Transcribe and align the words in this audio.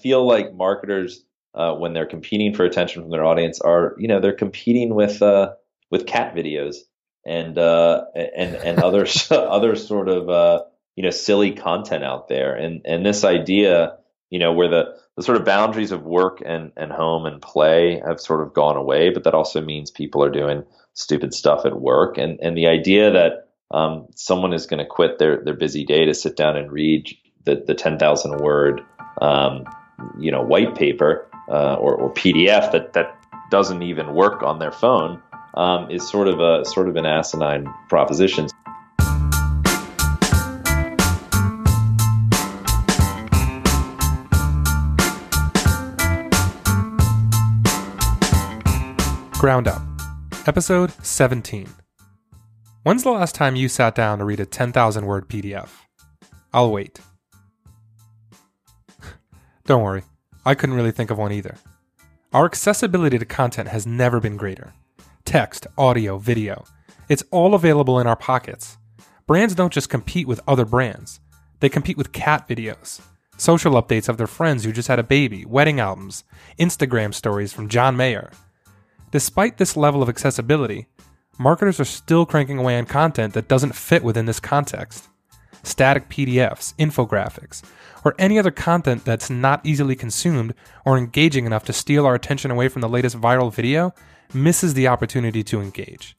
feel 0.00 0.26
like 0.26 0.54
marketers 0.54 1.24
uh, 1.54 1.74
when 1.74 1.92
they're 1.92 2.06
competing 2.06 2.54
for 2.54 2.64
attention 2.64 3.02
from 3.02 3.10
their 3.10 3.24
audience 3.24 3.60
are 3.60 3.94
you 3.98 4.08
know 4.08 4.20
they're 4.20 4.32
competing 4.32 4.94
with 4.94 5.22
uh, 5.22 5.52
with 5.90 6.06
cat 6.06 6.34
videos 6.34 6.76
and 7.26 7.58
uh, 7.58 8.04
and 8.14 8.54
and 8.56 8.82
other 8.82 9.06
other 9.30 9.76
sort 9.76 10.08
of 10.08 10.28
uh, 10.28 10.64
you 10.96 11.02
know 11.02 11.10
silly 11.10 11.52
content 11.52 12.04
out 12.04 12.28
there. 12.28 12.54
And 12.54 12.82
and 12.84 13.04
this 13.04 13.24
idea 13.24 13.98
you 14.30 14.38
know 14.38 14.52
where 14.52 14.68
the 14.68 14.96
the 15.16 15.22
sort 15.22 15.38
of 15.38 15.44
boundaries 15.44 15.92
of 15.92 16.02
work 16.02 16.42
and 16.44 16.72
and 16.76 16.92
home 16.92 17.26
and 17.26 17.42
play 17.42 18.00
have 18.06 18.20
sort 18.20 18.42
of 18.42 18.54
gone 18.54 18.76
away 18.76 19.10
but 19.10 19.24
that 19.24 19.34
also 19.34 19.60
means 19.60 19.90
people 19.90 20.22
are 20.22 20.30
doing 20.30 20.64
stupid 20.94 21.32
stuff 21.32 21.64
at 21.64 21.80
work. 21.80 22.18
And 22.18 22.38
and 22.42 22.56
the 22.56 22.68
idea 22.68 23.12
that 23.12 23.48
um, 23.70 24.06
someone 24.14 24.52
is 24.52 24.66
going 24.66 24.78
to 24.78 24.86
quit 24.86 25.18
their 25.18 25.42
their 25.44 25.56
busy 25.56 25.84
day 25.84 26.04
to 26.06 26.14
sit 26.14 26.36
down 26.36 26.56
and 26.56 26.72
read 26.72 27.08
the 27.44 27.62
the 27.66 27.74
10,000 27.74 28.38
word 28.38 28.82
um, 29.20 29.64
you 30.18 30.30
know 30.30 30.42
white 30.42 30.74
paper 30.74 31.28
uh, 31.48 31.74
or, 31.74 31.94
or 31.94 32.12
PDF 32.12 32.72
that 32.72 32.92
that 32.92 33.16
doesn't 33.50 33.82
even 33.82 34.14
work 34.14 34.42
on 34.42 34.58
their 34.58 34.72
phone 34.72 35.22
um, 35.54 35.90
is 35.90 36.08
sort 36.08 36.28
of 36.28 36.40
a 36.40 36.64
sort 36.64 36.88
of 36.88 36.96
an 36.96 37.06
asinine 37.06 37.66
proposition. 37.88 38.46
Ground 49.38 49.68
Up, 49.68 49.80
Episode 50.48 50.90
17. 51.04 51.68
When's 52.82 53.04
the 53.04 53.10
last 53.10 53.36
time 53.36 53.54
you 53.54 53.68
sat 53.68 53.94
down 53.94 54.18
to 54.18 54.24
read 54.24 54.40
a 54.40 54.46
10,000 54.46 55.06
word 55.06 55.28
PDF? 55.28 55.68
I'll 56.52 56.72
wait. 56.72 56.98
Don't 59.68 59.82
worry, 59.82 60.02
I 60.46 60.54
couldn't 60.54 60.76
really 60.76 60.92
think 60.92 61.10
of 61.10 61.18
one 61.18 61.30
either. 61.30 61.56
Our 62.32 62.46
accessibility 62.46 63.18
to 63.18 63.26
content 63.26 63.68
has 63.68 63.86
never 63.86 64.18
been 64.18 64.38
greater. 64.38 64.72
Text, 65.26 65.66
audio, 65.76 66.16
video. 66.16 66.64
It's 67.10 67.22
all 67.30 67.54
available 67.54 68.00
in 68.00 68.06
our 68.06 68.16
pockets. 68.16 68.78
Brands 69.26 69.54
don't 69.54 69.70
just 69.70 69.90
compete 69.90 70.26
with 70.26 70.40
other 70.48 70.64
brands, 70.64 71.20
they 71.60 71.68
compete 71.68 71.98
with 71.98 72.12
cat 72.14 72.48
videos, 72.48 73.02
social 73.36 73.74
updates 73.74 74.08
of 74.08 74.16
their 74.16 74.26
friends 74.26 74.64
who 74.64 74.72
just 74.72 74.88
had 74.88 74.98
a 74.98 75.02
baby, 75.02 75.44
wedding 75.44 75.80
albums, 75.80 76.24
Instagram 76.58 77.12
stories 77.12 77.52
from 77.52 77.68
John 77.68 77.94
Mayer. 77.94 78.32
Despite 79.10 79.58
this 79.58 79.76
level 79.76 80.02
of 80.02 80.08
accessibility, 80.08 80.86
marketers 81.38 81.78
are 81.78 81.84
still 81.84 82.24
cranking 82.24 82.58
away 82.58 82.78
on 82.78 82.86
content 82.86 83.34
that 83.34 83.48
doesn't 83.48 83.74
fit 83.74 84.02
within 84.02 84.24
this 84.24 84.40
context. 84.40 85.08
Static 85.62 86.08
PDFs, 86.08 86.74
infographics, 86.76 87.62
or 88.04 88.14
any 88.18 88.38
other 88.38 88.50
content 88.50 89.04
that's 89.04 89.30
not 89.30 89.64
easily 89.64 89.96
consumed 89.96 90.54
or 90.84 90.96
engaging 90.96 91.46
enough 91.46 91.64
to 91.64 91.72
steal 91.72 92.06
our 92.06 92.14
attention 92.14 92.50
away 92.50 92.68
from 92.68 92.80
the 92.80 92.88
latest 92.88 93.20
viral 93.20 93.52
video 93.52 93.92
misses 94.32 94.74
the 94.74 94.88
opportunity 94.88 95.42
to 95.42 95.60
engage. 95.60 96.16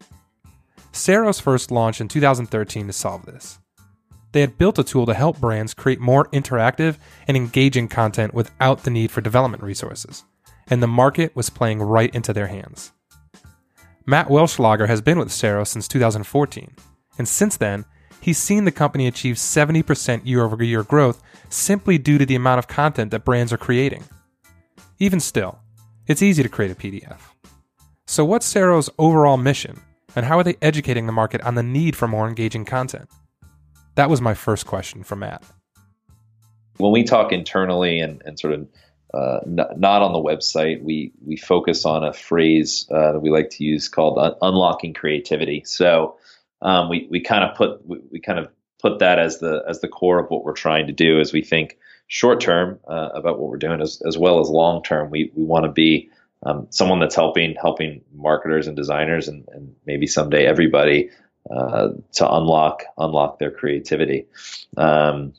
Ceros 0.92 1.42
first 1.42 1.72
launched 1.72 2.02
in 2.02 2.08
2013 2.08 2.88
to 2.88 2.94
solve 2.94 3.26
this. 3.26 3.60
They 4.32 4.42
had 4.42 4.58
built 4.58 4.78
a 4.78 4.84
tool 4.84 5.06
to 5.06 5.14
help 5.14 5.40
brands 5.40 5.74
create 5.74 6.00
more 6.00 6.26
interactive 6.26 6.98
and 7.28 7.36
engaging 7.36 7.88
content 7.88 8.34
without 8.34 8.84
the 8.84 8.92
need 8.92 9.12
for 9.12 9.22
development 9.22 9.64
resources, 9.64 10.24
and 10.68 10.84
the 10.84 10.88
market 10.88 11.36
was 11.36 11.50
playing 11.50 11.82
right 11.82 12.14
into 12.14 12.34
their 12.34 12.48
hands. 12.48 12.92
Matt 14.06 14.28
Welschlager 14.28 14.88
has 14.88 15.02
been 15.02 15.20
with 15.20 15.30
Ceros 15.30 15.68
since 15.68 15.88
2014, 15.88 16.76
and 17.18 17.28
since 17.28 17.58
then, 17.58 17.86
he's 18.22 18.38
seen 18.38 18.66
the 18.66 18.72
company 18.72 19.08
achieve 19.08 19.36
70% 19.36 20.22
year 20.26 20.44
over 20.44 20.64
year 20.64 20.84
growth 20.84 21.22
simply 21.50 21.98
due 21.98 22.18
to 22.18 22.26
the 22.26 22.36
amount 22.36 22.60
of 22.60 22.68
content 22.68 23.12
that 23.12 23.26
brands 23.26 23.52
are 23.52 23.58
creating. 23.58 24.04
Even 25.00 25.20
still, 25.20 25.60
it's 26.08 26.22
easy 26.22 26.44
to 26.44 26.50
create 26.50 26.72
a 26.72 26.76
PDF. 26.76 27.20
So, 28.06 28.26
what's 28.26 28.52
Ceros' 28.52 28.90
overall 28.98 29.38
mission, 29.38 29.80
and 30.16 30.26
how 30.26 30.40
are 30.40 30.44
they 30.44 30.58
educating 30.62 31.06
the 31.06 31.12
market 31.12 31.42
on 31.42 31.56
the 31.56 31.64
need 31.64 31.96
for 31.96 32.08
more 32.08 32.28
engaging 32.28 32.66
content? 32.66 33.10
That 33.96 34.10
was 34.10 34.22
my 34.22 34.34
first 34.34 34.66
question 34.66 35.04
for 35.04 35.16
Matt. 35.16 35.44
When 36.78 36.92
we 36.92 37.04
talk 37.04 37.32
internally 37.32 38.00
and, 38.00 38.22
and 38.26 38.40
sort 38.40 38.54
of 38.54 38.68
uh, 39.14 39.40
n- 39.46 39.78
not 39.78 40.02
on 40.02 40.14
the 40.14 40.20
website, 40.20 40.82
we 40.84 41.12
we 41.26 41.36
focus 41.36 41.86
on 41.86 42.04
a 42.04 42.14
phrase 42.14 42.88
uh, 42.92 43.14
that 43.14 43.20
we 43.20 43.30
like 43.30 43.50
to 43.52 43.64
use 43.64 43.90
called 43.90 44.18
un- 44.18 44.36
unlocking 44.42 44.94
creativity. 44.94 45.64
So 45.66 46.16
um, 46.62 46.90
we 46.90 47.08
we 47.10 47.22
kind 47.22 47.44
of 47.44 47.56
put 47.56 47.86
we, 47.88 48.00
we, 48.12 48.20
kind 48.20 48.40
of 48.40 48.48
put 48.82 49.00
that 49.00 49.20
as 49.20 49.40
the 49.40 49.64
as 49.68 49.82
the 49.82 49.88
core 49.88 50.20
of 50.20 50.30
what 50.30 50.44
we're 50.44 50.54
trying 50.54 50.88
to 50.88 50.94
do 50.94 51.20
as 51.20 51.34
we 51.34 51.42
think 51.42 51.78
short 52.08 52.42
term 52.42 52.80
uh, 52.88 53.10
about 53.14 53.40
what 53.40 53.50
we're 53.50 53.58
doing 53.58 53.82
as, 53.82 54.02
as 54.06 54.18
well 54.18 54.40
as 54.40 54.50
long 54.50 54.84
term. 54.84 55.10
We 55.10 55.32
we 55.36 55.44
want 55.44 55.66
to 55.66 55.72
be 55.72 56.10
um, 56.44 56.68
someone 56.70 57.00
that's 57.00 57.16
helping 57.16 57.56
helping 57.56 58.02
marketers 58.14 58.68
and 58.68 58.76
designers 58.76 59.28
and, 59.28 59.48
and 59.54 59.76
maybe 59.86 60.08
someday 60.08 60.46
everybody 60.46 61.10
uh, 61.50 61.90
to 62.14 62.32
unlock 62.32 62.84
unlock 62.98 63.40
their 63.40 63.52
creativity. 63.52 64.26
Um, 64.78 65.34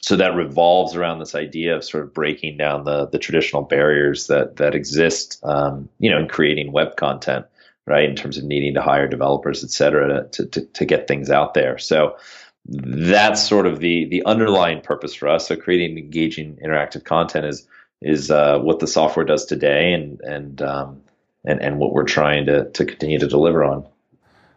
so 0.00 0.16
that 0.16 0.34
revolves 0.36 0.94
around 0.94 1.18
this 1.18 1.34
idea 1.34 1.76
of 1.76 1.84
sort 1.84 2.04
of 2.04 2.14
breaking 2.14 2.56
down 2.56 2.84
the 2.84 3.06
the 3.06 3.18
traditional 3.18 3.62
barriers 3.62 4.26
that 4.28 4.56
that 4.56 4.74
exist, 4.74 5.40
um, 5.42 5.88
you 5.98 6.10
know, 6.10 6.18
in 6.18 6.28
creating 6.28 6.72
web 6.72 6.96
content, 6.96 7.46
right? 7.88 8.08
In 8.08 8.16
terms 8.16 8.38
of 8.38 8.44
needing 8.44 8.74
to 8.74 8.82
hire 8.82 9.08
developers, 9.08 9.64
et 9.64 9.70
cetera, 9.70 10.28
to 10.28 10.46
to, 10.46 10.60
to 10.60 10.84
get 10.84 11.08
things 11.08 11.30
out 11.30 11.54
there. 11.54 11.78
So 11.78 12.16
that's 12.66 13.42
sort 13.42 13.66
of 13.66 13.80
the 13.80 14.06
the 14.06 14.24
underlying 14.26 14.80
purpose 14.80 15.14
for 15.14 15.28
us. 15.28 15.48
So 15.48 15.56
creating 15.56 15.98
engaging 15.98 16.56
interactive 16.56 17.04
content 17.04 17.46
is 17.46 17.66
is 18.00 18.30
uh, 18.30 18.58
what 18.58 18.78
the 18.78 18.86
software 18.86 19.24
does 19.24 19.44
today, 19.44 19.92
and 19.92 20.20
and 20.20 20.62
um, 20.62 21.02
and 21.44 21.60
and 21.60 21.78
what 21.78 21.92
we're 21.92 22.04
trying 22.04 22.46
to 22.46 22.70
to 22.70 22.84
continue 22.84 23.18
to 23.18 23.28
deliver 23.28 23.64
on. 23.64 23.86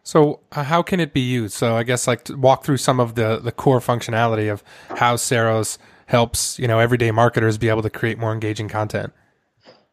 So, 0.04 0.40
uh, 0.52 0.64
how 0.64 0.82
can 0.82 1.00
it 1.00 1.14
be 1.14 1.22
used? 1.22 1.54
So, 1.54 1.76
I 1.76 1.84
guess 1.84 2.08
like 2.08 2.28
walk 2.30 2.64
through 2.64 2.78
some 2.78 3.00
of 3.00 3.16
the 3.16 3.40
the 3.40 3.52
core 3.52 3.80
functionality 3.80 4.52
of 4.52 4.64
how 4.98 5.16
Ceros 5.16 5.78
helps 6.08 6.60
you 6.60 6.68
know 6.68 6.80
everyday 6.80 7.12
marketers 7.12 7.58
be 7.58 7.70
able 7.70 7.82
to 7.84 7.90
create 7.90 8.18
more 8.18 8.34
engaging 8.34 8.68
content. 8.68 9.14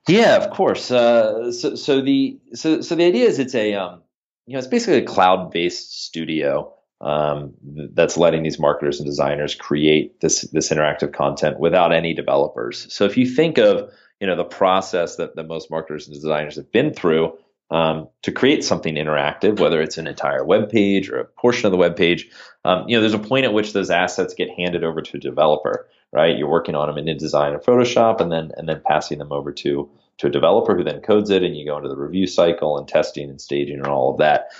Yeah, 0.08 0.36
of 0.36 0.50
course. 0.50 0.90
Uh, 0.90 1.52
so, 1.52 1.74
so 1.74 2.00
the 2.00 2.40
so 2.54 2.80
so 2.80 2.94
the 2.94 3.04
idea 3.04 3.26
is 3.26 3.38
it's 3.38 3.54
a 3.54 3.74
um, 3.74 4.02
you 4.46 4.54
know 4.54 4.58
it's 4.58 4.68
basically 4.68 4.98
a 4.98 5.04
cloud 5.04 5.50
based 5.50 6.04
studio 6.04 6.72
um, 7.00 7.54
that's 7.92 8.16
letting 8.16 8.42
these 8.42 8.58
marketers 8.58 9.00
and 9.00 9.06
designers 9.06 9.54
create 9.54 10.20
this 10.20 10.42
this 10.50 10.70
interactive 10.70 11.12
content 11.12 11.60
without 11.60 11.92
any 11.92 12.14
developers. 12.14 12.92
So 12.92 13.04
if 13.04 13.18
you 13.18 13.26
think 13.26 13.58
of 13.58 13.92
you 14.20 14.26
know 14.26 14.34
the 14.36 14.44
process 14.44 15.16
that, 15.16 15.36
that 15.36 15.46
most 15.46 15.70
marketers 15.70 16.08
and 16.08 16.14
designers 16.14 16.56
have 16.56 16.72
been 16.72 16.94
through 16.94 17.36
um, 17.70 18.08
to 18.22 18.32
create 18.32 18.64
something 18.64 18.94
interactive, 18.94 19.60
whether 19.60 19.82
it's 19.82 19.98
an 19.98 20.06
entire 20.06 20.42
web 20.42 20.70
page 20.70 21.10
or 21.10 21.20
a 21.20 21.24
portion 21.26 21.66
of 21.66 21.72
the 21.72 21.76
web 21.78 21.96
page, 21.96 22.30
um, 22.64 22.88
you 22.88 22.96
know 22.96 23.02
there's 23.02 23.12
a 23.12 23.18
point 23.18 23.44
at 23.44 23.52
which 23.52 23.74
those 23.74 23.90
assets 23.90 24.32
get 24.32 24.48
handed 24.48 24.84
over 24.84 25.02
to 25.02 25.18
a 25.18 25.20
developer, 25.20 25.86
right? 26.12 26.38
You're 26.38 26.48
working 26.48 26.74
on 26.74 26.88
them 26.88 26.96
in 26.96 27.14
InDesign 27.14 27.52
or 27.52 27.60
Photoshop, 27.60 28.22
and 28.22 28.32
then 28.32 28.52
and 28.56 28.66
then 28.66 28.80
passing 28.86 29.18
them 29.18 29.32
over 29.32 29.52
to 29.52 29.90
to 30.18 30.26
a 30.26 30.30
developer 30.30 30.76
who 30.76 30.84
then 30.84 31.00
codes 31.00 31.30
it, 31.30 31.42
and 31.42 31.56
you 31.56 31.64
go 31.64 31.76
into 31.76 31.88
the 31.88 31.96
review 31.96 32.26
cycle 32.26 32.78
and 32.78 32.86
testing 32.86 33.30
and 33.30 33.40
staging 33.40 33.78
and 33.78 33.86
all 33.86 34.12
of 34.12 34.18
that. 34.18 34.50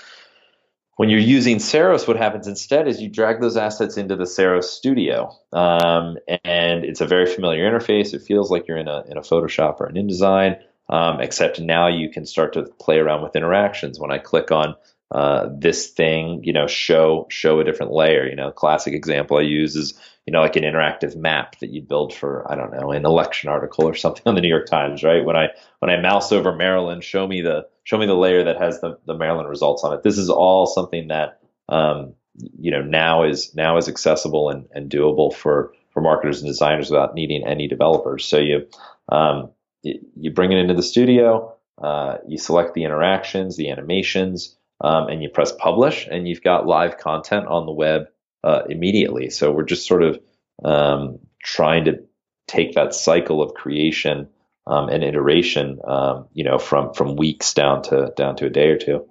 When 0.95 1.09
you're 1.09 1.19
using 1.19 1.59
Ceros, 1.59 2.09
what 2.09 2.17
happens 2.17 2.45
instead 2.45 2.85
is 2.85 3.01
you 3.01 3.07
drag 3.07 3.39
those 3.39 3.55
assets 3.55 3.95
into 3.95 4.17
the 4.17 4.25
Ceros 4.25 4.65
studio. 4.65 5.31
Um, 5.53 6.17
and 6.43 6.83
it's 6.83 6.99
a 6.99 7.05
very 7.05 7.25
familiar 7.25 7.69
interface. 7.71 8.13
It 8.13 8.21
feels 8.21 8.51
like 8.51 8.67
you're 8.67 8.75
in 8.75 8.89
a, 8.89 9.03
in 9.07 9.17
a 9.17 9.21
Photoshop 9.21 9.79
or 9.79 9.85
an 9.85 9.95
InDesign, 9.95 10.59
um, 10.89 11.21
except 11.21 11.61
now 11.61 11.87
you 11.87 12.09
can 12.09 12.25
start 12.25 12.51
to 12.53 12.63
play 12.81 12.97
around 12.97 13.23
with 13.23 13.37
interactions. 13.37 13.97
When 13.97 14.11
I 14.11 14.17
click 14.17 14.51
on 14.51 14.75
uh, 15.11 15.49
this 15.51 15.87
thing, 15.87 16.41
you 16.43 16.53
know, 16.53 16.67
show 16.67 17.25
show 17.29 17.59
a 17.59 17.63
different 17.63 17.91
layer. 17.91 18.27
You 18.27 18.35
know, 18.35 18.51
classic 18.51 18.93
example 18.93 19.37
I 19.37 19.41
use 19.41 19.75
is 19.75 19.99
you 20.25 20.31
know 20.31 20.41
like 20.41 20.55
an 20.55 20.63
interactive 20.63 21.15
map 21.15 21.57
that 21.59 21.71
you 21.71 21.81
build 21.81 22.13
for 22.13 22.49
I 22.51 22.55
don't 22.55 22.71
know 22.71 22.91
an 22.91 23.05
election 23.05 23.49
article 23.49 23.87
or 23.87 23.95
something 23.95 24.23
on 24.25 24.35
the 24.35 24.41
New 24.41 24.49
York 24.49 24.67
Times, 24.67 25.03
right? 25.03 25.25
When 25.25 25.35
I 25.35 25.47
when 25.79 25.89
I 25.89 25.99
mouse 25.99 26.31
over 26.31 26.55
Maryland, 26.55 27.03
show 27.03 27.27
me 27.27 27.41
the 27.41 27.67
show 27.83 27.97
me 27.97 28.05
the 28.05 28.13
layer 28.13 28.43
that 28.43 28.61
has 28.61 28.81
the, 28.81 28.99
the 29.05 29.15
Maryland 29.15 29.49
results 29.49 29.83
on 29.83 29.93
it. 29.93 30.03
This 30.03 30.19
is 30.19 30.29
all 30.29 30.67
something 30.67 31.07
that 31.07 31.39
um, 31.69 32.13
you 32.35 32.69
know 32.69 32.83
now 32.83 33.23
is 33.23 33.55
now 33.55 33.77
is 33.77 33.87
accessible 33.87 34.49
and, 34.49 34.67
and 34.73 34.91
doable 34.91 35.33
for 35.33 35.73
for 35.91 36.01
marketers 36.01 36.41
and 36.41 36.47
designers 36.47 36.91
without 36.91 37.15
needing 37.15 37.47
any 37.47 37.67
developers. 37.67 38.25
So 38.25 38.37
you 38.37 38.67
um, 39.11 39.49
you, 39.81 39.99
you, 40.15 40.31
bring 40.31 40.51
it 40.51 40.59
into 40.59 40.75
the 40.75 40.83
studio, 40.83 41.55
uh, 41.81 42.17
you 42.27 42.37
select 42.37 42.75
the 42.75 42.83
interactions, 42.83 43.57
the 43.57 43.71
animations, 43.71 44.55
um, 44.81 45.07
and 45.09 45.21
you 45.21 45.29
press 45.29 45.51
publish, 45.51 46.07
and 46.09 46.27
you've 46.27 46.43
got 46.43 46.65
live 46.65 46.97
content 46.97 47.47
on 47.47 47.65
the 47.65 47.71
web 47.71 48.07
uh, 48.43 48.61
immediately. 48.69 49.29
So 49.29 49.51
we're 49.51 49.63
just 49.63 49.87
sort 49.87 50.03
of 50.03 50.19
um, 50.63 51.19
trying 51.43 51.85
to 51.85 52.03
take 52.47 52.73
that 52.75 52.93
cycle 52.93 53.41
of 53.41 53.53
creation 53.53 54.29
um, 54.67 54.89
and 54.89 55.03
iteration, 55.03 55.79
um, 55.85 56.27
you 56.33 56.43
know, 56.43 56.57
from 56.57 56.93
from 56.93 57.15
weeks 57.15 57.53
down 57.53 57.81
to 57.83 58.13
down 58.15 58.35
to 58.37 58.45
a 58.45 58.49
day 58.49 58.69
or 58.69 58.77
two. 58.77 59.05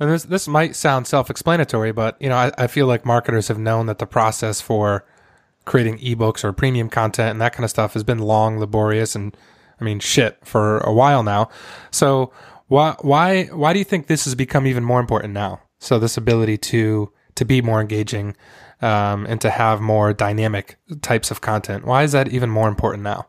And 0.00 0.10
this 0.10 0.24
this 0.24 0.46
might 0.46 0.76
sound 0.76 1.06
self-explanatory, 1.06 1.92
but 1.92 2.20
you 2.20 2.28
know, 2.28 2.36
I, 2.36 2.52
I 2.56 2.66
feel 2.68 2.86
like 2.86 3.04
marketers 3.04 3.48
have 3.48 3.58
known 3.58 3.86
that 3.86 3.98
the 3.98 4.06
process 4.06 4.60
for 4.60 5.04
creating 5.64 5.98
ebooks 5.98 6.44
or 6.44 6.52
premium 6.52 6.88
content 6.88 7.30
and 7.30 7.40
that 7.40 7.52
kind 7.52 7.64
of 7.64 7.70
stuff 7.70 7.92
has 7.94 8.04
been 8.04 8.18
long, 8.18 8.58
laborious, 8.58 9.14
and 9.14 9.36
I 9.80 9.84
mean 9.84 9.98
shit 9.98 10.38
for 10.44 10.78
a 10.78 10.92
while 10.92 11.22
now. 11.22 11.50
So 11.90 12.32
why 12.68 12.96
why 13.00 13.44
why 13.44 13.72
do 13.72 13.78
you 13.78 13.84
think 13.84 14.06
this 14.06 14.24
has 14.24 14.34
become 14.34 14.66
even 14.66 14.84
more 14.84 15.00
important 15.00 15.34
now? 15.34 15.60
So 15.78 15.98
this 15.98 16.16
ability 16.16 16.58
to 16.58 17.12
to 17.34 17.44
be 17.44 17.62
more 17.62 17.80
engaging 17.80 18.36
um, 18.82 19.26
and 19.26 19.40
to 19.40 19.50
have 19.50 19.80
more 19.80 20.12
dynamic 20.12 20.76
types 21.02 21.30
of 21.30 21.40
content. 21.40 21.84
Why 21.84 22.02
is 22.02 22.12
that 22.12 22.28
even 22.28 22.50
more 22.50 22.68
important 22.68 23.02
now? 23.02 23.28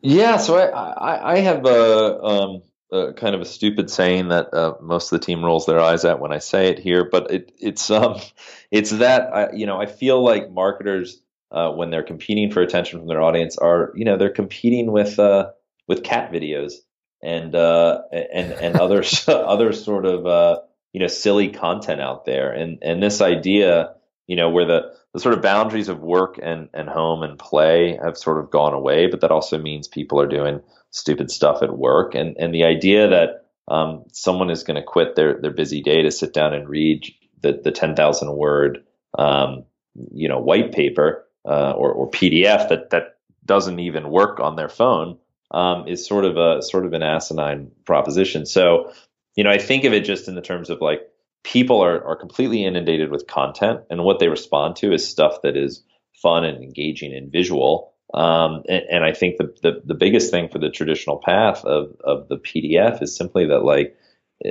Yeah, 0.00 0.38
so 0.38 0.56
I 0.56 0.68
I, 0.68 1.32
I 1.34 1.38
have 1.40 1.66
a, 1.66 2.22
um, 2.22 2.62
a, 2.92 3.12
kind 3.12 3.34
of 3.34 3.40
a 3.40 3.44
stupid 3.44 3.90
saying 3.90 4.28
that 4.28 4.54
uh, 4.54 4.74
most 4.80 5.12
of 5.12 5.20
the 5.20 5.26
team 5.26 5.44
rolls 5.44 5.66
their 5.66 5.80
eyes 5.80 6.04
at 6.04 6.20
when 6.20 6.32
I 6.32 6.38
say 6.38 6.68
it 6.68 6.78
here, 6.78 7.04
but 7.04 7.30
it, 7.30 7.52
it's 7.58 7.90
um 7.90 8.20
it's 8.70 8.90
that 8.90 9.34
I, 9.34 9.52
you 9.52 9.66
know 9.66 9.80
I 9.80 9.86
feel 9.86 10.22
like 10.22 10.50
marketers 10.50 11.20
uh, 11.50 11.70
when 11.72 11.90
they're 11.90 12.02
competing 12.02 12.50
for 12.50 12.62
attention 12.62 13.00
from 13.00 13.08
their 13.08 13.22
audience 13.22 13.58
are 13.58 13.92
you 13.94 14.04
know 14.04 14.16
they're 14.16 14.30
competing 14.30 14.92
with 14.92 15.18
uh, 15.18 15.50
with 15.86 16.04
cat 16.04 16.32
videos 16.32 16.74
and 17.22 17.54
uh, 17.54 18.02
and 18.12 18.52
and 18.52 18.76
other 18.76 19.02
other 19.28 19.72
sort 19.72 20.06
of 20.06 20.26
uh, 20.26 20.60
you 20.92 21.00
know 21.00 21.06
silly 21.06 21.48
content 21.48 22.00
out 22.00 22.24
there. 22.24 22.52
And 22.52 22.78
and 22.82 23.02
this 23.02 23.20
idea 23.20 23.94
you 24.26 24.36
know 24.36 24.50
where 24.50 24.66
the 24.66 24.92
the 25.14 25.20
sort 25.20 25.34
of 25.34 25.42
boundaries 25.42 25.88
of 25.88 26.00
work 26.00 26.38
and 26.42 26.68
and 26.74 26.88
home 26.88 27.22
and 27.22 27.38
play 27.38 27.98
have 28.02 28.16
sort 28.16 28.38
of 28.38 28.50
gone 28.50 28.74
away 28.74 29.06
but 29.06 29.22
that 29.22 29.30
also 29.30 29.58
means 29.58 29.88
people 29.88 30.20
are 30.20 30.28
doing 30.28 30.60
stupid 30.90 31.30
stuff 31.30 31.62
at 31.62 31.76
work. 31.76 32.14
And 32.14 32.36
and 32.38 32.54
the 32.54 32.64
idea 32.64 33.08
that 33.08 33.44
um, 33.68 34.04
someone 34.12 34.50
is 34.50 34.62
going 34.62 34.76
to 34.76 34.82
quit 34.82 35.16
their 35.16 35.40
their 35.40 35.52
busy 35.52 35.82
day 35.82 36.02
to 36.02 36.10
sit 36.10 36.32
down 36.32 36.54
and 36.54 36.68
read 36.68 37.04
the 37.42 37.60
the 37.62 37.70
10,000 37.70 38.32
word 38.32 38.84
um, 39.18 39.64
you 40.12 40.28
know 40.28 40.38
white 40.38 40.72
paper 40.72 41.26
uh, 41.44 41.72
or, 41.72 41.92
or 41.92 42.10
PDF 42.10 42.68
that 42.68 42.90
that 42.90 43.16
doesn't 43.44 43.78
even 43.78 44.10
work 44.10 44.40
on 44.40 44.56
their 44.56 44.68
phone 44.68 45.18
um, 45.50 45.88
is 45.88 46.06
sort 46.06 46.24
of 46.24 46.36
a 46.36 46.62
sort 46.62 46.86
of 46.86 46.92
an 46.92 47.02
asinine 47.02 47.70
proposition. 47.84 48.46
So, 48.46 48.92
you 49.36 49.44
know, 49.44 49.50
I 49.50 49.58
think 49.58 49.84
of 49.84 49.92
it 49.92 50.04
just 50.04 50.28
in 50.28 50.34
the 50.34 50.42
terms 50.42 50.70
of 50.70 50.80
like 50.80 51.00
people 51.44 51.82
are 51.82 52.04
are 52.04 52.16
completely 52.16 52.64
inundated 52.64 53.10
with 53.10 53.26
content, 53.26 53.80
and 53.90 54.04
what 54.04 54.18
they 54.18 54.28
respond 54.28 54.76
to 54.76 54.92
is 54.92 55.08
stuff 55.08 55.42
that 55.42 55.56
is 55.56 55.82
fun 56.22 56.44
and 56.44 56.62
engaging 56.62 57.14
and 57.14 57.32
visual. 57.32 57.92
Um, 58.14 58.62
and, 58.68 58.84
and, 58.90 59.04
I 59.04 59.12
think 59.12 59.36
the, 59.36 59.54
the, 59.62 59.82
the 59.84 59.94
biggest 59.94 60.30
thing 60.30 60.48
for 60.48 60.58
the 60.58 60.70
traditional 60.70 61.18
path 61.18 61.62
of 61.64 61.94
of 62.02 62.28
the 62.28 62.38
PDF 62.38 63.02
is 63.02 63.14
simply 63.14 63.46
that 63.46 63.64
like 63.64 63.98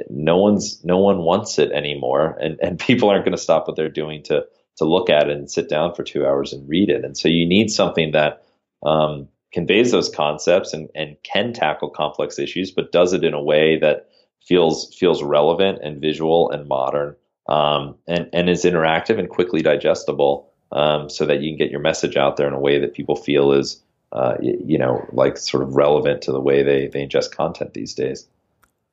no 0.09 0.37
one's 0.37 0.83
no 0.83 0.99
one 0.99 1.19
wants 1.19 1.57
it 1.59 1.71
anymore, 1.71 2.37
and 2.39 2.59
and 2.61 2.79
people 2.87 3.09
aren't 3.09 3.25
going 3.25 3.35
to 3.35 3.41
stop 3.41 3.67
what 3.67 3.75
they're 3.75 3.89
doing 3.89 4.23
to 4.23 4.45
to 4.77 4.85
look 4.85 5.09
at 5.09 5.29
it 5.29 5.35
and 5.35 5.49
sit 5.49 5.69
down 5.69 5.95
for 5.95 6.03
two 6.03 6.25
hours 6.25 6.53
and 6.53 6.69
read 6.69 6.89
it. 6.89 7.03
And 7.03 7.17
so 7.17 7.27
you 7.27 7.47
need 7.47 7.69
something 7.69 8.11
that 8.11 8.43
um, 8.85 9.27
conveys 9.57 9.89
those 9.89 10.07
concepts 10.07 10.71
and, 10.71 10.87
and 10.93 11.17
can 11.23 11.51
tackle 11.51 11.89
complex 11.89 12.37
issues, 12.37 12.69
but 12.69 12.91
does 12.91 13.11
it 13.11 13.23
in 13.23 13.33
a 13.33 13.41
way 13.41 13.75
that 13.79 14.07
feels 14.45 14.93
feels 14.93 15.23
relevant 15.23 15.79
and 15.81 15.99
visual 15.99 16.51
and 16.51 16.67
modern, 16.67 17.15
um, 17.49 17.95
and 18.07 18.29
and 18.33 18.51
is 18.51 18.65
interactive 18.65 19.17
and 19.17 19.29
quickly 19.29 19.63
digestible, 19.63 20.53
um, 20.71 21.09
so 21.09 21.25
that 21.25 21.41
you 21.41 21.49
can 21.49 21.57
get 21.57 21.71
your 21.71 21.79
message 21.79 22.15
out 22.15 22.37
there 22.37 22.47
in 22.47 22.53
a 22.53 22.59
way 22.59 22.77
that 22.77 22.93
people 22.93 23.15
feel 23.15 23.51
is, 23.51 23.81
uh, 24.11 24.35
you, 24.39 24.77
know, 24.77 25.03
like 25.11 25.37
sort 25.37 25.63
of 25.63 25.75
relevant 25.75 26.21
to 26.21 26.31
the 26.31 26.39
way 26.39 26.61
they 26.61 26.85
they 26.85 27.03
ingest 27.03 27.31
content 27.31 27.73
these 27.73 27.95
days. 27.95 28.27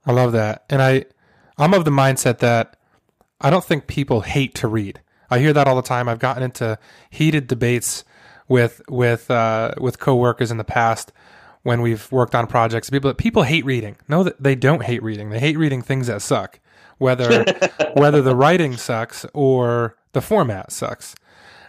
I 0.07 0.13
love 0.13 0.33
that, 0.33 0.65
and 0.71 0.81
I 0.81 1.05
I'm 1.59 1.75
of 1.75 1.85
the 1.85 1.91
mindset 1.91 2.39
that 2.39 2.79
I 3.39 3.51
don't 3.51 3.65
think 3.65 3.87
people 3.87 4.23
hate 4.23 4.55
to 4.55 4.69
read. 4.69 5.03
I 5.29 5.41
hear 5.41 5.53
that 5.53 5.69
all 5.69 5.77
the 5.77 5.83
time. 5.83 6.09
I've 6.09 6.21
gotten 6.21 6.43
into 6.43 6.79
heated 7.11 7.49
debates 7.49 8.03
with 8.49 8.83
with 8.89 9.31
uh, 9.31 9.75
with 9.79 9.99
coworkers 9.99 10.51
in 10.51 10.57
the 10.57 10.65
past 10.65 11.13
when 11.63 11.81
we've 11.81 12.11
worked 12.13 12.35
on 12.35 12.47
projects. 12.47 12.91
People 12.91 13.13
people 13.15 13.43
hate 13.43 13.65
reading. 13.65 13.97
No, 14.09 14.23
that 14.23 14.43
they 14.43 14.55
don't 14.55 14.83
hate 14.83 15.03
reading. 15.03 15.31
They 15.31 15.41
hate 15.41 15.59
reading 15.59 15.83
things 15.83 16.07
that 16.07 16.23
suck, 16.23 16.61
whether 16.99 17.45
whether 17.95 18.23
the 18.23 18.37
writing 18.37 18.77
sucks 18.77 19.27
or 19.35 19.97
the 20.13 20.21
format 20.21 20.73
sucks, 20.73 21.15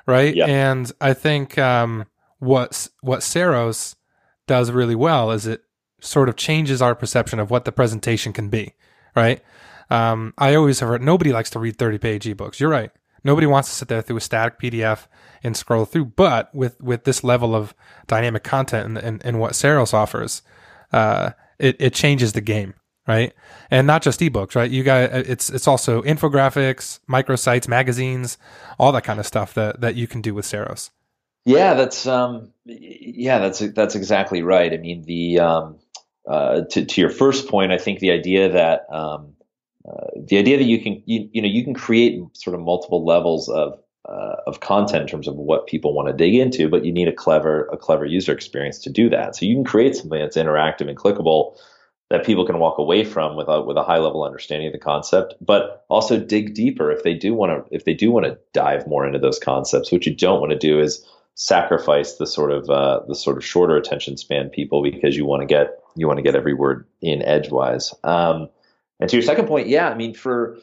right? 0.06 0.36
Yep. 0.36 0.48
And 0.48 0.92
I 1.02 1.14
think 1.14 1.58
um, 1.58 2.06
what 2.40 2.88
what 3.02 3.22
Ceros 3.22 3.96
does 4.48 4.72
really 4.72 4.96
well 4.96 5.32
is 5.32 5.48
it 5.48 5.64
sort 6.00 6.30
of 6.30 6.36
changes 6.36 6.82
our 6.82 6.94
perception 6.94 7.40
of 7.40 7.50
what 7.50 7.66
the 7.66 7.72
presentation 7.72 8.32
can 8.32 8.50
be, 8.50 8.74
right? 9.16 9.42
Um, 9.90 10.34
I 10.38 10.56
always 10.56 10.80
have 10.80 10.90
heard 10.90 11.02
nobody 11.02 11.32
likes 11.32 11.50
to 11.52 11.60
read 11.60 11.78
30 11.78 11.98
page 11.98 12.26
ebooks. 12.26 12.60
You're 12.60 12.70
right. 12.70 12.92
Nobody 13.26 13.48
wants 13.48 13.70
to 13.70 13.76
sit 13.76 13.88
there 13.88 14.04
through 14.04 14.18
a 14.18 14.22
static 14.22 14.60
PDF 14.60 15.08
and 15.44 15.58
scroll 15.58 15.86
through. 15.86 16.06
But 16.06 16.54
with, 16.54 16.80
with 16.80 17.06
this 17.06 17.24
level 17.24 17.56
of 17.56 17.74
dynamic 18.06 18.44
content 18.44 18.86
and, 18.86 18.98
and, 18.98 19.26
and 19.26 19.40
what 19.40 19.54
Ceros 19.54 19.96
offers, 19.96 20.44
uh, 20.94 21.32
it, 21.58 21.76
it 21.80 21.94
changes 21.96 22.34
the 22.34 22.42
game, 22.42 22.76
right? 23.08 23.34
And 23.72 23.88
not 23.88 24.04
just 24.04 24.20
ebooks, 24.20 24.56
right? 24.56 24.70
You 24.70 24.84
got 24.84 25.12
it's 25.12 25.50
it's 25.50 25.68
also 25.68 26.02
infographics, 26.04 27.00
microsites, 27.10 27.68
magazines, 27.68 28.38
all 28.78 28.92
that 28.92 29.04
kind 29.04 29.20
of 29.20 29.26
stuff 29.26 29.54
that 29.56 29.82
that 29.82 29.96
you 29.96 30.08
can 30.08 30.22
do 30.22 30.34
with 30.34 30.46
Ceros. 30.46 30.92
Yeah, 31.46 31.74
that's 31.76 32.06
um, 32.08 32.52
yeah, 32.66 33.40
that's 33.40 33.60
that's 33.60 33.96
exactly 33.96 34.42
right. 34.42 34.72
I 34.72 34.78
mean, 34.78 35.04
the 35.04 35.40
um, 35.40 35.80
uh, 36.28 36.62
to 36.72 36.86
to 36.86 37.02
your 37.02 37.10
first 37.10 37.48
point, 37.48 37.72
I 37.72 37.78
think 37.78 38.00
the 38.00 38.12
idea 38.12 38.50
that 38.50 38.88
um, 38.92 39.35
uh, 39.88 40.08
the 40.16 40.38
idea 40.38 40.58
that 40.58 40.64
you 40.66 40.82
can 40.82 41.02
you, 41.06 41.30
you 41.32 41.42
know 41.42 41.48
you 41.48 41.64
can 41.64 41.74
create 41.74 42.20
sort 42.34 42.56
of 42.56 42.62
multiple 42.62 43.06
levels 43.06 43.50
of 43.50 43.80
uh, 44.08 44.36
of 44.46 44.60
content 44.60 45.02
in 45.02 45.08
terms 45.08 45.28
of 45.28 45.36
what 45.36 45.68
people 45.68 45.94
want 45.94 46.08
to 46.08 46.14
dig 46.14 46.36
into, 46.36 46.70
but 46.70 46.86
you 46.86 46.92
need 46.92 47.08
a 47.08 47.14
clever 47.14 47.68
a 47.72 47.78
clever 47.78 48.06
user 48.06 48.32
experience 48.32 48.80
to 48.80 48.90
do 48.90 49.10
that. 49.10 49.36
So 49.36 49.46
you 49.46 49.56
can 49.56 49.64
create 49.64 49.96
something 49.96 50.20
that's 50.20 50.38
interactive 50.38 50.88
and 50.88 50.98
clickable 50.98 51.58
that 52.10 52.26
people 52.26 52.46
can 52.46 52.60
walk 52.60 52.78
away 52.78 53.04
from 53.04 53.36
with 53.36 53.48
a 53.48 53.62
with 53.62 53.78
a 53.78 53.84
high 53.84 53.98
level 53.98 54.24
understanding 54.24 54.68
of 54.68 54.74
the 54.74 54.80
concept, 54.80 55.34
but 55.42 55.86
also 55.90 56.20
dig 56.20 56.54
deeper 56.54 56.92
if 56.92 57.04
they 57.04 57.14
do 57.14 57.34
want 57.34 57.52
to 57.52 57.76
if 57.76 57.86
they 57.86 57.94
do 57.94 58.12
want 58.12 58.26
to 58.26 58.38
dive 58.54 58.88
more 58.88 59.06
into 59.06 59.20
those 59.20 59.40
concepts. 59.40 59.92
What 59.92 60.06
you 60.06 60.16
don't 60.16 60.40
want 60.40 60.52
to 60.52 60.58
do 60.58 60.80
is 60.80 61.06
sacrifice 61.36 62.16
the 62.16 62.28
sort 62.28 62.52
of 62.52 62.70
uh, 62.70 63.02
the 63.08 63.16
sort 63.16 63.38
of 63.38 63.46
shorter 63.46 63.76
attention 63.76 64.18
span 64.18 64.50
people 64.50 64.82
because 64.82 65.18
you 65.18 65.26
want 65.26 65.42
to 65.42 65.46
get 65.46 65.80
you 65.96 66.08
want 66.08 66.18
to 66.18 66.24
get 66.24 66.36
every 66.36 66.54
word 66.54 66.86
in 67.02 67.22
edgewise. 67.24 67.94
Um, 68.04 68.50
and 69.00 69.10
to 69.10 69.16
your 69.16 69.24
second 69.24 69.48
point, 69.48 69.68
yeah, 69.68 69.90
I 69.90 69.96
mean, 69.96 70.14
for 70.14 70.58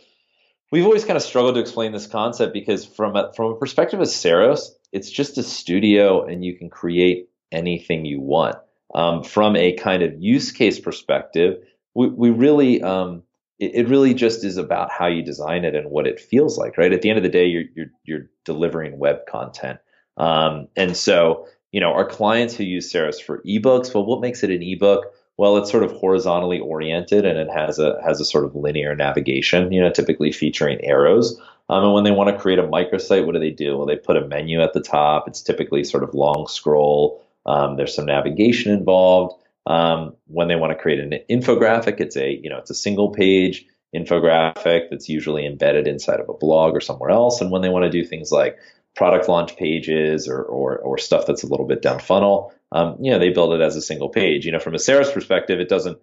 we've 0.71 0.85
always 0.85 1.05
kind 1.05 1.17
of 1.17 1.23
struggled 1.23 1.55
to 1.55 1.61
explain 1.61 1.93
this 1.93 2.07
concept 2.07 2.53
because 2.53 2.85
from 2.85 3.15
a, 3.15 3.33
from 3.35 3.53
a 3.53 3.57
perspective 3.57 4.01
of 4.01 4.09
Ceros, 4.09 4.71
it's 4.91 5.11
just 5.11 5.39
a 5.39 5.43
studio 5.43 6.25
and 6.25 6.45
you 6.45 6.57
can 6.57 6.71
create 6.71 7.29
anything 7.53 8.05
you 8.05 8.21
want. 8.21 8.57
Um, 8.95 9.23
from 9.23 9.57
a 9.57 9.73
kind 9.73 10.03
of 10.03 10.21
use 10.21 10.53
case 10.53 10.79
perspective, 10.79 11.63
we, 11.95 12.09
we 12.09 12.31
really 12.31 12.83
um, 12.83 13.23
it, 13.59 13.75
it, 13.75 13.89
really 13.89 14.13
just 14.13 14.45
is 14.45 14.59
about 14.59 14.91
how 14.91 15.07
you 15.07 15.23
design 15.23 15.65
it 15.65 15.75
and 15.75 15.91
what 15.91 16.07
it 16.07 16.21
feels 16.21 16.59
like, 16.59 16.77
right? 16.77 16.93
At 16.93 17.01
the 17.01 17.09
end 17.09 17.19
of 17.19 17.23
the 17.23 17.31
day, 17.31 17.47
you're 17.47 17.65
you're, 17.75 17.91
you're 18.05 18.31
delivering 18.45 18.99
web 18.99 19.25
content, 19.27 19.79
um, 20.19 20.69
and 20.77 20.95
so 20.95 21.47
you 21.71 21.81
know 21.81 21.93
our 21.93 22.05
clients 22.05 22.55
who 22.55 22.65
use 22.65 22.93
Ceros 22.93 23.23
for 23.23 23.43
ebooks. 23.47 23.95
Well, 23.95 24.05
what 24.05 24.21
makes 24.21 24.43
it 24.43 24.51
an 24.51 24.63
ebook? 24.63 25.07
Well, 25.37 25.57
it's 25.57 25.71
sort 25.71 25.83
of 25.83 25.93
horizontally 25.93 26.61
oriented 26.61 27.25
and 27.25 27.39
it 27.39 27.49
has 27.51 27.79
a 27.79 28.01
has 28.05 28.21
a 28.21 28.25
sort 28.25 28.45
of 28.45 28.55
linear 28.55 28.95
navigation, 28.95 29.73
you 29.73 29.81
know, 29.81 29.91
typically 29.91 30.33
featuring 30.33 30.85
arrows. 30.85 31.41
Um, 31.69 31.85
and 31.85 31.95
when 31.95 32.05
they 32.05 32.11
want 32.11 32.29
to 32.29 32.41
create 32.41 32.59
a 32.59 32.65
microsite, 32.65 33.25
what 33.25 33.33
do 33.33 33.41
they 33.41 33.51
do? 33.51 33.77
Well, 33.77 33.87
they 33.87 33.97
put 33.97 34.17
a 34.17 34.27
menu 34.27 34.61
at 34.61 34.73
the 34.75 34.81
top. 34.81 35.27
It's 35.27 35.41
typically 35.41 35.85
sort 35.85 36.03
of 36.03 36.15
long 36.15 36.47
scroll. 36.49 37.25
Um, 37.47 37.77
there's 37.77 37.95
some 37.95 38.07
navigation 38.07 38.73
involved. 38.73 39.41
Um, 39.67 40.17
when 40.27 40.49
they 40.49 40.57
want 40.57 40.73
to 40.73 40.79
create 40.79 41.01
an 41.01 41.19
infographic, 41.31 42.01
it's 42.01 42.17
a 42.17 42.33
you 42.43 42.51
know 42.51 42.59
it's 42.59 42.71
a 42.71 42.75
single 42.75 43.11
page 43.11 43.65
infographic 43.95 44.89
that's 44.91 45.09
usually 45.09 45.47
embedded 45.47 45.87
inside 45.87 46.21
of 46.21 46.29
a 46.29 46.35
blog 46.35 46.75
or 46.75 46.81
somewhere 46.81 47.11
else. 47.11 47.41
And 47.41 47.51
when 47.51 47.63
they 47.63 47.69
want 47.69 47.85
to 47.85 47.91
do 47.91 48.05
things 48.05 48.33
like 48.33 48.59
product 48.95 49.29
launch 49.29 49.57
pages 49.57 50.29
or, 50.29 50.43
or, 50.43 50.79
or 50.79 50.99
stuff 50.99 51.27
that's 51.27 51.43
a 51.43 51.47
little 51.47 51.67
bit 51.67 51.83
down 51.83 51.99
funnel, 51.99 52.55
um, 52.73 52.97
you 53.01 53.11
know, 53.11 53.19
they 53.19 53.31
build 53.31 53.55
it 53.55 53.61
as 53.61 53.77
a 53.77 53.83
single 53.83 54.09
page. 54.09 54.45
You 54.45 54.53
know, 54.53 54.59
from 54.59 54.75
a 54.75 54.79
Ceros 54.79 55.13
perspective, 55.13 55.61
it 55.61 55.69
doesn't 55.69 55.99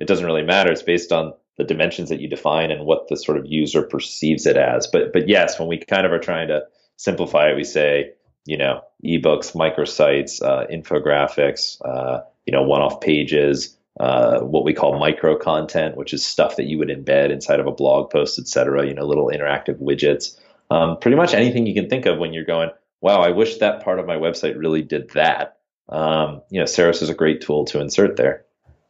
it 0.00 0.08
doesn't 0.08 0.26
really 0.26 0.42
matter. 0.42 0.72
It's 0.72 0.82
based 0.82 1.12
on 1.12 1.34
the 1.56 1.64
dimensions 1.64 2.08
that 2.08 2.20
you 2.20 2.28
define 2.28 2.70
and 2.72 2.84
what 2.84 3.06
the 3.08 3.16
sort 3.16 3.38
of 3.38 3.46
user 3.46 3.82
perceives 3.82 4.46
it 4.46 4.56
as. 4.56 4.86
But 4.86 5.12
but 5.12 5.28
yes, 5.28 5.58
when 5.58 5.68
we 5.68 5.78
kind 5.78 6.06
of 6.06 6.12
are 6.12 6.18
trying 6.18 6.48
to 6.48 6.62
simplify 6.96 7.50
it, 7.50 7.56
we 7.56 7.64
say, 7.64 8.12
you 8.46 8.56
know, 8.56 8.82
ebooks, 9.04 9.54
microsites, 9.54 10.42
uh, 10.42 10.66
infographics, 10.66 11.78
uh, 11.84 12.22
you 12.46 12.52
know, 12.52 12.62
one-off 12.62 13.00
pages, 13.00 13.76
uh, 14.00 14.40
what 14.40 14.64
we 14.64 14.74
call 14.74 14.98
micro 14.98 15.36
content, 15.36 15.96
which 15.96 16.12
is 16.12 16.26
stuff 16.26 16.56
that 16.56 16.66
you 16.66 16.78
would 16.78 16.88
embed 16.88 17.30
inside 17.30 17.60
of 17.60 17.66
a 17.66 17.72
blog 17.72 18.10
post, 18.10 18.38
et 18.38 18.48
cetera, 18.48 18.86
you 18.86 18.94
know, 18.94 19.06
little 19.06 19.28
interactive 19.28 19.80
widgets. 19.80 20.38
Um, 20.70 20.98
pretty 20.98 21.16
much 21.16 21.34
anything 21.34 21.66
you 21.66 21.74
can 21.74 21.88
think 21.88 22.06
of 22.06 22.18
when 22.18 22.32
you're 22.32 22.44
going, 22.44 22.70
wow, 23.00 23.20
I 23.20 23.30
wish 23.30 23.58
that 23.58 23.84
part 23.84 23.98
of 23.98 24.06
my 24.06 24.16
website 24.16 24.58
really 24.58 24.82
did 24.82 25.10
that 25.10 25.53
um, 25.88 26.42
you 26.50 26.60
know, 26.60 26.64
Ceros 26.64 27.02
is 27.02 27.10
a 27.10 27.14
great 27.14 27.40
tool 27.40 27.64
to 27.66 27.80
insert 27.80 28.16
there. 28.16 28.44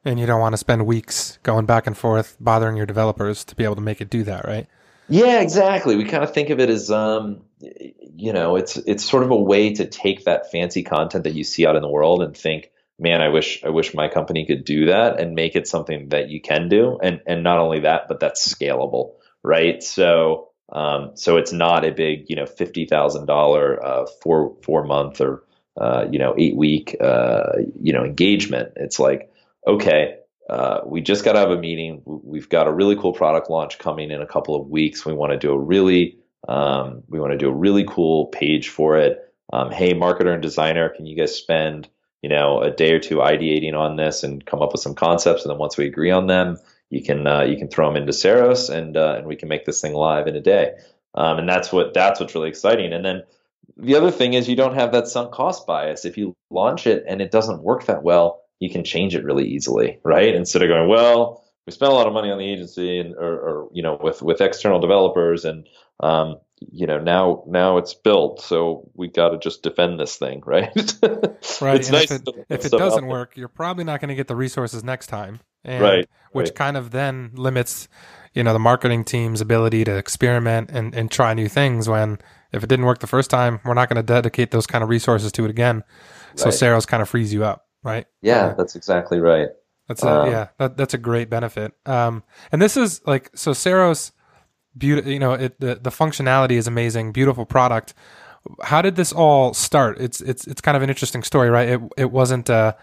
And 0.05 0.21
you 0.21 0.27
don't 0.27 0.41
want 0.41 0.53
to 0.53 0.59
spend 0.59 0.87
weeks 0.87 1.39
going 1.43 1.67
back 1.67 1.87
and 1.87 1.97
forth 1.97 2.37
bothering 2.39 2.77
your 2.77 2.87
developers 2.87 3.45
to 3.45 3.57
be 3.57 3.65
able 3.65 3.77
to 3.77 3.81
make 3.81 4.01
it 4.01 4.11
do 4.11 4.23
that, 4.25 4.45
right? 4.45 4.67
Yeah, 5.09 5.41
exactly. 5.41 5.97
We 5.97 6.05
kind 6.05 6.23
of 6.23 6.33
think 6.33 6.51
of 6.51 6.61
it 6.61 6.71
as, 6.71 6.91
um, 6.91 7.43
you 7.61 8.33
know, 8.33 8.57
it's 8.57 8.77
it's 8.77 9.05
sort 9.05 9.23
of 9.23 9.31
a 9.31 9.37
way 9.37 9.75
to 9.75 9.87
take 9.87 10.25
that 10.25 10.51
fancy 10.51 10.83
content 10.83 11.25
that 11.25 11.35
you 11.35 11.45
see 11.45 11.67
out 11.67 11.77
in 11.77 11.83
the 11.83 11.89
world 11.89 12.23
and 12.23 12.37
think, 12.37 12.71
man, 12.99 13.21
I 13.21 13.29
wish 13.29 13.63
I 13.65 13.71
wish 13.71 13.95
my 13.95 14.09
company 14.09 14.47
could 14.47 14.65
do 14.65 14.87
that 14.87 15.21
and 15.21 15.35
make 15.35 15.57
it 15.57 15.69
something 15.69 16.11
that 16.11 16.31
you 16.31 16.41
can 16.41 16.69
do, 16.69 16.99
and 17.03 17.21
and 17.27 17.43
not 17.43 17.59
only 17.59 17.81
that, 17.81 18.09
but 18.09 18.21
that's 18.21 18.47
scalable, 18.47 19.15
right? 19.43 19.83
So 19.83 20.49
um, 20.73 21.13
so 21.15 21.37
it's 21.37 21.53
not 21.53 21.85
a 21.85 21.93
big, 21.93 22.27
you 22.29 22.37
know, 22.37 22.47
fifty 22.47 22.87
thousand 22.87 23.29
uh, 23.29 24.07
four 24.23 24.57
four 24.63 24.85
month 24.85 25.21
or 25.21 25.44
uh, 25.81 26.07
you 26.11 26.19
know 26.19 26.35
eight 26.39 26.57
week 26.57 26.97
uh, 27.01 27.53
you 27.81 27.93
know 27.93 28.05
engagement. 28.05 28.73
It's 28.77 28.99
like 28.99 29.31
okay, 29.67 30.19
uh, 30.49 30.81
we 30.85 31.01
just 31.01 31.25
got 31.25 31.33
to 31.33 31.39
have 31.39 31.51
a 31.51 31.59
meeting. 31.59 32.03
We've 32.05 32.49
got 32.49 32.67
a 32.67 32.73
really 32.73 32.97
cool 32.97 33.13
product 33.13 33.51
launch 33.51 33.79
coming 33.79 34.11
in 34.11 34.21
a 34.21 34.27
couple 34.27 34.55
of 34.55 34.69
weeks. 34.69 35.05
We 35.05 35.13
want 35.13 35.33
to 35.33 35.39
do 35.39 35.53
a 35.53 35.59
really 35.59 36.19
um, 36.49 37.03
we 37.09 37.19
want 37.19 37.33
to 37.33 37.39
do 37.39 37.49
a 37.49 37.55
really 37.55 37.85
cool 37.85 38.27
page 38.27 38.69
for 38.69 38.99
it. 38.99 39.21
Um, 39.53 39.71
hey, 39.71 39.95
marketer 39.95 40.33
and 40.33 40.43
designer, 40.43 40.89
can 40.89 41.07
you 41.07 41.17
guys 41.17 41.35
spend 41.35 41.89
you 42.23 42.29
know 42.29 42.61
a 42.61 42.71
day 42.71 42.93
or 42.93 43.01
two 43.01 43.17
ideating 43.17 43.75
on 43.75 43.97
this 43.97 44.23
and 44.23 44.45
come 44.45 44.63
up 44.63 44.73
with 44.73 44.83
some 44.83 44.95
concepts? 44.95 45.43
And 45.43 45.51
then 45.51 45.59
once 45.59 45.77
we 45.77 45.87
agree 45.87 46.11
on 46.11 46.27
them, 46.27 46.59
you 46.91 47.03
can 47.03 47.27
uh, 47.27 47.43
you 47.43 47.57
can 47.57 47.69
throw 47.69 47.89
them 47.89 47.97
into 47.97 48.13
Ceros 48.13 48.71
and 48.71 48.97
uh, 48.97 49.15
and 49.19 49.27
we 49.27 49.37
can 49.37 49.49
make 49.49 49.65
this 49.65 49.81
thing 49.81 49.95
live 49.95 50.27
in 50.27 50.37
a 50.37 50.41
day. 50.41 50.75
Um, 51.15 51.39
and 51.39 51.49
that's 51.49 51.73
what 51.73 51.95
that's 51.95 52.21
what's 52.21 52.35
really 52.35 52.49
exciting. 52.49 52.93
And 52.93 53.05
then 53.05 53.23
the 53.77 53.97
other 53.97 54.11
thing 54.11 54.35
is 54.35 54.49
you 54.49 54.57
don't 54.57 54.75
have 54.75 54.93
that 54.93 55.09
sunk 55.09 55.33
cost 55.33 55.67
bias. 55.67 56.05
If 56.05 56.17
you 56.17 56.37
launch 56.51 56.87
it 56.87 57.05
and 57.09 57.21
it 57.21 57.31
doesn't 57.31 57.63
work 57.63 57.87
that 57.87 58.03
well, 58.03 58.43
you 58.61 58.71
can 58.71 58.85
change 58.85 59.15
it 59.15 59.25
really 59.25 59.49
easily, 59.49 59.99
right? 60.05 60.35
Instead 60.35 60.63
of 60.63 60.69
going, 60.69 60.89
well, 60.89 61.45
we 61.67 61.73
spent 61.73 61.93
a 61.93 61.95
lot 61.95 62.07
of 62.07 62.13
money 62.13 62.31
on 62.31 62.39
the 62.39 62.51
agency 62.51 62.99
and 62.99 63.15
or, 63.15 63.33
or 63.33 63.69
you 63.73 63.83
know 63.83 63.99
with 64.01 64.23
with 64.23 64.41
external 64.41 64.81
developers 64.81 65.45
and 65.45 65.67
um, 66.01 66.37
you 66.61 66.87
know 66.87 66.99
now 66.99 67.45
now 67.47 67.79
it's 67.79 67.95
built 67.95 68.41
so 68.41 68.91
we 68.95 69.09
got 69.09 69.31
to 69.31 69.39
just 69.39 69.63
defend 69.63 69.99
this 69.99 70.17
thing 70.17 70.43
right 70.47 70.73
right 70.73 71.35
it's 71.43 71.61
and 71.61 71.93
nice 71.93 72.11
if 72.11 72.23
it, 72.27 72.47
if 72.49 72.65
it 72.65 72.73
doesn't 72.73 73.07
work 73.07 73.37
you're 73.37 73.49
probably 73.49 73.85
not 73.85 74.01
going 74.01 74.09
to 74.09 74.15
get 74.15 74.29
the 74.29 74.37
resources 74.37 74.85
next 74.85 75.07
time 75.07 75.41
and, 75.65 75.83
right 75.83 76.09
which 76.33 76.49
right. 76.49 76.55
kind 76.55 76.77
of 76.77 76.91
then 76.91 77.31
limits 77.35 77.89
you 78.35 78.43
know 78.43 78.53
the 78.53 78.59
marketing 78.59 79.05
team's 79.05 79.41
ability 79.41 79.85
to 79.85 79.97
experiment 79.97 80.71
and, 80.71 80.95
and 80.95 81.11
try 81.11 81.35
new 81.35 81.49
things 81.49 81.89
when 81.89 82.19
if 82.55 82.63
it 82.63 82.69
didn't 82.69 82.85
work 82.85 83.01
the 83.01 83.07
first 83.07 83.31
time 83.31 83.61
we're 83.65 83.75
not 83.75 83.89
going 83.89 83.97
to 83.97 84.03
dedicate 84.03 84.51
those 84.51 84.67
kind 84.67 84.83
of 84.83 84.91
resources 84.91 85.33
to 85.33 85.45
it 85.45 85.51
again 85.51 85.83
so 86.35 86.47
right. 86.47 86.55
Ceros 86.55 86.87
kind 86.87 87.03
of 87.03 87.09
frees 87.09 87.33
you 87.33 87.45
up 87.45 87.67
right 87.83 88.07
yeah, 88.23 88.49
yeah. 88.49 88.55
that's 88.55 88.75
exactly 88.77 89.21
right 89.21 89.49
that's 89.89 90.03
a, 90.03 90.09
um, 90.09 90.31
yeah 90.31 90.49
that, 90.59 90.77
that's 90.77 90.95
a 90.95 90.99
great 90.99 91.29
benefit 91.29 91.73
um, 91.87 92.23
and 92.53 92.63
this 92.63 92.77
is 92.77 93.01
like 93.07 93.31
so 93.35 93.53
Ceros 93.53 94.13
beautiful. 94.77 95.11
You 95.11 95.19
know, 95.19 95.33
it 95.33 95.59
the, 95.61 95.77
the 95.77 95.91
functionality 95.91 96.53
is 96.53 96.67
amazing. 96.67 97.13
Beautiful 97.13 97.45
product. 97.45 97.95
How 98.63 98.83
did 98.83 98.97
this 98.97 99.13
all 99.13 99.55
start? 99.55 99.99
It's 100.01 100.21
it's 100.21 100.47
it's 100.47 100.61
kind 100.61 100.77
of 100.77 100.83
an 100.83 100.91
interesting 100.91 101.23
story, 101.23 101.51
right? 101.51 101.69
It 101.69 101.81
it 101.97 102.11
wasn't 102.11 102.51
uh, 102.51 102.75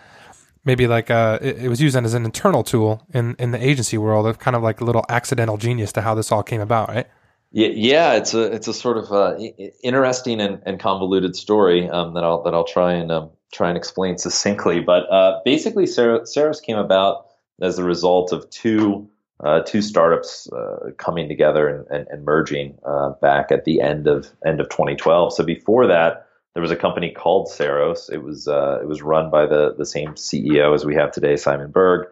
maybe 0.66 0.88
like 0.88 1.12
uh, 1.12 1.40
it, 1.42 1.66
it, 1.66 1.70
was 1.70 1.82
used 1.82 1.96
as 1.96 2.14
an 2.14 2.26
internal 2.26 2.64
tool 2.64 3.06
in 3.14 3.36
in 3.38 3.52
the 3.52 3.64
agency 3.64 3.98
world. 3.98 4.26
Of 4.26 4.40
kind 4.40 4.56
of 4.56 4.64
like 4.64 4.82
a 4.82 4.84
little 4.84 5.06
accidental 5.10 5.58
genius 5.58 5.92
to 5.94 6.02
how 6.02 6.16
this 6.16 6.32
all 6.32 6.44
came 6.44 6.62
about, 6.62 6.90
right? 6.90 7.08
Yeah, 7.54 8.14
it's 8.14 8.34
a 8.34 8.44
it's 8.44 8.70
a 8.70 8.74
sort 8.74 8.98
of 8.98 9.12
uh, 9.12 9.38
interesting 9.84 10.40
and, 10.40 10.62
and 10.66 10.80
convoluted 10.80 11.36
story 11.36 11.90
um, 11.90 12.14
that 12.14 12.24
I'll 12.24 12.44
that 12.44 12.54
I'll 12.54 12.64
try 12.64 12.94
and 12.94 13.12
um, 13.12 13.30
try 13.52 13.68
and 13.68 13.78
explain 13.78 14.18
succinctly. 14.18 14.80
But 14.80 15.12
uh, 15.12 15.42
basically, 15.44 15.84
Ceros, 15.84 16.34
Ceros 16.34 16.62
came 16.62 16.78
about 16.78 17.26
as 17.62 17.78
a 17.78 17.84
result 17.84 18.32
of 18.32 18.50
two 18.52 19.10
uh, 19.44 19.62
two 19.64 19.82
startups 19.82 20.50
uh, 20.54 20.92
coming 20.98 21.28
together 21.28 21.68
and, 21.68 21.88
and, 21.90 22.08
and 22.10 22.24
merging 22.24 22.78
uh, 22.86 23.10
back 23.22 23.52
at 23.52 23.66
the 23.66 23.82
end 23.82 24.08
of 24.08 24.30
end 24.46 24.62
of 24.62 24.70
2012. 24.70 25.34
So 25.34 25.44
before 25.44 25.88
that, 25.88 26.28
there 26.54 26.62
was 26.62 26.72
a 26.72 26.78
company 26.78 27.12
called 27.12 27.50
Ceros. 27.50 28.10
It 28.10 28.24
was 28.24 28.48
uh, 28.48 28.80
it 28.82 28.88
was 28.88 29.02
run 29.02 29.30
by 29.30 29.46
the 29.46 29.76
the 29.78 29.86
same 29.86 30.12
CEO 30.12 30.74
as 30.74 30.86
we 30.86 30.96
have 30.96 31.12
today, 31.12 31.36
Simon 31.36 31.70
Berg. 31.70 32.08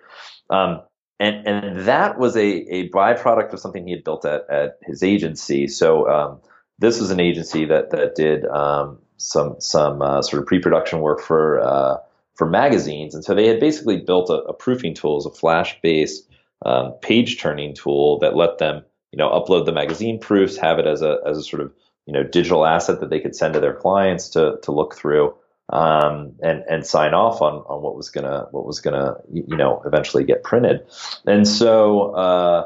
Um, 0.49 0.81
and 1.19 1.45
and 1.45 1.85
that 1.85 2.17
was 2.17 2.35
a, 2.35 2.45
a 2.45 2.89
byproduct 2.89 3.53
of 3.53 3.59
something 3.59 3.85
he 3.85 3.91
had 3.91 4.03
built 4.03 4.25
at, 4.25 4.49
at 4.49 4.79
his 4.83 5.03
agency. 5.03 5.67
So 5.67 6.09
um, 6.09 6.39
this 6.79 6.99
was 6.99 7.11
an 7.11 7.19
agency 7.19 7.65
that 7.65 7.91
that 7.91 8.15
did 8.15 8.45
um, 8.45 8.97
some 9.17 9.55
some 9.59 10.01
uh, 10.01 10.21
sort 10.21 10.41
of 10.41 10.47
pre-production 10.47 11.01
work 11.01 11.21
for 11.21 11.59
uh, 11.59 11.97
for 12.35 12.47
magazines, 12.47 13.13
and 13.13 13.23
so 13.23 13.35
they 13.35 13.47
had 13.47 13.59
basically 13.59 13.97
built 13.97 14.29
a, 14.29 14.41
a 14.43 14.53
proofing 14.53 14.93
tool. 14.93 15.17
As 15.17 15.25
a 15.25 15.31
Flash-based 15.31 16.27
um, 16.65 16.93
page 17.01 17.39
turning 17.39 17.73
tool 17.73 18.19
that 18.19 18.35
let 18.35 18.57
them, 18.57 18.83
you 19.11 19.17
know, 19.17 19.29
upload 19.29 19.65
the 19.65 19.73
magazine 19.73 20.19
proofs, 20.19 20.55
have 20.57 20.79
it 20.79 20.87
as 20.87 21.01
a 21.01 21.19
as 21.25 21.37
a 21.37 21.43
sort 21.43 21.61
of 21.61 21.73
you 22.05 22.13
know 22.13 22.23
digital 22.23 22.65
asset 22.65 23.01
that 23.01 23.09
they 23.09 23.19
could 23.19 23.35
send 23.35 23.53
to 23.55 23.59
their 23.59 23.73
clients 23.73 24.29
to 24.29 24.57
to 24.63 24.71
look 24.71 24.95
through 24.95 25.35
um, 25.69 26.33
and 26.41 26.63
and 26.69 26.85
sign 26.85 27.13
off 27.13 27.41
on 27.41 27.55
on 27.67 27.81
what 27.81 27.95
was 27.95 28.09
gonna 28.09 28.47
what 28.51 28.65
was 28.65 28.79
gonna 28.79 29.15
you 29.31 29.55
know 29.55 29.81
eventually 29.85 30.23
get 30.23 30.43
printed. 30.43 30.85
And 31.25 31.47
so 31.47 32.11
uh, 32.11 32.65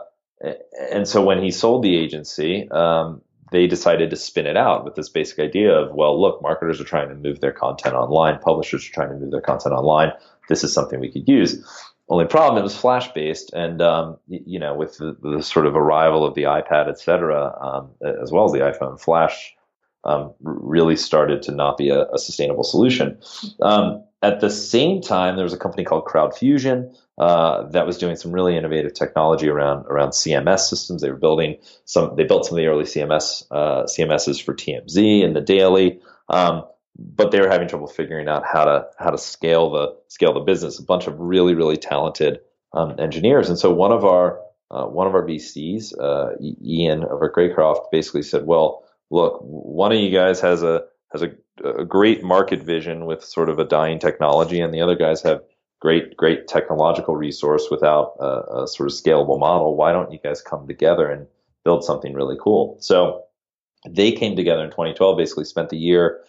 and 0.91 1.07
so 1.07 1.23
when 1.23 1.41
he 1.41 1.51
sold 1.51 1.83
the 1.83 1.95
agency. 1.97 2.69
Um, 2.71 3.21
they 3.51 3.67
decided 3.67 4.09
to 4.09 4.15
spin 4.15 4.47
it 4.47 4.57
out 4.57 4.83
with 4.83 4.95
this 4.95 5.09
basic 5.09 5.37
idea 5.37 5.71
of, 5.71 5.93
well, 5.93 6.19
look, 6.19 6.41
marketers 6.41 6.81
are 6.81 6.85
trying 6.85 7.07
to 7.09 7.15
move 7.15 7.39
their 7.39 7.51
content 7.51 7.93
online, 7.93 8.39
publishers 8.39 8.83
are 8.89 8.91
trying 8.91 9.09
to 9.09 9.15
move 9.15 9.29
their 9.29 9.41
content 9.41 9.75
online. 9.75 10.11
This 10.49 10.63
is 10.63 10.73
something 10.73 10.99
we 10.99 11.11
could 11.11 11.27
use. 11.27 11.63
Only 12.09 12.25
problem, 12.25 12.57
it 12.57 12.63
was 12.63 12.75
Flash 12.75 13.13
based, 13.13 13.53
and 13.53 13.81
um, 13.81 14.17
you 14.27 14.59
know, 14.59 14.73
with 14.73 14.97
the, 14.97 15.15
the, 15.21 15.41
sort 15.41 15.67
of 15.67 15.75
arrival 15.75 16.25
of 16.25 16.33
the 16.33 16.43
iPad, 16.43 16.89
et 16.89 16.99
cetera, 16.99 17.55
um, 17.61 17.91
as 18.21 18.31
well 18.31 18.45
as 18.45 18.51
the 18.51 18.59
iPhone, 18.59 18.99
Flash 18.99 19.55
um, 20.05 20.33
really 20.41 20.95
started 20.95 21.41
to 21.43 21.51
not 21.51 21.77
be 21.77 21.89
a, 21.89 22.05
a 22.11 22.17
sustainable 22.17 22.63
solution. 22.63 23.17
Um, 23.61 24.03
at 24.21 24.39
the 24.39 24.49
same 24.49 25.01
time, 25.01 25.35
there 25.35 25.43
was 25.43 25.53
a 25.53 25.57
company 25.57 25.83
called 25.83 26.05
CrowdFusion 26.05 26.95
uh, 27.17 27.63
that 27.69 27.85
was 27.85 27.97
doing 27.97 28.15
some 28.15 28.31
really 28.31 28.57
innovative 28.57 28.93
technology 28.93 29.49
around 29.49 29.85
around 29.87 30.11
CMS 30.11 30.61
systems. 30.61 31.01
They 31.01 31.11
were 31.11 31.17
building 31.17 31.57
some. 31.85 32.15
They 32.15 32.23
built 32.23 32.45
some 32.45 32.57
of 32.57 32.63
the 32.63 32.67
early 32.67 32.85
CMS 32.85 33.43
uh, 33.51 33.83
CMSs 33.83 34.41
for 34.41 34.53
TMZ 34.53 35.23
and 35.23 35.35
the 35.35 35.41
Daily. 35.41 35.99
Um, 36.29 36.63
but 36.95 37.31
they 37.31 37.41
were 37.41 37.49
having 37.49 37.67
trouble 37.67 37.87
figuring 37.87 38.27
out 38.27 38.43
how 38.45 38.65
to 38.65 38.87
how 38.97 39.09
to 39.09 39.17
scale 39.17 39.71
the 39.71 39.95
scale 40.07 40.33
the 40.33 40.39
business. 40.39 40.79
A 40.79 40.83
bunch 40.83 41.07
of 41.07 41.19
really 41.19 41.53
really 41.53 41.77
talented 41.77 42.39
um, 42.73 42.95
engineers, 42.99 43.49
and 43.49 43.59
so 43.59 43.73
one 43.73 43.91
of 43.91 44.05
our 44.05 44.39
uh, 44.71 44.85
one 44.85 45.05
of 45.05 45.13
our 45.13 45.23
VCs, 45.23 45.93
uh, 45.99 46.31
Ian 46.63 47.03
over 47.03 47.25
at 47.25 47.33
Greycroft, 47.33 47.91
basically 47.91 48.23
said, 48.23 48.45
"Well, 48.45 48.83
look, 49.11 49.39
one 49.41 49.91
of 49.91 49.99
you 49.99 50.11
guys 50.11 50.39
has 50.41 50.63
a 50.63 50.83
has 51.11 51.21
a, 51.21 51.31
a 51.63 51.85
great 51.85 52.23
market 52.23 52.61
vision 52.61 53.05
with 53.05 53.23
sort 53.23 53.49
of 53.49 53.59
a 53.59 53.65
dying 53.65 53.99
technology, 53.99 54.59
and 54.59 54.73
the 54.73 54.81
other 54.81 54.95
guys 54.95 55.21
have 55.21 55.41
great 55.79 56.15
great 56.17 56.47
technological 56.47 57.15
resource 57.15 57.67
without 57.69 58.15
a, 58.19 58.63
a 58.63 58.67
sort 58.67 58.89
of 58.89 58.95
scalable 58.95 59.39
model. 59.39 59.75
Why 59.75 59.91
don't 59.91 60.11
you 60.11 60.19
guys 60.23 60.41
come 60.41 60.67
together 60.67 61.09
and 61.09 61.27
build 61.63 61.83
something 61.83 62.13
really 62.13 62.37
cool?" 62.41 62.77
So 62.79 63.23
they 63.87 64.11
came 64.11 64.35
together 64.35 64.63
in 64.63 64.71
2012. 64.71 65.17
Basically, 65.17 65.45
spent 65.45 65.69
the 65.69 65.77
year 65.77 66.21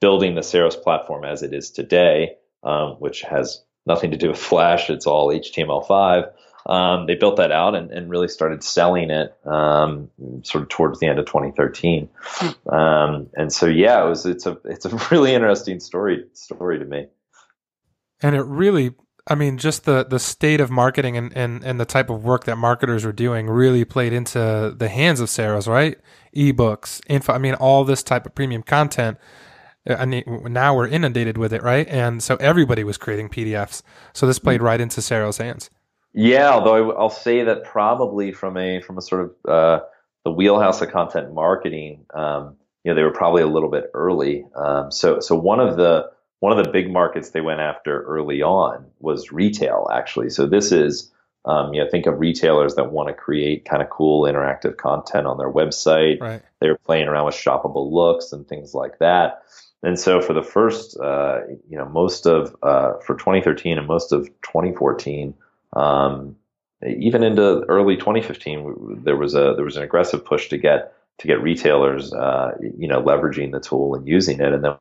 building 0.00 0.34
the 0.34 0.40
Ceros 0.40 0.80
platform 0.80 1.24
as 1.24 1.42
it 1.42 1.54
is 1.54 1.70
today, 1.70 2.36
um, 2.64 2.96
which 2.98 3.22
has 3.22 3.62
nothing 3.86 4.10
to 4.10 4.16
do 4.16 4.28
with 4.28 4.38
Flash. 4.38 4.90
It's 4.90 5.06
all 5.06 5.28
HTML5. 5.28 6.30
Um, 6.66 7.06
they 7.06 7.14
built 7.14 7.36
that 7.36 7.52
out 7.52 7.74
and, 7.74 7.90
and 7.90 8.08
really 8.10 8.28
started 8.28 8.62
selling 8.62 9.10
it 9.10 9.36
um, 9.44 10.10
sort 10.42 10.62
of 10.62 10.68
towards 10.68 11.00
the 11.00 11.06
end 11.06 11.18
of 11.18 11.26
2013. 11.26 12.08
Um, 12.66 13.28
and 13.36 13.52
so, 13.52 13.66
yeah, 13.66 14.04
it 14.04 14.08
was 14.08 14.26
it's 14.26 14.46
a 14.46 14.58
it's 14.64 14.84
a 14.84 14.96
really 15.10 15.34
interesting 15.34 15.80
story 15.80 16.24
story 16.34 16.78
to 16.78 16.84
me. 16.84 17.06
And 18.20 18.36
it 18.36 18.44
really, 18.46 18.94
I 19.26 19.34
mean, 19.34 19.58
just 19.58 19.84
the 19.84 20.04
the 20.04 20.18
state 20.18 20.60
of 20.60 20.70
marketing 20.70 21.16
and, 21.16 21.36
and, 21.36 21.64
and 21.64 21.80
the 21.80 21.84
type 21.84 22.10
of 22.10 22.22
work 22.22 22.44
that 22.44 22.56
marketers 22.56 23.04
were 23.04 23.12
doing 23.12 23.48
really 23.48 23.84
played 23.84 24.12
into 24.12 24.74
the 24.76 24.88
hands 24.88 25.20
of 25.20 25.28
Ceros 25.28 25.66
right? 25.66 25.98
Ebooks, 26.36 27.00
info. 27.08 27.32
I 27.32 27.38
mean, 27.38 27.54
all 27.54 27.84
this 27.84 28.02
type 28.02 28.24
of 28.26 28.34
premium 28.34 28.62
content 28.62 29.18
and 29.84 30.22
now 30.26 30.76
we're 30.76 30.86
inundated 30.86 31.36
with 31.36 31.52
it, 31.52 31.62
right? 31.62 31.88
And 31.88 32.22
so 32.22 32.36
everybody 32.36 32.84
was 32.84 32.98
creating 32.98 33.30
PDFs. 33.30 33.82
So 34.12 34.26
this 34.26 34.38
played 34.38 34.62
right 34.62 34.80
into 34.80 35.00
Ceros' 35.00 35.38
hands. 35.38 35.70
Yeah, 36.14 36.50
although 36.50 36.92
I'll 36.92 37.10
say 37.10 37.44
that 37.44 37.64
probably 37.64 38.32
from 38.32 38.56
a 38.56 38.80
from 38.82 38.98
a 38.98 39.02
sort 39.02 39.22
of 39.22 39.50
uh, 39.50 39.84
the 40.24 40.30
wheelhouse 40.30 40.82
of 40.82 40.90
content 40.90 41.32
marketing, 41.32 42.04
um, 42.14 42.56
you 42.84 42.90
know, 42.90 42.94
they 42.94 43.02
were 43.02 43.12
probably 43.12 43.42
a 43.42 43.46
little 43.46 43.70
bit 43.70 43.90
early. 43.94 44.44
Um, 44.54 44.90
so 44.90 45.20
so 45.20 45.34
one 45.34 45.60
of 45.60 45.76
the 45.76 46.10
one 46.40 46.56
of 46.56 46.64
the 46.64 46.70
big 46.70 46.90
markets 46.90 47.30
they 47.30 47.40
went 47.40 47.60
after 47.60 48.02
early 48.02 48.42
on 48.42 48.86
was 48.98 49.32
retail, 49.32 49.88
actually. 49.92 50.28
So 50.30 50.46
this 50.46 50.72
is 50.72 51.12
um, 51.44 51.74
you 51.74 51.82
know, 51.82 51.90
think 51.90 52.06
of 52.06 52.20
retailers 52.20 52.76
that 52.76 52.92
want 52.92 53.08
to 53.08 53.14
create 53.14 53.64
kind 53.64 53.82
of 53.82 53.90
cool 53.90 54.24
interactive 54.24 54.76
content 54.76 55.26
on 55.26 55.38
their 55.38 55.50
website. 55.50 56.20
Right. 56.20 56.42
They 56.60 56.68
were 56.68 56.78
playing 56.78 57.08
around 57.08 57.26
with 57.26 57.34
shoppable 57.34 57.90
looks 57.90 58.32
and 58.32 58.46
things 58.46 58.74
like 58.74 58.98
that. 59.00 59.42
And 59.82 59.98
so 59.98 60.20
for 60.20 60.32
the 60.32 60.44
first, 60.44 60.96
uh, 61.00 61.40
you 61.68 61.76
know, 61.76 61.88
most 61.88 62.26
of, 62.26 62.54
uh, 62.62 62.98
for 63.04 63.16
2013 63.16 63.76
and 63.76 63.88
most 63.88 64.12
of 64.12 64.26
2014, 64.42 65.34
um, 65.72 66.36
even 66.84 67.22
into 67.22 67.64
early 67.68 67.96
2015, 67.96 69.02
there 69.04 69.16
was 69.16 69.34
a, 69.34 69.54
there 69.54 69.64
was 69.64 69.76
an 69.76 69.82
aggressive 69.82 70.24
push 70.24 70.48
to 70.48 70.58
get 70.58 70.94
to 71.18 71.26
get 71.26 71.42
retailers, 71.42 72.12
uh, 72.12 72.52
you 72.76 72.88
know, 72.88 73.00
leveraging 73.02 73.52
the 73.52 73.60
tool 73.60 73.94
and 73.94 74.08
using 74.08 74.40
it. 74.40 74.52
And 74.52 74.64
then 74.64 74.74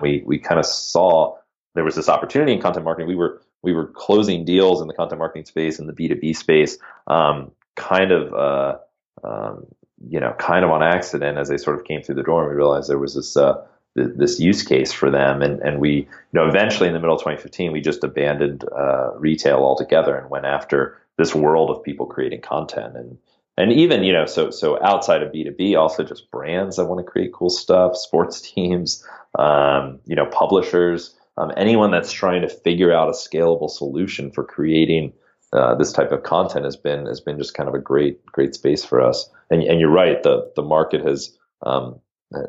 we 0.00 0.22
we 0.24 0.38
kind 0.38 0.58
of 0.58 0.66
saw 0.66 1.36
there 1.74 1.84
was 1.84 1.94
this 1.94 2.08
opportunity 2.08 2.52
in 2.52 2.60
content 2.60 2.84
marketing. 2.84 3.08
We 3.08 3.16
were 3.16 3.42
we 3.62 3.72
were 3.72 3.86
closing 3.86 4.44
deals 4.44 4.80
in 4.80 4.88
the 4.88 4.94
content 4.94 5.18
marketing 5.18 5.44
space 5.44 5.78
and 5.78 5.88
the 5.88 5.92
B 5.92 6.08
two 6.08 6.16
B 6.16 6.32
space, 6.32 6.78
um, 7.06 7.52
kind 7.76 8.12
of 8.12 8.32
uh, 8.32 8.78
um, 9.24 9.66
you 10.08 10.20
know, 10.20 10.34
kind 10.38 10.64
of 10.64 10.70
on 10.70 10.82
accident 10.82 11.38
as 11.38 11.48
they 11.48 11.58
sort 11.58 11.78
of 11.78 11.84
came 11.84 12.02
through 12.02 12.14
the 12.14 12.22
door, 12.22 12.42
and 12.42 12.50
we 12.50 12.56
realized 12.56 12.88
there 12.88 12.98
was 12.98 13.14
this 13.14 13.36
uh, 13.36 13.64
th- 13.98 14.16
this 14.16 14.40
use 14.40 14.62
case 14.62 14.92
for 14.92 15.10
them, 15.10 15.42
and 15.42 15.60
and 15.60 15.80
we 15.80 15.90
you 15.90 16.06
know 16.32 16.48
eventually 16.48 16.88
in 16.88 16.94
the 16.94 17.00
middle 17.00 17.16
of 17.16 17.20
2015 17.20 17.72
we 17.72 17.80
just 17.80 18.04
abandoned 18.04 18.64
uh, 18.76 19.12
retail 19.16 19.58
altogether 19.58 20.16
and 20.16 20.30
went 20.30 20.46
after 20.46 20.98
this 21.16 21.34
world 21.34 21.70
of 21.70 21.82
people 21.82 22.06
creating 22.06 22.40
content. 22.40 22.96
And 22.96 23.18
and 23.56 23.72
even 23.72 24.04
you 24.04 24.12
know 24.12 24.26
so 24.26 24.50
so 24.50 24.82
outside 24.82 25.22
of 25.22 25.32
b2b 25.32 25.76
also 25.76 26.04
just 26.04 26.30
brands 26.30 26.76
that 26.76 26.86
want 26.86 27.04
to 27.04 27.10
create 27.10 27.32
cool 27.32 27.50
stuff 27.50 27.96
sports 27.96 28.40
teams 28.52 29.04
um, 29.38 29.98
you 30.06 30.14
know 30.14 30.26
publishers 30.26 31.14
um, 31.38 31.52
anyone 31.56 31.90
that's 31.90 32.12
trying 32.12 32.42
to 32.42 32.48
figure 32.48 32.92
out 32.92 33.08
a 33.08 33.12
scalable 33.12 33.70
solution 33.70 34.30
for 34.30 34.44
creating 34.44 35.12
uh, 35.52 35.74
this 35.76 35.92
type 35.92 36.12
of 36.12 36.22
content 36.22 36.64
has 36.64 36.76
been 36.76 37.06
has 37.06 37.20
been 37.20 37.38
just 37.38 37.54
kind 37.54 37.68
of 37.68 37.74
a 37.74 37.78
great 37.78 38.24
great 38.26 38.54
space 38.54 38.84
for 38.84 39.00
us. 39.00 39.30
And 39.50 39.62
and 39.62 39.80
you're 39.80 39.90
right 39.90 40.22
the 40.22 40.50
the 40.56 40.62
market 40.62 41.04
has 41.06 41.36
um, 41.64 42.00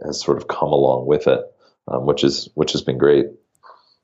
has 0.06 0.22
sort 0.22 0.38
of 0.38 0.48
come 0.48 0.70
along 0.70 1.06
with 1.06 1.28
it 1.28 1.42
um, 1.88 2.06
which 2.06 2.24
is 2.24 2.50
which 2.56 2.72
has 2.72 2.82
been 2.82 2.98
great 2.98 3.28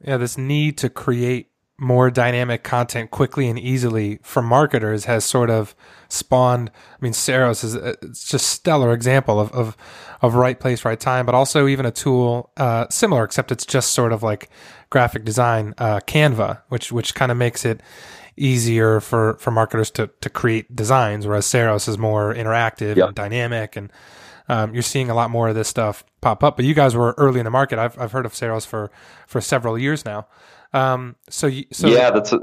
yeah 0.01 0.17
this 0.17 0.37
need 0.37 0.77
to 0.77 0.89
create 0.89 1.49
more 1.77 2.09
dynamic 2.09 2.63
content 2.63 3.11
quickly 3.11 3.49
and 3.49 3.59
easily 3.59 4.19
for 4.23 4.41
marketers 4.41 5.05
has 5.05 5.25
sort 5.25 5.49
of 5.49 5.75
spawned. 6.07 6.69
I 6.69 6.97
mean, 7.01 7.11
Ceros 7.11 7.63
is 7.63 7.75
a, 7.75 7.95
it's 8.01 8.27
just 8.29 8.47
stellar 8.47 8.93
example 8.93 9.39
of, 9.39 9.51
of, 9.51 9.75
of 10.21 10.35
right 10.35 10.57
place, 10.57 10.85
right 10.85 10.99
time, 10.99 11.25
but 11.25 11.35
also 11.35 11.67
even 11.67 11.85
a 11.85 11.91
tool 11.91 12.51
uh, 12.55 12.87
similar, 12.89 13.25
except 13.25 13.51
it's 13.51 13.65
just 13.65 13.91
sort 13.91 14.13
of 14.13 14.23
like 14.23 14.49
graphic 14.89 15.25
design, 15.25 15.73
uh, 15.77 15.99
Canva, 16.01 16.61
which 16.69 16.91
which 16.91 17.13
kind 17.13 17.31
of 17.31 17.37
makes 17.37 17.65
it 17.65 17.81
easier 18.37 19.01
for, 19.01 19.35
for 19.39 19.51
marketers 19.51 19.91
to 19.91 20.09
to 20.21 20.29
create 20.29 20.73
designs, 20.73 21.27
whereas 21.27 21.45
Ceros 21.45 21.89
is 21.89 21.97
more 21.97 22.33
interactive 22.33 22.95
yep. 22.95 23.07
and 23.07 23.15
dynamic, 23.15 23.75
and 23.75 23.91
um, 24.49 24.73
you're 24.73 24.83
seeing 24.83 25.09
a 25.09 25.13
lot 25.15 25.29
more 25.29 25.49
of 25.49 25.55
this 25.55 25.67
stuff 25.67 26.03
pop 26.21 26.43
up. 26.43 26.55
But 26.55 26.65
you 26.65 26.73
guys 26.73 26.95
were 26.95 27.13
early 27.17 27.39
in 27.39 27.45
the 27.45 27.51
market. 27.51 27.79
I've 27.79 27.99
I've 27.99 28.11
heard 28.11 28.25
of 28.25 28.33
Ceros 28.33 28.65
for 28.65 28.91
for 29.27 29.41
several 29.41 29.77
years 29.77 30.05
now. 30.05 30.27
Um, 30.73 31.15
so, 31.29 31.47
you, 31.47 31.65
so 31.71 31.87
yeah, 31.87 32.11
that's 32.11 32.33
a, 32.33 32.39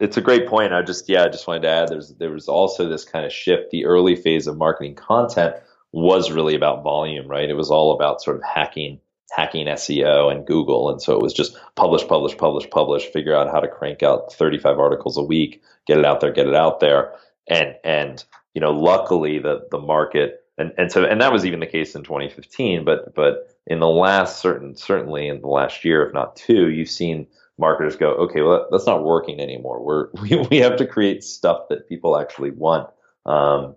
it's 0.00 0.16
a 0.16 0.20
great 0.20 0.48
point. 0.48 0.72
I 0.72 0.82
just 0.82 1.08
yeah, 1.08 1.24
I 1.24 1.28
just 1.28 1.46
wanted 1.46 1.62
to 1.62 1.68
add 1.68 1.88
there's 1.88 2.14
there 2.14 2.30
was 2.30 2.48
also 2.48 2.88
this 2.88 3.04
kind 3.04 3.24
of 3.24 3.32
shift. 3.32 3.70
The 3.70 3.84
early 3.84 4.16
phase 4.16 4.46
of 4.46 4.56
marketing 4.56 4.94
content 4.94 5.56
was 5.92 6.30
really 6.30 6.54
about 6.54 6.82
volume, 6.82 7.26
right? 7.28 7.48
It 7.48 7.54
was 7.54 7.70
all 7.70 7.94
about 7.94 8.22
sort 8.22 8.36
of 8.36 8.42
hacking 8.42 9.00
hacking 9.30 9.66
SEO 9.66 10.32
and 10.32 10.46
Google, 10.46 10.90
and 10.90 11.00
so 11.00 11.14
it 11.14 11.22
was 11.22 11.34
just 11.34 11.56
publish, 11.76 12.06
publish, 12.06 12.36
publish, 12.36 12.68
publish. 12.70 13.04
Figure 13.06 13.36
out 13.36 13.50
how 13.50 13.60
to 13.60 13.68
crank 13.68 14.02
out 14.02 14.32
35 14.32 14.78
articles 14.78 15.16
a 15.16 15.22
week, 15.22 15.62
get 15.86 15.98
it 15.98 16.04
out 16.04 16.20
there, 16.20 16.32
get 16.32 16.46
it 16.46 16.54
out 16.54 16.80
there, 16.80 17.12
and 17.48 17.74
and 17.84 18.24
you 18.54 18.60
know, 18.60 18.72
luckily 18.72 19.38
the 19.38 19.66
the 19.70 19.78
market 19.78 20.37
and 20.58 20.72
and 20.76 20.92
so 20.92 21.04
and 21.04 21.20
that 21.20 21.32
was 21.32 21.44
even 21.44 21.60
the 21.60 21.66
case 21.66 21.94
in 21.94 22.02
2015, 22.02 22.84
but 22.84 23.14
but 23.14 23.56
in 23.66 23.80
the 23.80 23.88
last 23.88 24.40
certain 24.40 24.76
certainly 24.76 25.28
in 25.28 25.40
the 25.40 25.48
last 25.48 25.84
year, 25.84 26.06
if 26.06 26.12
not 26.12 26.36
two, 26.36 26.70
you've 26.70 26.90
seen 26.90 27.26
marketers 27.58 27.96
go, 27.96 28.10
okay, 28.14 28.40
well, 28.40 28.66
that's 28.70 28.86
not 28.86 29.04
working 29.04 29.40
anymore. 29.40 29.82
We're, 29.82 30.08
we, 30.22 30.36
we 30.50 30.58
have 30.58 30.76
to 30.76 30.86
create 30.86 31.24
stuff 31.24 31.68
that 31.68 31.88
people 31.88 32.16
actually 32.16 32.50
want. 32.50 32.88
Um, 33.26 33.76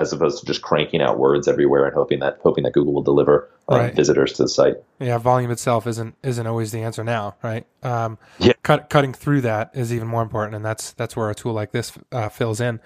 as 0.00 0.12
opposed 0.12 0.40
to 0.40 0.46
just 0.46 0.62
cranking 0.62 1.00
out 1.00 1.18
words 1.18 1.46
everywhere 1.46 1.84
and 1.84 1.94
hoping 1.94 2.20
that 2.20 2.38
hoping 2.42 2.64
that 2.64 2.72
Google 2.72 2.92
will 2.92 3.02
deliver 3.02 3.50
um, 3.68 3.78
right. 3.78 3.94
visitors 3.94 4.32
to 4.34 4.44
the 4.44 4.48
site. 4.48 4.76
Yeah, 4.98 5.18
volume 5.18 5.50
itself 5.50 5.86
isn't 5.86 6.14
isn't 6.22 6.46
always 6.46 6.72
the 6.72 6.80
answer 6.80 7.04
now, 7.04 7.36
right? 7.42 7.66
Um, 7.82 8.18
yeah. 8.38 8.52
Cut, 8.62 8.90
cutting 8.90 9.12
through 9.12 9.42
that 9.42 9.70
is 9.74 9.92
even 9.92 10.08
more 10.08 10.22
important, 10.22 10.54
and 10.54 10.64
that's 10.64 10.92
that's 10.92 11.16
where 11.16 11.30
a 11.30 11.34
tool 11.34 11.52
like 11.52 11.72
this 11.72 11.92
uh, 12.12 12.28
fills 12.28 12.60
in. 12.60 12.80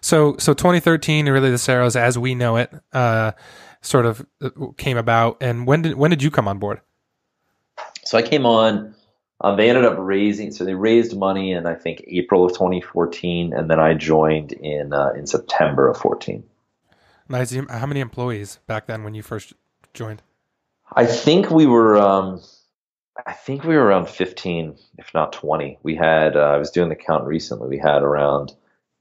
So 0.00 0.36
so 0.38 0.54
2013, 0.54 1.28
really 1.28 1.50
the 1.50 1.56
Ceros 1.56 1.96
as 1.96 2.18
we 2.18 2.34
know 2.34 2.56
it, 2.56 2.72
uh, 2.92 3.32
sort 3.80 4.06
of 4.06 4.24
uh, 4.40 4.50
came 4.76 4.96
about. 4.96 5.38
And 5.40 5.66
when 5.66 5.82
did 5.82 5.96
when 5.96 6.10
did 6.10 6.22
you 6.22 6.30
come 6.30 6.48
on 6.48 6.58
board? 6.58 6.80
So 8.04 8.18
I 8.18 8.22
came 8.22 8.46
on 8.46 8.94
um, 9.42 9.56
they 9.56 9.68
ended 9.68 9.84
up 9.84 9.96
raising, 9.98 10.52
so 10.52 10.64
they 10.64 10.74
raised 10.74 11.16
money 11.16 11.52
in 11.52 11.66
I 11.66 11.74
think 11.74 12.04
April 12.06 12.44
of 12.44 12.52
2014, 12.52 13.52
and 13.52 13.68
then 13.68 13.80
I 13.80 13.94
joined 13.94 14.52
in 14.52 14.92
uh, 14.92 15.12
in 15.16 15.26
September 15.26 15.88
of 15.88 15.96
14. 15.98 16.44
Nice. 17.32 17.56
How 17.70 17.86
many 17.86 18.00
employees 18.00 18.60
back 18.66 18.86
then 18.86 19.04
when 19.04 19.14
you 19.14 19.22
first 19.22 19.54
joined? 19.94 20.22
I 20.94 21.06
think 21.06 21.50
we 21.50 21.66
were, 21.66 21.96
um, 21.98 22.42
I 23.26 23.32
think 23.32 23.64
we 23.64 23.74
were 23.74 23.84
around 23.84 24.08
15, 24.08 24.76
if 24.98 25.14
not 25.14 25.32
20. 25.32 25.78
We 25.82 25.96
had, 25.96 26.36
uh, 26.36 26.40
I 26.40 26.58
was 26.58 26.70
doing 26.70 26.90
the 26.90 26.94
count 26.94 27.24
recently. 27.24 27.68
We 27.68 27.78
had 27.78 28.02
around 28.02 28.52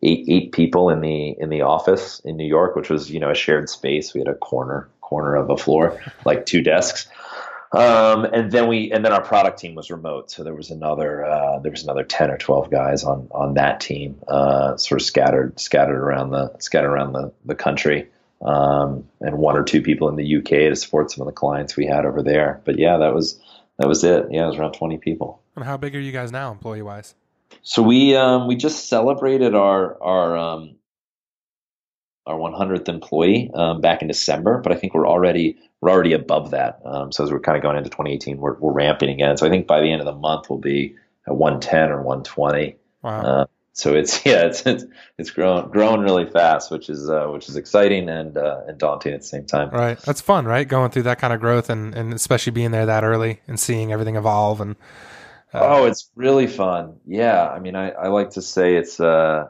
eight 0.04 0.26
eight 0.28 0.52
people 0.52 0.89
in 0.89 1.02
the 1.02 1.36
in 1.39 1.50
the 1.50 1.62
office 1.62 2.22
in 2.26 2.38
New 2.38 2.48
York, 2.48 2.76
which 2.76 2.89
was 2.89 3.12
you 3.12 3.20
know 3.20 3.30
a 3.30 3.36
shared 3.36 3.70
space. 3.70 4.13
We 4.13 4.22
had 4.22 4.28
a 4.28 4.36
corner 4.36 4.89
corner 5.02 5.36
of 5.36 5.50
a 5.50 5.58
floor, 5.58 6.02
like 6.26 6.46
two 6.46 6.62
desks. 6.62 7.08
Um, 7.74 8.26
and 8.26 8.52
then 8.52 8.67
we, 8.67 8.91
and 8.91 9.06
then 9.06 9.13
our 9.13 9.22
product 9.22 9.58
team 9.58 9.76
was 9.76 9.89
remote, 9.89 10.30
so 10.30 10.44
there 10.44 10.54
was 10.54 10.72
another, 10.72 11.24
uh, 11.24 11.60
there 11.60 11.72
was 11.72 11.84
another 11.84 12.04
ten 12.04 12.30
or 12.30 12.38
twelve 12.38 12.70
guys 12.70 13.04
on 13.06 13.30
on 13.32 13.54
that 13.54 13.80
team, 13.80 14.20
uh, 14.28 14.76
sort 14.76 15.00
of 15.00 15.06
scattered 15.06 15.58
scattered 15.60 15.98
around 15.98 16.32
the 16.32 16.58
scattered 16.60 16.89
around 16.89 17.13
the 17.13 17.32
the 17.46 17.56
country, 17.56 18.10
um, 18.41 19.08
and 19.19 19.38
one 19.38 19.56
or 19.56 19.63
two 19.63 19.82
people 19.82 20.10
in 20.10 20.15
the 20.15 20.38
UK 20.38 20.69
to 20.69 20.75
support 20.75 21.12
some 21.12 21.21
of 21.21 21.27
the 21.27 21.34
clients 21.34 21.75
we 21.75 21.86
had 21.86 22.06
over 22.06 22.21
there. 22.23 22.62
But 22.65 22.80
yeah, 22.80 22.97
that 22.97 23.13
was 23.13 23.39
that 23.77 23.88
was 23.88 24.04
it. 24.04 24.25
Yeah, 24.32 24.43
it 24.43 24.47
was 24.47 24.58
around 24.58 24.73
twenty 24.73 24.97
people. 24.97 25.41
And 25.56 25.65
how 25.65 25.77
big 25.77 25.95
are 25.95 25.99
you 25.99 26.12
guys 26.12 26.32
now, 26.32 26.51
employee 26.51 26.82
wise? 26.82 27.15
So 27.62 27.82
we 27.82 28.15
um, 28.15 28.47
we 28.47 28.56
just 28.56 28.88
celebrated 28.88 29.56
our 29.56 30.01
our 30.01 30.38
um, 30.38 30.75
our 32.27 32.38
100th 32.38 32.88
employee 32.88 33.49
um, 33.54 33.82
back 33.82 34.01
in 34.01 34.08
December, 34.08 34.60
but 34.60 34.71
I 34.71 34.75
think 34.75 34.93
we're 34.93 35.08
already 35.08 35.58
we're 35.82 35.89
already 35.89 36.13
above 36.13 36.51
that. 36.51 36.80
Um, 36.86 37.12
so 37.12 37.23
as 37.23 37.32
we're 37.32 37.39
kind 37.39 37.58
of 37.58 37.63
going 37.63 37.75
into 37.75 37.89
2018, 37.89 38.38
we're, 38.38 38.54
we're 38.60 38.71
ramping 38.71 39.10
again. 39.10 39.36
So 39.38 39.47
I 39.47 39.49
think 39.49 39.65
by 39.65 39.82
the 39.82 39.91
end 39.91 39.99
of 39.99 40.06
the 40.06 40.13
month, 40.13 40.49
we'll 40.49 40.60
be 40.60 40.95
at 41.27 41.36
110 41.36 41.89
or 41.89 42.04
120. 42.04 42.75
Wow. 43.01 43.21
Uh, 43.21 43.45
so 43.73 43.93
it's 43.93 44.25
yeah, 44.25 44.45
it's 44.45 44.65
it's 44.65 44.86
it's 45.17 45.29
grown 45.31 45.69
growing 45.69 46.01
really 46.01 46.25
fast, 46.25 46.71
which 46.71 46.89
is 46.89 47.10
uh, 47.10 47.27
which 47.27 47.49
is 47.49 47.55
exciting 47.55 48.10
and 48.10 48.38
uh, 48.38 48.62
and 48.67 48.77
daunting 48.77 49.13
at 49.13 49.21
the 49.21 49.27
same 49.27 49.45
time. 49.45 49.69
Right, 49.69 49.97
that's 49.99 50.21
fun, 50.21 50.45
right? 50.45 50.67
Going 50.67 50.91
through 50.91 51.03
that 51.03 51.19
kind 51.19 51.34
of 51.34 51.39
growth 51.39 51.69
and 51.69 51.95
and 51.95 52.13
especially 52.13 52.51
being 52.51 52.71
there 52.71 52.86
that 52.86 53.03
early 53.03 53.41
and 53.47 53.60
seeing 53.60 53.91
everything 53.91 54.15
evolve 54.15 54.62
and. 54.62 54.75
Uh, 55.53 55.60
oh, 55.63 55.86
it's 55.86 56.10
really 56.15 56.47
fun. 56.47 56.95
Yeah, 57.05 57.45
I 57.45 57.60
mean, 57.60 57.75
I, 57.75 57.89
I 57.89 58.07
like 58.07 58.29
to 58.31 58.41
say 58.41 58.75
it's 58.75 59.01
uh, 59.01 59.49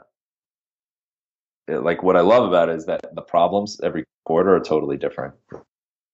it, 1.67 1.83
like 1.83 2.01
what 2.01 2.15
I 2.15 2.21
love 2.21 2.47
about 2.47 2.69
it 2.69 2.77
is 2.77 2.87
that 2.87 3.13
the 3.13 3.21
problems 3.21 3.79
every 3.83 4.05
quarter 4.25 4.55
are 4.55 4.61
totally 4.61 4.97
different 4.97 5.35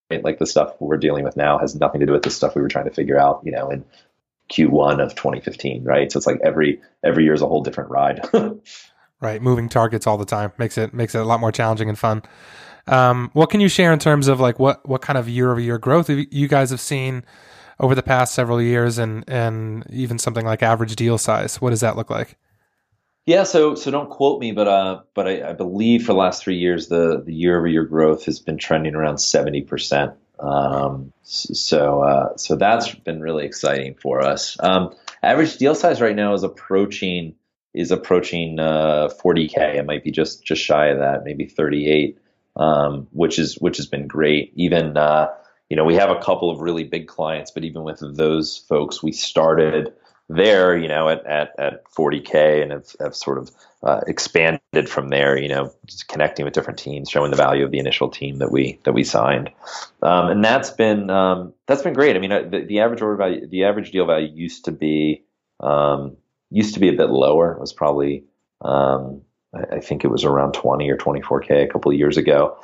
like 0.10 0.40
the 0.40 0.46
stuff 0.46 0.74
we're 0.80 0.98
dealing 0.98 1.24
with 1.24 1.36
now 1.36 1.58
has 1.58 1.76
nothing 1.76 2.00
to 2.00 2.06
do 2.06 2.14
with 2.14 2.24
the 2.24 2.30
stuff 2.30 2.56
we 2.56 2.62
were 2.62 2.70
trying 2.70 2.86
to 2.86 2.94
figure 2.94 3.20
out, 3.20 3.42
you 3.44 3.52
know, 3.52 3.70
in 3.70 3.84
Q1 4.50 5.04
of 5.04 5.16
2015, 5.16 5.84
right? 5.84 6.12
So 6.12 6.18
it's 6.18 6.28
like 6.28 6.40
every 6.44 6.82
every 7.04 7.24
year 7.24 7.34
is 7.34 7.42
a 7.42 7.48
whole 7.48 7.64
different 7.64 7.90
ride. 7.90 8.22
right, 9.22 9.42
moving 9.42 9.70
targets 9.70 10.08
all 10.08 10.18
the 10.18 10.26
time 10.26 10.52
makes 10.58 10.78
it 10.78 10.94
makes 10.94 11.16
it 11.16 11.20
a 11.20 11.26
lot 11.26 11.40
more 11.40 11.52
challenging 11.52 11.90
and 11.90 11.98
fun. 11.98 12.24
Um, 12.88 13.30
what 13.34 13.50
can 13.50 13.60
you 13.60 13.68
share 13.68 13.92
in 13.92 14.00
terms 14.00 14.28
of 14.28 14.40
like 14.40 14.60
what 14.60 14.88
what 14.88 15.02
kind 15.02 15.18
of 15.18 15.28
year 15.28 15.52
over 15.52 15.60
year 15.60 15.78
growth 15.78 16.10
you 16.10 16.48
guys 16.48 16.70
have 16.70 16.80
seen 16.80 17.24
over 17.80 17.94
the 17.94 18.04
past 18.04 18.34
several 18.34 18.62
years, 18.62 18.98
and 18.98 19.24
and 19.28 19.86
even 19.90 20.20
something 20.20 20.46
like 20.46 20.64
average 20.64 20.96
deal 20.96 21.18
size? 21.18 21.62
What 21.62 21.72
does 21.72 21.82
that 21.82 21.96
look 21.96 22.10
like? 22.10 22.38
Yeah, 23.26 23.44
so 23.44 23.76
so 23.76 23.92
don't 23.92 24.10
quote 24.10 24.40
me, 24.40 24.54
but 24.54 24.70
uh, 24.70 25.02
but 25.14 25.28
I, 25.28 25.50
I 25.50 25.54
believe 25.54 26.06
for 26.06 26.14
the 26.14 26.20
last 26.20 26.42
three 26.42 26.58
years 26.58 26.88
the 26.88 27.22
the 27.26 27.34
year 27.34 27.58
over 27.58 27.68
year 27.68 27.84
growth 27.84 28.24
has 28.26 28.40
been 28.40 28.58
trending 28.58 28.96
around 28.96 29.18
seventy 29.18 29.62
percent. 29.62 30.14
Um, 30.40 31.14
so 31.24 32.02
uh, 32.02 32.38
so 32.38 32.56
that's 32.56 32.94
been 32.94 33.22
really 33.22 33.46
exciting 33.46 33.96
for 33.96 34.22
us. 34.22 34.58
Um, 34.60 34.96
average 35.24 35.58
deal 35.58 35.76
size 35.76 36.02
right 36.02 36.16
now 36.16 36.34
is 36.34 36.44
approaching 36.44 37.36
is 37.74 37.92
approaching 37.92 38.60
uh, 38.60 39.10
40k. 39.24 39.76
It 39.76 39.86
might 39.86 40.04
be 40.04 40.12
just 40.12 40.44
just 40.44 40.64
shy 40.64 40.88
of 40.88 41.00
that, 41.00 41.24
maybe 41.24 41.46
38, 41.46 42.18
um, 42.56 43.08
which 43.12 43.40
is 43.40 43.56
which 43.56 43.78
has 43.78 43.88
been 43.88 44.08
great. 44.08 44.52
Even 44.56 44.98
uh, 44.98 45.30
you 45.70 45.78
know 45.78 45.86
we 45.86 45.96
have 45.96 46.10
a 46.10 46.20
couple 46.20 46.50
of 46.50 46.62
really 46.62 46.84
big 46.84 47.08
clients, 47.08 47.52
but 47.52 47.64
even 47.64 47.84
with 47.84 48.00
those 48.02 48.58
folks, 48.58 49.02
we 49.02 49.12
started 49.12 49.94
there, 50.30 50.78
you 50.78 50.88
know, 50.88 51.08
at, 51.08 51.26
at, 51.26 51.56
at 51.58 51.84
40K 51.92 52.62
and 52.62 52.72
have, 52.72 52.96
have 53.00 53.16
sort 53.16 53.38
of 53.38 53.52
uh, 53.84 54.02
expanded 54.08 54.90
from 54.90 55.10
there, 55.10 55.38
you 55.38 55.48
know, 55.48 55.72
connecting 56.08 56.44
with 56.44 56.54
different 56.54 56.80
teams, 56.80 57.10
showing 57.10 57.32
the 57.32 57.38
value 57.38 57.64
of 57.64 57.72
the 57.72 57.80
initial 57.80 58.10
team 58.10 58.40
that 58.40 58.52
we, 58.52 58.80
that 58.84 58.94
we 58.94 59.04
signed. 59.04 59.50
Um, 60.02 60.30
and 60.30 60.44
that's 60.44 60.70
been, 60.70 61.10
um, 61.10 61.54
that's 61.66 61.82
been 61.82 61.94
great. 61.94 62.16
I 62.16 62.20
mean, 62.20 62.32
uh, 62.32 62.42
the, 62.42 62.66
the, 62.66 62.80
average 62.80 63.02
order 63.02 63.16
value, 63.16 63.48
the 63.48 63.64
average 63.64 63.92
deal 63.92 64.06
value 64.06 64.30
used 64.34 64.66
to 64.66 64.72
be, 64.72 65.24
um, 65.62 66.18
used 66.50 66.74
to 66.74 66.80
be 66.80 66.90
a 66.90 66.94
bit 66.94 67.10
lower. 67.10 67.54
It 67.54 67.62
was 67.62 67.74
probably, 67.74 68.26
um, 68.62 69.22
I 69.54 69.80
think 69.80 70.04
it 70.04 70.10
was 70.10 70.26
around 70.26 70.54
20 70.54 70.90
or 70.90 70.98
24k 70.98 71.64
a 71.64 71.68
couple 71.68 71.92
of 71.92 71.98
years 71.98 72.18
ago, 72.18 72.58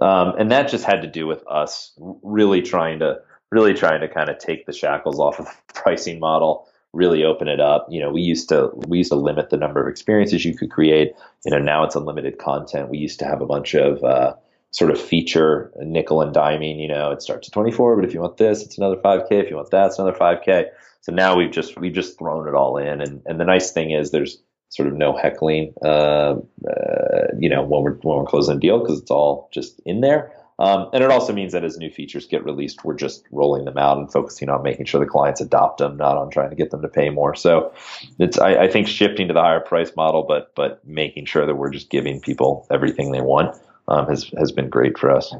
um, 0.00 0.34
and 0.38 0.50
that 0.50 0.70
just 0.70 0.84
had 0.84 1.02
to 1.02 1.08
do 1.08 1.26
with 1.26 1.46
us 1.46 1.92
really 2.22 2.62
trying 2.62 3.00
to 3.00 3.20
really 3.50 3.74
trying 3.74 4.00
to 4.00 4.08
kind 4.08 4.30
of 4.30 4.38
take 4.38 4.66
the 4.66 4.72
shackles 4.72 5.18
off 5.18 5.38
of 5.38 5.46
the 5.46 5.74
pricing 5.74 6.18
model, 6.18 6.68
really 6.92 7.24
open 7.24 7.48
it 7.48 7.60
up. 7.60 7.86
You 7.90 8.00
know, 8.00 8.10
we 8.10 8.20
used 8.20 8.48
to 8.48 8.70
we 8.86 8.98
used 8.98 9.10
to 9.10 9.16
limit 9.16 9.50
the 9.50 9.56
number 9.56 9.82
of 9.82 9.88
experiences 9.88 10.44
you 10.44 10.56
could 10.56 10.70
create. 10.70 11.12
You 11.44 11.52
know, 11.52 11.58
now 11.58 11.84
it's 11.84 11.96
unlimited 11.96 12.38
content. 12.38 12.90
We 12.90 12.98
used 12.98 13.18
to 13.20 13.24
have 13.24 13.40
a 13.40 13.46
bunch 13.46 13.74
of 13.74 14.02
uh, 14.02 14.34
sort 14.72 14.90
of 14.90 15.00
feature 15.00 15.72
nickel 15.78 16.22
and 16.22 16.34
diming. 16.34 16.80
You 16.80 16.88
know, 16.88 17.10
it 17.10 17.22
starts 17.22 17.48
at 17.48 17.52
24, 17.52 17.96
but 17.96 18.04
if 18.04 18.14
you 18.14 18.20
want 18.20 18.36
this, 18.36 18.62
it's 18.62 18.78
another 18.78 18.96
5k. 18.96 19.30
If 19.30 19.50
you 19.50 19.56
want 19.56 19.70
that, 19.70 19.86
it's 19.86 19.98
another 19.98 20.16
5k. 20.16 20.66
So 21.02 21.12
now 21.12 21.36
we've 21.36 21.50
just 21.50 21.78
we've 21.78 21.94
just 21.94 22.18
thrown 22.18 22.48
it 22.48 22.54
all 22.54 22.76
in, 22.76 23.00
and 23.00 23.22
and 23.26 23.40
the 23.40 23.44
nice 23.44 23.72
thing 23.72 23.90
is 23.92 24.10
there's 24.10 24.38
sort 24.68 24.86
of 24.88 24.94
no 24.94 25.16
heckling, 25.16 25.74
uh, 25.84 26.36
uh, 26.68 27.26
you 27.38 27.48
know, 27.48 27.62
when 27.62 27.82
we're 27.82 27.94
when 28.02 28.18
we're 28.18 28.24
closing 28.24 28.56
a 28.56 28.60
deal 28.60 28.80
because 28.80 29.00
it's 29.00 29.10
all 29.10 29.48
just 29.52 29.80
in 29.84 30.00
there. 30.00 30.32
Um, 30.60 30.90
and 30.92 31.02
it 31.02 31.10
also 31.10 31.32
means 31.32 31.52
that 31.54 31.64
as 31.64 31.78
new 31.78 31.90
features 31.90 32.26
get 32.26 32.44
released, 32.44 32.84
we're 32.84 32.94
just 32.94 33.24
rolling 33.32 33.64
them 33.64 33.78
out 33.78 33.96
and 33.96 34.12
focusing 34.12 34.50
on 34.50 34.62
making 34.62 34.84
sure 34.84 35.00
the 35.00 35.10
clients 35.10 35.40
adopt 35.40 35.78
them, 35.78 35.96
not 35.96 36.18
on 36.18 36.30
trying 36.30 36.50
to 36.50 36.56
get 36.56 36.70
them 36.70 36.82
to 36.82 36.88
pay 36.88 37.08
more. 37.08 37.34
So 37.34 37.72
it's 38.18 38.38
I, 38.38 38.64
I 38.64 38.68
think 38.68 38.86
shifting 38.86 39.26
to 39.28 39.34
the 39.34 39.40
higher 39.40 39.60
price 39.60 39.96
model, 39.96 40.22
but 40.22 40.54
but 40.54 40.86
making 40.86 41.24
sure 41.24 41.46
that 41.46 41.54
we're 41.54 41.70
just 41.70 41.88
giving 41.88 42.20
people 42.20 42.66
everything 42.70 43.10
they 43.10 43.22
want 43.22 43.56
um, 43.88 44.06
has 44.08 44.30
has 44.36 44.52
been 44.52 44.68
great 44.68 44.98
for 44.98 45.10
us. 45.10 45.34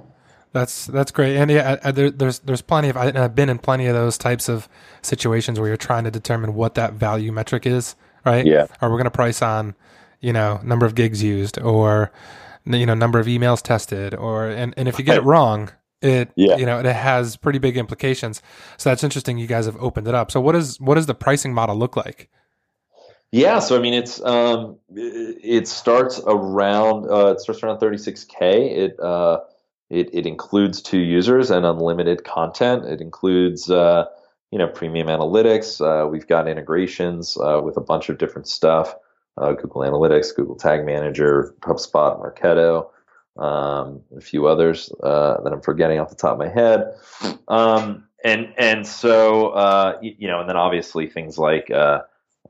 That's 0.53 0.87
that's 0.87 1.11
great, 1.11 1.37
and 1.37 1.51
yeah, 1.51 1.77
I, 1.85 1.89
I, 1.89 1.93
there, 1.93 2.11
there's 2.11 2.39
there's 2.39 2.63
plenty 2.63 2.89
of 2.89 2.97
I, 2.97 3.13
have 3.13 3.35
been 3.35 3.51
in 3.51 3.59
plenty 3.59 3.87
of 3.87 3.95
those 3.95 4.17
types 4.17 4.49
of 4.49 4.71
situations 5.03 5.61
where 5.61 5.69
you're 5.69 5.77
trying 5.77 6.05
to 6.05 6.11
determine 6.11 6.55
what 6.55 6.75
that 6.77 6.95
value 6.95 7.31
metric 7.31 7.67
is, 7.67 7.95
right? 8.25 8.45
Yeah. 8.47 8.67
Are 8.81 8.89
we're 8.89 8.97
going 8.97 9.05
to 9.05 9.11
price 9.11 9.43
on, 9.43 9.75
you 10.21 10.33
know, 10.33 10.61
number 10.65 10.87
of 10.87 10.95
gigs 10.95 11.23
used, 11.23 11.61
or 11.61 12.11
you 12.65 12.87
know, 12.87 12.95
number 12.95 13.19
of 13.19 13.27
emails 13.27 13.63
tested, 13.63 14.15
or 14.15 14.49
and 14.49 14.75
and 14.77 14.89
if 14.89 14.99
you 14.99 15.05
get 15.05 15.17
it 15.17 15.25
wrong, 15.25 15.71
it 16.03 16.31
yeah. 16.37 16.57
you 16.57 16.67
know 16.67 16.79
it 16.79 16.87
has 16.87 17.37
pretty 17.37 17.59
big 17.59 17.77
implications. 17.77 18.43
So 18.77 18.91
that's 18.91 19.05
interesting. 19.05 19.39
You 19.39 19.47
guys 19.47 19.67
have 19.67 19.77
opened 19.77 20.09
it 20.09 20.15
up. 20.15 20.31
So 20.31 20.41
what 20.41 20.57
is 20.57 20.81
what 20.81 20.95
does 20.95 21.07
the 21.07 21.15
pricing 21.15 21.53
model 21.53 21.77
look 21.77 21.97
like? 21.97 22.29
Yeah, 23.33 23.61
so 23.61 23.79
I 23.79 23.81
mean, 23.81 23.95
it's 23.95 24.21
um, 24.23 24.79
it 24.89 25.69
starts 25.69 26.21
around 26.27 27.09
uh, 27.09 27.27
it 27.33 27.41
starts 27.41 27.63
around 27.63 27.79
36k. 27.79 28.41
It 28.41 29.01
uh, 29.01 29.41
it, 29.89 30.11
it 30.13 30.27
includes 30.27 30.83
two 30.83 30.99
users 30.99 31.51
and 31.51 31.65
unlimited 31.65 32.25
content. 32.25 32.85
It 32.85 33.01
includes, 33.01 33.71
uh, 33.71 34.07
you 34.51 34.59
know, 34.59 34.69
premium 34.69 35.09
analytics. 35.09 35.81
Uh, 35.81 36.09
we've 36.09 36.27
got 36.27 36.49
integrations 36.49 37.37
uh, 37.37 37.61
with 37.63 37.77
a 37.77 37.81
bunch 37.81 38.09
of 38.09 38.19
different 38.19 38.49
stuff: 38.49 38.97
uh, 39.37 39.53
Google 39.53 39.83
Analytics, 39.83 40.35
Google 40.35 40.57
Tag 40.57 40.85
Manager, 40.85 41.55
HubSpot, 41.61 42.21
Marketo, 42.21 42.91
um, 43.43 44.03
a 44.17 44.21
few 44.21 44.47
others 44.47 44.93
uh, 45.03 45.41
that 45.43 45.53
I'm 45.53 45.63
forgetting 45.63 45.99
off 45.99 46.11
the 46.11 46.17
top 46.17 46.33
of 46.33 46.39
my 46.39 46.49
head. 46.49 46.95
Um, 47.49 48.05
and 48.25 48.53
and 48.59 48.87
so 48.87 49.49
uh, 49.49 49.99
you, 50.03 50.29
know, 50.29 50.41
and 50.41 50.49
then 50.49 50.57
obviously 50.57 51.07
things 51.07 51.39
like 51.39 51.71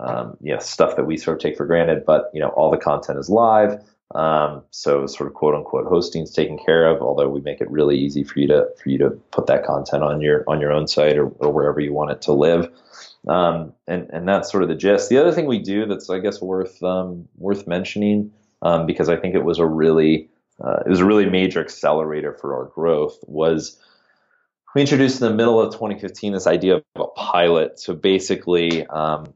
um, 0.00 0.36
you 0.40 0.52
know 0.52 0.58
stuff 0.58 0.96
that 0.96 1.04
we 1.04 1.16
sort 1.16 1.36
of 1.36 1.42
take 1.42 1.56
for 1.56 1.66
granted, 1.66 2.04
but 2.06 2.30
you 2.32 2.40
know, 2.40 2.48
all 2.48 2.70
the 2.70 2.76
content 2.76 3.18
is 3.18 3.28
live. 3.28 3.80
Um, 4.14 4.64
so 4.70 5.06
sort 5.06 5.28
of 5.28 5.34
quote 5.34 5.54
unquote 5.54 5.86
hosting 5.86 6.22
is 6.22 6.32
taken 6.32 6.58
care 6.58 6.86
of, 6.86 7.00
although 7.00 7.28
we 7.28 7.40
make 7.42 7.60
it 7.60 7.70
really 7.70 7.96
easy 7.96 8.24
for 8.24 8.40
you 8.40 8.48
to 8.48 8.68
for 8.82 8.88
you 8.88 8.98
to 8.98 9.10
put 9.30 9.46
that 9.46 9.64
content 9.64 10.02
on 10.02 10.20
your 10.20 10.44
on 10.48 10.60
your 10.60 10.72
own 10.72 10.88
site 10.88 11.16
or, 11.16 11.28
or 11.38 11.52
wherever 11.52 11.80
you 11.80 11.92
want 11.92 12.10
it 12.10 12.22
to 12.22 12.32
live. 12.32 12.68
Um, 13.28 13.74
and 13.86 14.08
and 14.10 14.26
that's 14.26 14.50
sort 14.50 14.62
of 14.62 14.68
the 14.68 14.74
gist. 14.74 15.10
The 15.10 15.18
other 15.18 15.32
thing 15.32 15.46
we 15.46 15.58
do 15.58 15.86
that's 15.86 16.08
I 16.08 16.18
guess 16.20 16.40
worth 16.40 16.82
um, 16.82 17.28
worth 17.36 17.66
mentioning 17.66 18.32
um, 18.62 18.86
because 18.86 19.08
I 19.08 19.16
think 19.16 19.34
it 19.34 19.44
was 19.44 19.58
a 19.58 19.66
really 19.66 20.30
uh, 20.62 20.80
it 20.86 20.88
was 20.88 21.00
a 21.00 21.04
really 21.04 21.28
major 21.28 21.60
accelerator 21.60 22.32
for 22.32 22.54
our 22.54 22.66
growth 22.66 23.18
was 23.26 23.78
we 24.74 24.80
introduced 24.80 25.20
in 25.20 25.28
the 25.28 25.34
middle 25.34 25.60
of 25.60 25.72
2015 25.72 26.32
this 26.32 26.46
idea 26.46 26.76
of 26.76 26.84
a 26.96 27.06
pilot. 27.08 27.80
So 27.80 27.94
basically, 27.94 28.86
um, 28.86 29.32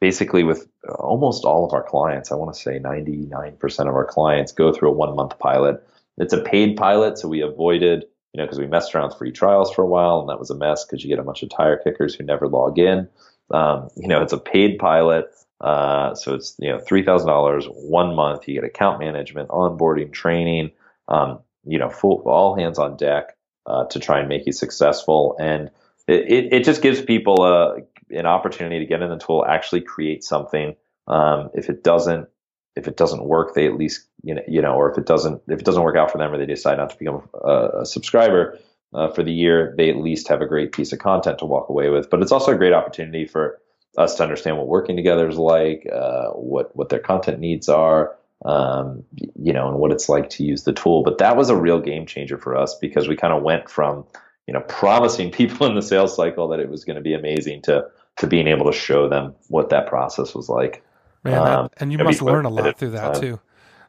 basically 0.00 0.44
with 0.44 0.68
almost 0.98 1.44
all 1.44 1.64
of 1.64 1.72
our 1.72 1.82
clients, 1.82 2.30
I 2.30 2.34
want 2.34 2.54
to 2.54 2.60
say 2.60 2.78
99% 2.78 3.80
of 3.80 3.94
our 3.94 4.04
clients 4.04 4.52
go 4.52 4.72
through 4.72 4.90
a 4.90 4.92
one 4.92 5.16
month 5.16 5.38
pilot. 5.38 5.82
It's 6.18 6.32
a 6.32 6.40
paid 6.40 6.76
pilot, 6.76 7.18
so 7.18 7.28
we 7.28 7.40
avoided, 7.40 8.04
you 8.34 8.38
know, 8.38 8.46
because 8.46 8.58
we 8.58 8.66
messed 8.66 8.94
around 8.94 9.10
with 9.10 9.18
free 9.18 9.30
trials 9.32 9.72
for 9.72 9.82
a 9.82 9.86
while, 9.86 10.20
and 10.20 10.28
that 10.28 10.40
was 10.40 10.50
a 10.50 10.56
mess 10.56 10.84
because 10.84 11.04
you 11.04 11.08
get 11.08 11.20
a 11.20 11.24
bunch 11.24 11.44
of 11.44 11.50
tire 11.50 11.76
kickers 11.78 12.16
who 12.16 12.24
never 12.24 12.48
log 12.48 12.78
in. 12.80 13.08
Um, 13.52 13.88
you 13.96 14.08
know, 14.08 14.22
it's 14.22 14.32
a 14.32 14.38
paid 14.38 14.78
pilot, 14.78 15.26
uh, 15.60 16.14
so 16.16 16.34
it's 16.34 16.56
you 16.58 16.70
know 16.70 16.80
three 16.80 17.04
thousand 17.04 17.28
dollars 17.28 17.66
one 17.66 18.16
month. 18.16 18.48
You 18.48 18.54
get 18.54 18.64
account 18.64 18.98
management, 18.98 19.50
onboarding, 19.50 20.12
training, 20.12 20.72
um, 21.06 21.40
you 21.64 21.78
know, 21.78 21.88
full 21.88 22.22
all 22.26 22.56
hands 22.56 22.80
on 22.80 22.96
deck 22.96 23.36
uh, 23.66 23.84
to 23.86 24.00
try 24.00 24.18
and 24.18 24.28
make 24.28 24.46
you 24.46 24.52
successful, 24.52 25.36
and 25.38 25.70
it, 26.08 26.32
it, 26.32 26.52
it 26.52 26.64
just 26.64 26.82
gives 26.82 27.00
people 27.00 27.44
a 27.44 27.76
an 28.10 28.26
opportunity 28.26 28.80
to 28.80 28.86
get 28.86 29.00
in 29.00 29.10
the 29.10 29.18
tool, 29.18 29.44
actually 29.46 29.82
create 29.82 30.24
something. 30.24 30.74
Um, 31.06 31.50
if 31.54 31.68
it 31.68 31.84
doesn't, 31.84 32.28
if 32.76 32.88
it 32.88 32.96
doesn't 32.96 33.24
work, 33.24 33.54
they 33.54 33.66
at 33.66 33.76
least 33.76 34.06
you 34.22 34.34
know, 34.34 34.42
you 34.48 34.62
know, 34.62 34.74
or 34.74 34.90
if 34.90 34.98
it 34.98 35.06
doesn't, 35.06 35.42
if 35.48 35.60
it 35.60 35.64
doesn't 35.64 35.82
work 35.82 35.96
out 35.96 36.10
for 36.10 36.18
them, 36.18 36.32
or 36.32 36.38
they 36.38 36.46
decide 36.46 36.78
not 36.78 36.90
to 36.90 36.96
become 36.96 37.28
a, 37.44 37.80
a 37.82 37.86
subscriber 37.86 38.58
uh, 38.94 39.10
for 39.10 39.22
the 39.22 39.32
year, 39.32 39.74
they 39.76 39.90
at 39.90 39.96
least 39.96 40.28
have 40.28 40.40
a 40.40 40.46
great 40.46 40.72
piece 40.72 40.92
of 40.92 40.98
content 40.98 41.38
to 41.38 41.44
walk 41.44 41.68
away 41.68 41.90
with. 41.90 42.08
But 42.10 42.22
it's 42.22 42.32
also 42.32 42.52
a 42.52 42.56
great 42.56 42.72
opportunity 42.72 43.26
for 43.26 43.60
us 43.98 44.16
to 44.16 44.22
understand 44.22 44.56
what 44.56 44.66
working 44.66 44.96
together 44.96 45.28
is 45.28 45.36
like, 45.36 45.86
uh, 45.92 46.28
what 46.30 46.74
what 46.74 46.88
their 46.88 46.98
content 46.98 47.38
needs 47.38 47.68
are, 47.68 48.16
um, 48.44 49.04
you 49.40 49.52
know, 49.52 49.68
and 49.68 49.78
what 49.78 49.92
it's 49.92 50.08
like 50.08 50.30
to 50.30 50.44
use 50.44 50.64
the 50.64 50.72
tool. 50.72 51.02
But 51.02 51.18
that 51.18 51.36
was 51.36 51.50
a 51.50 51.56
real 51.56 51.80
game 51.80 52.06
changer 52.06 52.38
for 52.38 52.56
us 52.56 52.74
because 52.80 53.08
we 53.08 53.16
kind 53.16 53.34
of 53.34 53.42
went 53.42 53.68
from 53.68 54.04
you 54.46 54.54
know 54.54 54.60
promising 54.62 55.30
people 55.40 55.66
in 55.66 55.74
the 55.74 55.82
sales 55.82 56.16
cycle 56.16 56.48
that 56.48 56.60
it 56.60 56.70
was 56.70 56.84
going 56.84 56.96
to 56.96 57.02
be 57.02 57.14
amazing 57.14 57.62
to 57.62 57.86
to 58.16 58.26
being 58.26 58.46
able 58.46 58.66
to 58.66 58.76
show 58.76 59.08
them 59.08 59.34
what 59.48 59.70
that 59.70 59.86
process 59.86 60.34
was 60.34 60.48
like. 60.48 60.82
Man, 61.24 61.46
um, 61.46 61.70
and 61.78 61.90
you 61.92 61.98
must 61.98 62.22
learn 62.22 62.44
a 62.44 62.50
lot 62.50 62.78
through 62.78 62.90
that 62.90 63.14
too. 63.20 63.40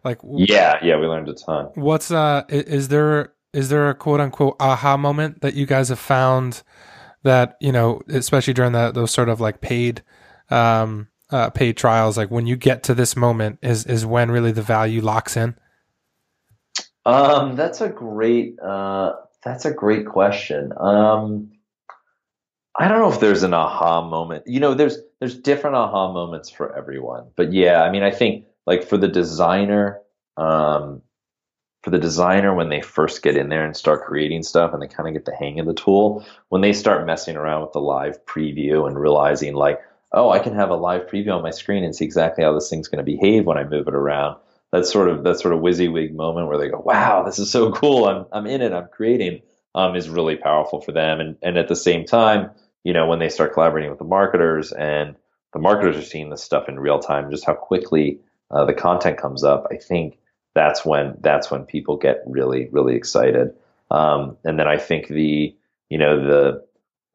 Like 0.03 0.19
yeah, 0.23 0.79
yeah, 0.81 0.97
we 0.97 1.07
learned 1.07 1.29
a 1.29 1.33
ton. 1.33 1.69
What's 1.75 2.11
uh 2.11 2.43
is 2.49 2.87
there 2.87 3.33
is 3.53 3.69
there 3.69 3.89
a 3.89 3.95
quote 3.95 4.19
unquote 4.21 4.55
aha 4.59 4.97
moment 4.97 5.41
that 5.41 5.53
you 5.53 5.65
guys 5.65 5.89
have 5.89 5.99
found 5.99 6.63
that 7.23 7.57
you 7.59 7.71
know 7.71 8.01
especially 8.09 8.53
during 8.53 8.71
that 8.73 8.93
those 8.93 9.11
sort 9.11 9.29
of 9.29 9.41
like 9.41 9.61
paid 9.61 10.03
um 10.49 11.07
uh, 11.31 11.49
paid 11.49 11.75
trials 11.75 12.17
like 12.17 12.29
when 12.29 12.45
you 12.45 12.55
get 12.55 12.83
to 12.83 12.93
this 12.93 13.15
moment 13.15 13.57
is 13.63 13.85
is 13.87 14.05
when 14.05 14.29
really 14.29 14.51
the 14.51 14.61
value 14.61 15.01
locks 15.01 15.35
in 15.35 15.55
um 17.03 17.55
that's 17.55 17.81
a 17.81 17.89
great 17.89 18.59
uh 18.59 19.13
that's 19.45 19.63
a 19.63 19.71
great 19.71 20.07
question. 20.07 20.73
Um, 20.75 21.51
I 22.77 22.87
don't 22.87 22.99
know 22.99 23.11
if 23.11 23.19
there's 23.19 23.43
an 23.43 23.53
aha 23.53 24.01
moment. 24.01 24.43
You 24.47 24.59
know, 24.59 24.73
there's 24.73 24.97
there's 25.19 25.37
different 25.37 25.75
aha 25.75 26.11
moments 26.11 26.49
for 26.49 26.75
everyone. 26.77 27.27
But 27.35 27.53
yeah, 27.53 27.81
I 27.83 27.91
mean, 27.91 28.03
I 28.03 28.11
think 28.11 28.45
like 28.65 28.87
for 28.87 28.97
the 28.97 29.07
designer, 29.07 30.01
um, 30.37 31.01
for 31.83 31.91
the 31.91 31.99
designer 31.99 32.53
when 32.53 32.69
they 32.69 32.81
first 32.81 33.21
get 33.21 33.37
in 33.37 33.49
there 33.49 33.63
and 33.65 33.77
start 33.77 34.05
creating 34.05 34.43
stuff 34.43 34.73
and 34.73 34.81
they 34.81 34.87
kind 34.87 35.07
of 35.07 35.13
get 35.13 35.25
the 35.25 35.35
hang 35.35 35.59
of 35.59 35.67
the 35.67 35.73
tool, 35.73 36.25
when 36.49 36.61
they 36.61 36.73
start 36.73 37.05
messing 37.05 37.37
around 37.37 37.61
with 37.61 37.73
the 37.73 37.79
live 37.79 38.25
preview 38.25 38.87
and 38.87 38.99
realizing 38.99 39.53
like, 39.53 39.79
oh, 40.11 40.31
I 40.31 40.39
can 40.39 40.55
have 40.55 40.69
a 40.69 40.75
live 40.75 41.07
preview 41.07 41.35
on 41.35 41.43
my 41.43 41.51
screen 41.51 41.83
and 41.83 41.95
see 41.95 42.05
exactly 42.05 42.43
how 42.43 42.53
this 42.53 42.69
thing's 42.69 42.87
going 42.87 43.05
to 43.05 43.11
behave 43.11 43.45
when 43.45 43.57
I 43.57 43.63
move 43.63 43.87
it 43.87 43.95
around 43.95 44.37
that 44.71 44.85
sort 44.85 45.07
of 45.09 45.23
that 45.23 45.39
sort 45.39 45.53
of 45.53 45.61
WYSIWYG 45.61 46.13
moment 46.13 46.47
where 46.47 46.57
they 46.57 46.69
go, 46.69 46.81
"Wow, 46.83 47.23
this 47.23 47.39
is 47.39 47.49
so 47.51 47.71
cool! 47.71 48.05
I'm 48.05 48.25
I'm 48.31 48.47
in 48.47 48.61
it. 48.61 48.73
I'm 48.73 48.87
creating." 48.89 49.41
Um, 49.73 49.95
is 49.97 50.07
really 50.07 50.37
powerful 50.37 50.79
for 50.81 50.93
them, 50.93 51.19
and 51.19 51.35
and 51.41 51.57
at 51.57 51.67
the 51.67 51.75
same 51.75 52.05
time, 52.05 52.49
you 52.85 52.93
know, 52.93 53.07
when 53.07 53.19
they 53.19 53.29
start 53.29 53.53
collaborating 53.53 53.89
with 53.89 53.99
the 53.99 54.05
marketers 54.05 54.71
and 54.71 55.15
the 55.53 55.59
marketers 55.59 55.97
are 55.97 56.07
seeing 56.07 56.29
this 56.29 56.43
stuff 56.43 56.69
in 56.69 56.79
real 56.79 56.99
time, 56.99 57.31
just 57.31 57.45
how 57.45 57.55
quickly 57.55 58.19
uh, 58.51 58.63
the 58.63 58.73
content 58.73 59.17
comes 59.17 59.43
up. 59.43 59.67
I 59.71 59.77
think 59.77 60.19
that's 60.53 60.85
when 60.85 61.17
that's 61.19 61.49
when 61.51 61.65
people 61.65 61.97
get 61.97 62.21
really 62.27 62.69
really 62.71 62.95
excited. 62.95 63.53
Um, 63.91 64.37
and 64.45 64.59
then 64.59 64.67
I 64.67 64.77
think 64.77 65.07
the 65.07 65.53
you 65.89 65.97
know 65.97 66.25
the 66.25 66.63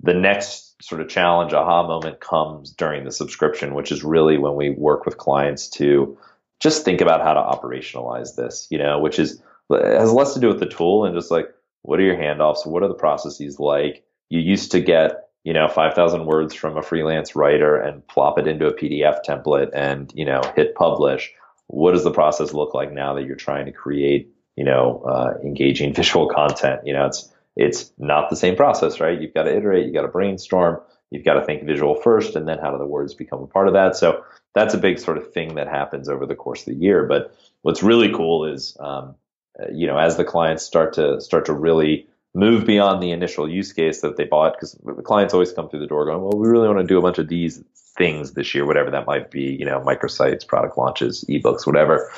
the 0.02 0.14
next 0.14 0.82
sort 0.82 1.00
of 1.00 1.08
challenge 1.08 1.52
aha 1.52 1.86
moment 1.86 2.20
comes 2.20 2.72
during 2.72 3.04
the 3.04 3.12
subscription, 3.12 3.74
which 3.74 3.92
is 3.92 4.02
really 4.02 4.38
when 4.38 4.56
we 4.56 4.70
work 4.70 5.06
with 5.06 5.18
clients 5.18 5.68
to 5.68 6.18
just 6.58 6.84
think 6.84 7.00
about 7.00 7.22
how 7.22 7.34
to 7.34 7.40
operationalize 7.40 8.34
this, 8.34 8.66
you 8.70 8.78
know, 8.78 8.98
which 8.98 9.20
is 9.20 9.40
has 9.70 10.12
less 10.12 10.34
to 10.34 10.40
do 10.40 10.48
with 10.48 10.58
the 10.58 10.66
tool 10.66 11.04
and 11.04 11.14
just 11.14 11.30
like 11.30 11.46
what 11.82 12.00
are 12.00 12.04
your 12.04 12.16
handoffs, 12.16 12.66
what 12.66 12.82
are 12.82 12.88
the 12.88 12.94
processes 12.94 13.60
like. 13.60 14.02
You 14.30 14.40
used 14.40 14.72
to 14.72 14.80
get 14.80 15.29
you 15.44 15.52
know 15.52 15.68
5000 15.68 16.26
words 16.26 16.54
from 16.54 16.76
a 16.76 16.82
freelance 16.82 17.34
writer 17.34 17.76
and 17.76 18.06
plop 18.06 18.38
it 18.38 18.46
into 18.46 18.66
a 18.66 18.74
pdf 18.74 19.18
template 19.26 19.70
and 19.74 20.12
you 20.14 20.24
know 20.24 20.40
hit 20.56 20.74
publish. 20.74 21.32
What 21.66 21.92
does 21.92 22.04
the 22.04 22.10
process 22.10 22.52
look 22.52 22.74
like 22.74 22.92
now 22.92 23.14
that 23.14 23.24
you're 23.24 23.36
trying 23.36 23.66
to 23.66 23.72
create 23.72 24.32
you 24.56 24.64
know 24.64 25.02
uh, 25.08 25.34
engaging 25.42 25.94
visual 26.00 26.28
content? 26.28 26.82
You 26.84 26.92
know 26.92 27.06
it's 27.06 27.32
it's 27.56 27.92
not 27.98 28.30
the 28.30 28.36
same 28.36 28.56
process 28.56 29.00
right? 29.00 29.20
You've 29.20 29.34
got 29.34 29.44
to 29.44 29.56
iterate 29.56 29.86
you've 29.86 29.94
got 29.94 30.02
to 30.02 30.08
brainstorm 30.08 30.80
you've 31.10 31.24
got 31.24 31.34
to 31.34 31.44
think 31.44 31.64
visual 31.64 31.94
first 31.94 32.36
and 32.36 32.48
then 32.48 32.58
how 32.58 32.70
do 32.70 32.78
the 32.78 32.86
words 32.86 33.14
become 33.14 33.42
a 33.42 33.46
part 33.46 33.66
of 33.66 33.74
that? 33.74 33.96
So 33.96 34.24
that's 34.54 34.74
a 34.74 34.78
big 34.78 34.98
sort 34.98 35.18
of 35.18 35.32
thing 35.32 35.56
that 35.56 35.68
happens 35.68 36.08
over 36.08 36.26
the 36.26 36.34
course 36.34 36.60
of 36.60 36.66
the 36.66 36.80
year. 36.80 37.06
But 37.06 37.34
what's 37.62 37.82
really 37.82 38.12
cool 38.12 38.46
is, 38.46 38.76
um, 38.80 39.14
uh, 39.60 39.66
you 39.72 39.86
know, 39.86 39.98
as 39.98 40.16
the 40.16 40.24
clients 40.24 40.64
start 40.64 40.94
to 40.94 41.20
start 41.20 41.46
to 41.46 41.52
really 41.52 42.06
move 42.34 42.64
beyond 42.64 43.02
the 43.02 43.10
initial 43.10 43.48
use 43.48 43.72
case 43.72 44.00
that 44.02 44.16
they 44.16 44.24
bought, 44.24 44.54
because 44.54 44.72
the 44.84 45.02
clients 45.02 45.34
always 45.34 45.52
come 45.52 45.68
through 45.68 45.80
the 45.80 45.86
door 45.86 46.04
going, 46.04 46.22
well, 46.22 46.38
we 46.38 46.48
really 46.48 46.68
want 46.68 46.78
to 46.78 46.86
do 46.86 46.98
a 46.98 47.02
bunch 47.02 47.18
of 47.18 47.28
these 47.28 47.62
things 47.74 48.32
this 48.32 48.54
year, 48.54 48.66
whatever 48.66 48.90
that 48.90 49.06
might 49.06 49.30
be, 49.30 49.56
you 49.58 49.64
know, 49.64 49.80
microsites, 49.80 50.46
product 50.46 50.78
launches, 50.78 51.24
ebooks, 51.28 51.66
whatever. 51.66 52.10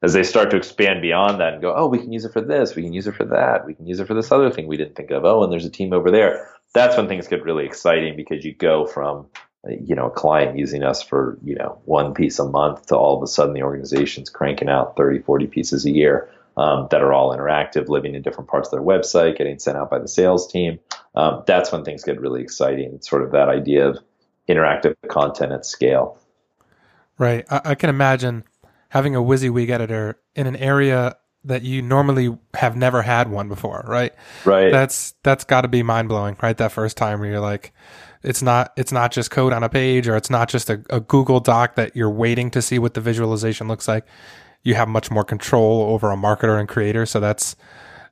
As 0.00 0.12
they 0.12 0.22
start 0.22 0.50
to 0.50 0.56
expand 0.56 1.02
beyond 1.02 1.40
that 1.40 1.54
and 1.54 1.62
go, 1.62 1.74
oh, 1.74 1.86
we 1.86 1.98
can 1.98 2.12
use 2.12 2.24
it 2.24 2.32
for 2.32 2.40
this, 2.40 2.74
we 2.74 2.82
can 2.82 2.92
use 2.92 3.06
it 3.06 3.16
for 3.16 3.24
that, 3.24 3.66
we 3.66 3.74
can 3.74 3.86
use 3.86 4.00
it 4.00 4.06
for 4.06 4.14
this 4.14 4.30
other 4.30 4.50
thing 4.50 4.68
we 4.68 4.76
didn't 4.76 4.94
think 4.94 5.10
of. 5.10 5.24
Oh, 5.24 5.42
and 5.42 5.52
there's 5.52 5.64
a 5.64 5.70
team 5.70 5.92
over 5.92 6.10
there. 6.10 6.48
That's 6.72 6.96
when 6.96 7.08
things 7.08 7.26
get 7.26 7.44
really 7.44 7.66
exciting 7.66 8.16
because 8.16 8.44
you 8.44 8.54
go 8.54 8.86
from 8.86 9.26
you 9.68 9.94
know, 9.94 10.06
a 10.06 10.10
client 10.10 10.58
using 10.58 10.82
us 10.82 11.02
for, 11.02 11.38
you 11.44 11.54
know, 11.54 11.78
one 11.84 12.14
piece 12.14 12.38
a 12.38 12.48
month 12.48 12.86
to 12.86 12.96
all 12.96 13.16
of 13.16 13.22
a 13.22 13.26
sudden 13.26 13.54
the 13.54 13.62
organization's 13.62 14.30
cranking 14.30 14.68
out 14.68 14.96
30, 14.96 15.20
40 15.20 15.46
pieces 15.46 15.84
a 15.84 15.90
year 15.90 16.30
um, 16.58 16.88
that 16.90 17.00
are 17.00 17.12
all 17.12 17.34
interactive, 17.34 17.88
living 17.88 18.14
in 18.14 18.22
different 18.22 18.50
parts 18.50 18.68
of 18.68 18.72
their 18.72 18.82
website, 18.82 19.38
getting 19.38 19.58
sent 19.58 19.78
out 19.78 19.90
by 19.90 19.98
the 19.98 20.08
sales 20.08 20.50
team. 20.50 20.80
Um, 21.14 21.44
that's 21.46 21.70
when 21.70 21.84
things 21.84 22.02
get 22.02 22.20
really 22.20 22.42
exciting. 22.42 22.92
It's 22.94 23.08
sort 23.08 23.22
of 23.22 23.30
that 23.30 23.48
idea 23.48 23.88
of 23.88 23.98
interactive 24.48 24.96
content 25.08 25.52
at 25.52 25.64
scale. 25.64 26.18
Right. 27.16 27.46
I, 27.48 27.60
I 27.64 27.74
can 27.76 27.90
imagine 27.90 28.44
having 28.88 29.14
a 29.14 29.20
WYSIWYG 29.20 29.70
editor 29.70 30.18
in 30.34 30.46
an 30.46 30.56
area 30.56 31.16
that 31.44 31.62
you 31.62 31.80
normally 31.80 32.36
have 32.54 32.76
never 32.76 33.02
had 33.02 33.30
one 33.30 33.48
before, 33.48 33.84
right? 33.86 34.12
Right. 34.44 34.72
That's 34.72 35.14
that's 35.22 35.44
got 35.44 35.60
to 35.60 35.68
be 35.68 35.84
mind 35.84 36.08
blowing, 36.08 36.36
right? 36.42 36.56
That 36.56 36.72
first 36.72 36.96
time 36.96 37.20
where 37.20 37.30
you're 37.30 37.40
like, 37.40 37.72
it's 38.22 38.42
not 38.42 38.72
it's 38.76 38.90
not 38.90 39.12
just 39.12 39.30
code 39.30 39.52
on 39.52 39.62
a 39.62 39.68
page, 39.68 40.08
or 40.08 40.16
it's 40.16 40.30
not 40.30 40.48
just 40.48 40.68
a, 40.68 40.82
a 40.90 40.98
Google 41.00 41.38
Doc 41.38 41.76
that 41.76 41.94
you're 41.94 42.10
waiting 42.10 42.50
to 42.50 42.60
see 42.60 42.78
what 42.80 42.94
the 42.94 43.00
visualization 43.00 43.68
looks 43.68 43.86
like. 43.86 44.04
You 44.62 44.74
have 44.74 44.88
much 44.88 45.10
more 45.10 45.24
control 45.24 45.82
over 45.82 46.10
a 46.10 46.16
marketer 46.16 46.58
and 46.58 46.68
creator, 46.68 47.06
so 47.06 47.20
that's 47.20 47.56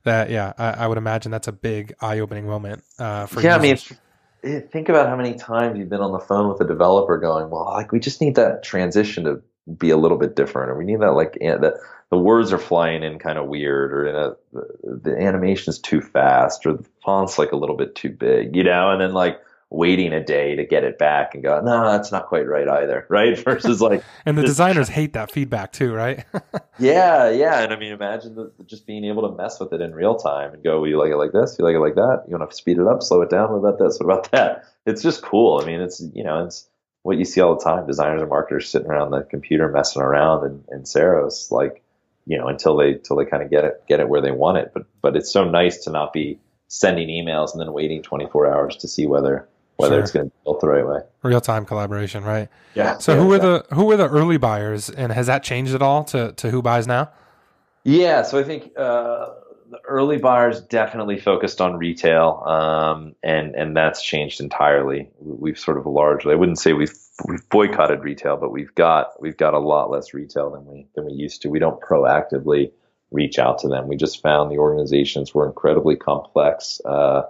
that. 0.03 0.29
Yeah, 0.29 0.53
I, 0.57 0.71
I 0.71 0.87
would 0.87 0.97
imagine 0.97 1.31
that's 1.31 1.47
a 1.47 1.51
big 1.51 1.93
eye 2.01 2.19
opening 2.19 2.47
moment 2.47 2.83
uh, 2.99 3.25
for. 3.25 3.41
Yeah, 3.41 3.61
users. 3.61 3.91
I 3.91 3.93
mean 3.93 3.99
think 4.43 4.89
about 4.89 5.07
how 5.09 5.15
many 5.15 5.33
times 5.33 5.77
you've 5.77 5.89
been 5.89 6.01
on 6.01 6.11
the 6.11 6.19
phone 6.19 6.47
with 6.49 6.61
a 6.61 6.67
developer 6.67 7.17
going, 7.17 7.49
well, 7.49 7.65
like 7.65 7.91
we 7.91 7.99
just 7.99 8.21
need 8.21 8.35
that 8.35 8.63
transition 8.63 9.23
to 9.23 9.41
be 9.77 9.89
a 9.89 9.97
little 9.97 10.17
bit 10.17 10.35
different, 10.35 10.71
or 10.71 10.77
we 10.77 10.85
need 10.85 11.01
that 11.01 11.11
like 11.11 11.33
that 11.33 11.73
the 12.09 12.17
words 12.17 12.53
are 12.53 12.57
flying 12.57 13.03
in 13.03 13.19
kind 13.19 13.37
of 13.37 13.47
weird, 13.47 13.91
or 13.91 14.07
in 14.07 14.15
a, 14.15 14.35
the, 14.53 14.99
the 15.03 15.17
animation's 15.17 15.79
too 15.79 16.01
fast, 16.01 16.65
or 16.65 16.73
the 16.73 16.85
font's 17.03 17.37
like 17.37 17.51
a 17.51 17.57
little 17.57 17.75
bit 17.75 17.95
too 17.95 18.09
big, 18.09 18.55
you 18.55 18.63
know, 18.63 18.91
and 18.91 19.01
then 19.01 19.13
like 19.13 19.39
waiting 19.69 20.13
a 20.13 20.23
day 20.23 20.55
to 20.55 20.65
get 20.65 20.83
it 20.83 20.97
back 20.97 21.33
and 21.33 21.43
go, 21.43 21.59
no, 21.59 21.85
that's 21.85 22.11
not 22.11 22.27
quite 22.27 22.47
right 22.47 22.67
either, 22.69 23.05
right? 23.09 23.37
Versus 23.37 23.81
like, 23.81 24.03
and 24.25 24.37
the 24.37 24.43
designers 24.43 24.89
hate 24.89 25.13
that 25.13 25.31
feedback 25.31 25.73
too, 25.73 25.93
right? 25.93 26.25
yeah, 26.79 27.29
yeah, 27.29 27.61
and 27.61 27.73
I 27.73 27.75
mean, 27.77 27.91
imagine 27.91 28.35
the, 28.35 28.51
just 28.65 28.87
being 28.87 29.03
able 29.03 29.29
to 29.29 29.35
mess 29.35 29.59
with 29.59 29.73
it 29.73 29.81
in 29.81 29.93
real 29.93 30.15
time 30.15 30.53
and 30.53 30.63
go, 30.63 30.83
you 30.85 30.97
like 30.97 31.11
it 31.11 31.17
like 31.17 31.33
this, 31.33 31.57
you 31.59 31.65
like 31.65 31.75
it 31.75 31.79
like 31.79 31.95
that, 31.95 32.23
you 32.27 32.37
want 32.37 32.49
to 32.49 32.55
speed 32.55 32.77
it 32.77 32.87
up, 32.87 33.03
slow 33.03 33.21
it 33.21 33.29
down, 33.29 33.51
what 33.51 33.57
about 33.57 33.79
this, 33.79 33.99
what 33.99 34.05
about 34.05 34.31
that? 34.31 34.63
It's 34.85 35.01
just 35.01 35.21
cool. 35.21 35.59
I 35.61 35.65
mean, 35.65 35.81
it's 35.81 36.01
you 36.13 36.23
know, 36.23 36.45
it's 36.45 36.67
what 37.03 37.17
you 37.17 37.25
see 37.25 37.41
all 37.41 37.57
the 37.57 37.63
time. 37.63 37.85
Designers 37.85 38.21
and 38.21 38.29
marketers 38.29 38.69
sitting 38.69 38.87
around 38.87 39.11
the 39.11 39.23
computer 39.23 39.67
messing 39.67 40.01
around 40.01 40.45
in, 40.45 40.63
in 40.71 40.83
Ceros, 40.83 41.51
like 41.51 41.83
you 42.25 42.37
know, 42.37 42.47
until 42.47 42.77
they 42.77 42.93
until 42.93 43.17
they 43.17 43.25
kind 43.25 43.43
of 43.43 43.49
get 43.49 43.65
it 43.65 43.83
get 43.89 43.99
it 43.99 44.07
where 44.07 44.21
they 44.21 44.31
want 44.31 44.59
it. 44.59 44.71
But 44.73 44.85
but 45.01 45.17
it's 45.17 45.29
so 45.29 45.43
nice 45.43 45.83
to 45.83 45.89
not 45.89 46.13
be 46.13 46.39
sending 46.69 47.09
emails 47.09 47.51
and 47.51 47.61
then 47.61 47.73
waiting 47.73 48.01
24 48.01 48.53
hours 48.53 48.75
to 48.77 48.87
see 48.87 49.05
whether 49.05 49.47
whether 49.77 49.95
sure. 49.95 49.99
it's 50.01 50.11
going 50.11 50.25
to 50.25 50.29
be 50.29 50.37
built 50.43 50.59
the 50.59 50.67
right 50.67 50.85
way. 50.85 50.99
Real 51.23 51.41
time 51.41 51.65
collaboration, 51.65 52.23
right? 52.23 52.49
Yeah. 52.75 52.97
So 52.97 53.13
yeah, 53.13 53.19
who 53.19 53.33
exactly. 53.33 53.49
are 53.49 53.63
the 53.69 53.75
who 53.75 53.85
were 53.85 53.97
the 53.97 54.09
early 54.09 54.37
buyers, 54.37 54.89
and 54.89 55.11
has 55.11 55.27
that 55.27 55.43
changed 55.43 55.73
at 55.73 55.81
all 55.81 56.03
to 56.05 56.33
to 56.33 56.51
who 56.51 56.61
buys 56.61 56.87
now? 56.87 57.11
Yeah. 57.83 58.23
So 58.23 58.39
I 58.39 58.43
think 58.43 58.71
uh, 58.77 59.29
the 59.69 59.79
early 59.87 60.17
buyers 60.17 60.61
definitely 60.61 61.19
focused 61.19 61.61
on 61.61 61.77
retail, 61.77 62.43
um, 62.45 63.15
and 63.23 63.55
and 63.55 63.75
that's 63.75 64.03
changed 64.03 64.41
entirely. 64.41 65.09
We've 65.19 65.59
sort 65.59 65.77
of 65.77 65.85
largely, 65.85 66.33
I 66.33 66.35
wouldn't 66.35 66.59
say 66.59 66.73
we've 66.73 66.97
we've 67.27 67.47
boycotted 67.49 68.01
retail, 68.01 68.37
but 68.37 68.51
we've 68.51 68.73
got 68.75 69.21
we've 69.21 69.37
got 69.37 69.53
a 69.53 69.59
lot 69.59 69.89
less 69.91 70.13
retail 70.13 70.49
than 70.49 70.65
we 70.65 70.87
than 70.95 71.05
we 71.05 71.13
used 71.13 71.41
to. 71.43 71.49
We 71.49 71.59
don't 71.59 71.79
proactively 71.81 72.71
reach 73.11 73.39
out 73.39 73.59
to 73.59 73.67
them. 73.67 73.87
We 73.87 73.95
just 73.95 74.21
found 74.21 74.51
the 74.51 74.57
organizations 74.57 75.33
were 75.33 75.47
incredibly 75.47 75.95
complex. 75.95 76.81
Uh, 76.83 77.23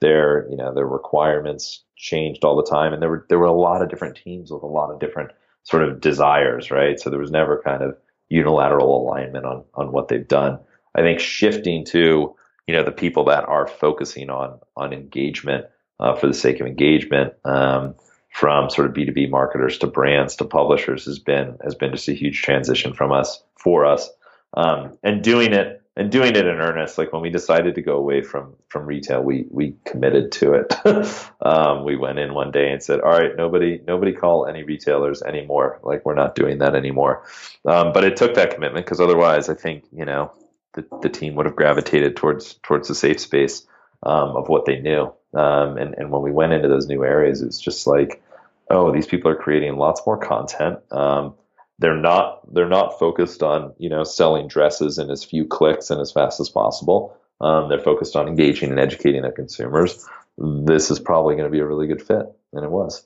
their 0.00 0.48
you 0.50 0.56
know 0.56 0.74
their 0.74 0.86
requirements 0.86 1.82
changed 2.02 2.44
all 2.44 2.56
the 2.56 2.70
time, 2.70 2.92
and 2.92 3.00
there 3.00 3.08
were 3.08 3.24
there 3.28 3.38
were 3.38 3.46
a 3.46 3.52
lot 3.52 3.80
of 3.80 3.88
different 3.88 4.16
teams 4.16 4.50
with 4.50 4.62
a 4.62 4.66
lot 4.66 4.90
of 4.90 5.00
different 5.00 5.30
sort 5.62 5.84
of 5.84 6.00
desires, 6.00 6.70
right? 6.70 6.98
So 6.98 7.08
there 7.08 7.20
was 7.20 7.30
never 7.30 7.62
kind 7.64 7.82
of 7.82 7.96
unilateral 8.28 9.02
alignment 9.02 9.46
on 9.46 9.64
on 9.74 9.92
what 9.92 10.08
they've 10.08 10.26
done. 10.26 10.58
I 10.94 11.02
think 11.02 11.20
shifting 11.20 11.84
to 11.86 12.34
you 12.66 12.74
know 12.74 12.82
the 12.82 12.92
people 12.92 13.24
that 13.26 13.48
are 13.48 13.66
focusing 13.66 14.28
on 14.28 14.58
on 14.76 14.92
engagement 14.92 15.66
uh, 16.00 16.16
for 16.16 16.26
the 16.26 16.34
sake 16.34 16.60
of 16.60 16.66
engagement. 16.66 17.34
Um, 17.44 17.94
from 18.32 18.70
sort 18.70 18.86
of 18.88 18.94
B2B 18.94 19.28
marketers 19.28 19.76
to 19.78 19.86
brands 19.86 20.36
to 20.36 20.46
publishers 20.46 21.04
has 21.04 21.18
been 21.18 21.58
has 21.62 21.74
been 21.74 21.92
just 21.92 22.08
a 22.08 22.14
huge 22.14 22.40
transition 22.40 22.94
from 22.94 23.12
us 23.12 23.42
for 23.58 23.84
us. 23.84 24.08
Um, 24.54 24.98
and 25.02 25.22
doing 25.22 25.52
it 25.52 25.81
and 25.96 26.10
doing 26.10 26.30
it 26.30 26.46
in 26.46 26.58
earnest. 26.58 26.96
Like 26.96 27.12
when 27.12 27.22
we 27.22 27.30
decided 27.30 27.74
to 27.74 27.82
go 27.82 27.96
away 27.96 28.22
from 28.22 28.54
from 28.68 28.86
retail, 28.86 29.22
we 29.22 29.46
we 29.50 29.74
committed 29.84 30.32
to 30.32 30.54
it. 30.54 30.74
um, 31.42 31.84
we 31.84 31.96
went 31.96 32.18
in 32.18 32.34
one 32.34 32.50
day 32.50 32.70
and 32.70 32.82
said, 32.82 33.00
"All 33.00 33.10
right, 33.10 33.36
nobody 33.36 33.80
nobody 33.86 34.12
call 34.12 34.46
any 34.46 34.62
retailers 34.62 35.22
anymore. 35.22 35.80
Like 35.82 36.04
we're 36.04 36.14
not 36.14 36.34
doing 36.34 36.58
that 36.58 36.74
anymore." 36.74 37.24
Um, 37.66 37.92
but 37.92 38.04
it 38.04 38.16
took 38.16 38.34
that 38.34 38.54
commitment 38.54 38.86
because 38.86 39.00
otherwise, 39.00 39.48
I 39.48 39.54
think 39.54 39.84
you 39.92 40.04
know 40.04 40.32
the 40.74 40.84
the 41.02 41.08
team 41.08 41.34
would 41.34 41.46
have 41.46 41.56
gravitated 41.56 42.16
towards 42.16 42.54
towards 42.62 42.88
the 42.88 42.94
safe 42.94 43.20
space 43.20 43.66
um, 44.02 44.36
of 44.36 44.48
what 44.48 44.64
they 44.64 44.80
knew. 44.80 45.12
Um, 45.34 45.76
and 45.76 45.94
and 45.94 46.10
when 46.10 46.22
we 46.22 46.30
went 46.32 46.52
into 46.52 46.68
those 46.68 46.88
new 46.88 47.04
areas, 47.04 47.42
it's 47.42 47.60
just 47.60 47.86
like, 47.86 48.22
oh, 48.70 48.92
these 48.92 49.06
people 49.06 49.30
are 49.30 49.36
creating 49.36 49.76
lots 49.76 50.00
more 50.06 50.16
content. 50.16 50.78
Um, 50.90 51.34
they're 51.82 51.96
not 51.96 52.54
they're 52.54 52.68
not 52.68 52.98
focused 52.98 53.42
on 53.42 53.74
you 53.78 53.88
know 53.88 54.04
selling 54.04 54.48
dresses 54.48 54.98
in 54.98 55.10
as 55.10 55.24
few 55.24 55.44
clicks 55.44 55.90
and 55.90 56.00
as 56.00 56.12
fast 56.12 56.40
as 56.40 56.48
possible. 56.48 57.16
Um, 57.40 57.68
they're 57.68 57.80
focused 57.80 58.14
on 58.14 58.28
engaging 58.28 58.70
and 58.70 58.78
educating 58.78 59.22
their 59.22 59.32
consumers. 59.32 60.06
This 60.38 60.90
is 60.90 61.00
probably 61.00 61.34
going 61.34 61.46
to 61.46 61.50
be 61.50 61.58
a 61.58 61.66
really 61.66 61.88
good 61.88 62.00
fit, 62.00 62.26
and 62.52 62.64
it 62.64 62.70
was. 62.70 63.04